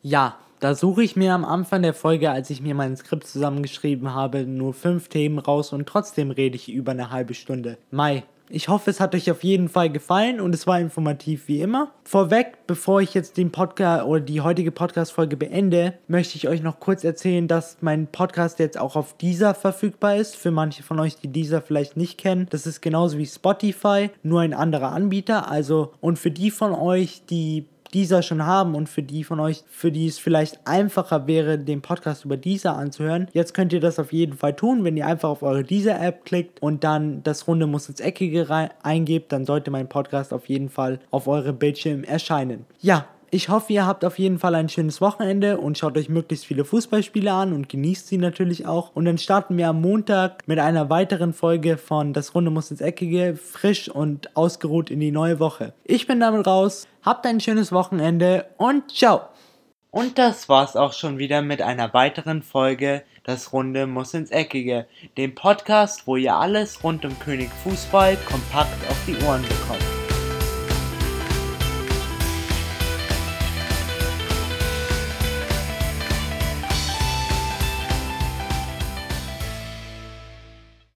Ja, 0.02 0.38
da 0.60 0.76
suche 0.76 1.04
ich 1.04 1.16
mir 1.16 1.34
am 1.34 1.46
Anfang 1.46 1.82
der 1.82 1.94
Folge, 1.94 2.32
als 2.32 2.50
ich 2.50 2.62
mir 2.62 2.76
mein 2.76 2.98
Skript 2.98 3.28
zusammengeschrieben 3.28 4.14
habe, 4.14 4.46
nur 4.46 4.74
fünf 4.74 5.08
Themen 5.08 5.40
raus 5.40 5.74
und 5.74 5.88
trotzdem 5.88 6.32
rede 6.32 6.56
ich 6.56 6.72
über 6.72 6.92
eine 6.92 7.12
halbe 7.12 7.34
Stunde. 7.34 7.78
Mai, 7.92 8.24
ich 8.52 8.68
hoffe, 8.68 8.90
es 8.90 9.00
hat 9.00 9.14
euch 9.14 9.30
auf 9.30 9.44
jeden 9.44 9.70
Fall 9.70 9.92
gefallen 9.92 10.42
und 10.42 10.56
es 10.56 10.66
war 10.66 10.80
informativ 10.80 11.48
wie 11.48 11.62
immer. 11.62 11.92
Vorweg, 12.04 12.66
bevor 12.66 13.00
ich 13.00 13.14
jetzt 13.14 13.38
den 13.38 13.52
Podcast 13.52 14.06
oder 14.06 14.22
die 14.22 14.42
heutige 14.42 14.72
Podcast-Folge 14.72 15.38
beende, 15.38 15.94
möchte 16.08 16.36
ich 16.36 16.48
euch 16.48 16.64
noch 16.64 16.80
kurz 16.80 17.04
erzählen, 17.04 17.48
dass 17.48 17.78
mein 17.82 18.08
Podcast 18.08 18.58
jetzt 18.58 18.80
auch 18.80 18.96
auf 18.96 19.16
dieser 19.18 19.54
verfügbar 19.54 20.16
ist. 20.16 20.36
Für 20.36 20.50
manche 20.50 20.82
von 20.82 21.00
euch, 21.00 21.16
die 21.18 21.28
dieser 21.28 21.62
vielleicht 21.62 21.96
nicht 21.96 22.18
kennen. 22.18 22.48
Das 22.50 22.66
ist 22.66 22.82
genauso 22.82 23.20
wie 23.20 23.28
Spotify, 23.28 24.10
nur 24.24 24.42
ein 24.42 24.56
anderer 24.56 24.94
Anbieter. 24.94 25.52
Also, 25.52 25.94
und 26.02 26.18
für 26.18 26.32
die 26.32 26.50
von 26.50 26.74
euch, 26.74 27.22
die 27.30 27.66
dieser 27.94 28.22
schon 28.22 28.46
haben 28.46 28.76
und 28.76 28.90
für 28.90 29.04
die 29.04 29.24
von 29.24 29.40
euch, 29.40 29.64
für 29.68 29.92
die 29.92 30.08
es 30.08 30.20
vielleicht 30.20 30.60
einfacher 30.66 31.28
wäre, 31.28 31.58
den 31.58 31.82
Podcast 31.82 32.26
über 32.26 32.38
dieser 32.38 32.76
anzuhören, 32.78 33.28
jetzt 33.34 33.54
könnt 33.54 33.74
ihr 33.74 33.80
das 33.80 34.00
auf 34.00 34.14
jeden 34.14 34.34
Fall 34.34 34.56
tun, 34.56 34.84
wenn 34.84 34.98
ihr 34.98 35.08
einfach 35.08 35.30
auf 35.30 35.44
eure 35.44 35.64
dieser 35.64 36.00
App 36.02 36.26
klickt 36.26 36.62
und 36.62 36.84
dann 36.84 37.24
das 37.24 37.48
Runde 37.48 37.68
muss 37.68 37.90
ins 37.90 38.00
Eckige 38.00 38.48
eingebt, 38.84 39.32
dann 39.32 39.46
sollte 39.46 39.72
mein 39.72 39.90
Podcast 39.90 40.34
auf 40.34 40.48
jeden 40.48 40.70
Fall 40.70 41.00
auf 41.12 41.28
eurem 41.28 41.58
Bildschirm 41.58 42.04
erscheinen. 42.04 42.66
Ja, 42.80 43.06
ich 43.32 43.50
hoffe, 43.50 43.74
ihr 43.74 43.86
habt 43.86 44.04
auf 44.06 44.18
jeden 44.18 44.40
Fall 44.40 44.56
ein 44.56 44.70
schönes 44.70 45.02
Wochenende 45.02 45.58
und 45.58 45.78
schaut 45.78 45.98
euch 45.98 46.10
möglichst 46.10 46.46
viele 46.46 46.66
Fußballspiele 46.66 47.32
an 47.32 47.54
und 47.54 47.70
genießt 47.70 48.08
sie 48.08 48.18
natürlich 48.18 48.66
auch. 48.66 48.96
Und 48.96 49.06
dann 49.06 49.18
starten 49.18 49.58
wir 49.58 49.70
am 49.70 49.82
Montag 49.82 50.48
mit 50.48 50.60
einer 50.60 50.90
weiteren 50.90 51.34
Folge 51.34 51.78
von 51.78 52.14
Das 52.14 52.34
Runde 52.34 52.52
muss 52.52 52.72
ins 52.72 52.82
Eckige, 52.82 53.36
frisch 53.36 53.90
und 53.90 54.36
ausgeruht 54.36 54.90
in 54.90 55.00
die 55.00 55.12
neue 55.12 55.40
Woche. 55.40 55.74
Ich 55.84 56.08
bin 56.08 56.20
damit 56.20 56.48
raus, 56.48 56.88
habt 57.04 57.26
ein 57.26 57.40
schönes 57.40 57.72
Wochenende 57.72 58.46
und 58.58 58.92
ciao! 58.92 59.22
Und 59.92 60.20
das 60.20 60.48
war's 60.50 60.76
auch 60.76 60.94
schon 60.94 61.18
wieder 61.18 61.42
mit 61.42 61.64
einer 61.64 61.94
weiteren 61.94 62.44
Folge 62.44 63.04
Das 63.24 63.54
Runde 63.54 63.88
muss 63.88 64.14
ins 64.14 64.30
Eckige, 64.30 64.88
dem 65.18 65.34
Podcast, 65.34 66.06
wo 66.06 66.16
ihr 66.16 66.36
alles 66.36 66.84
rund 66.84 67.06
um 67.06 67.18
König 67.20 67.50
Fußball 67.64 68.16
kompakt 68.18 68.90
auf 68.90 68.98
die 69.08 69.16
Ohren 69.26 69.42
bekommt. 69.42 69.99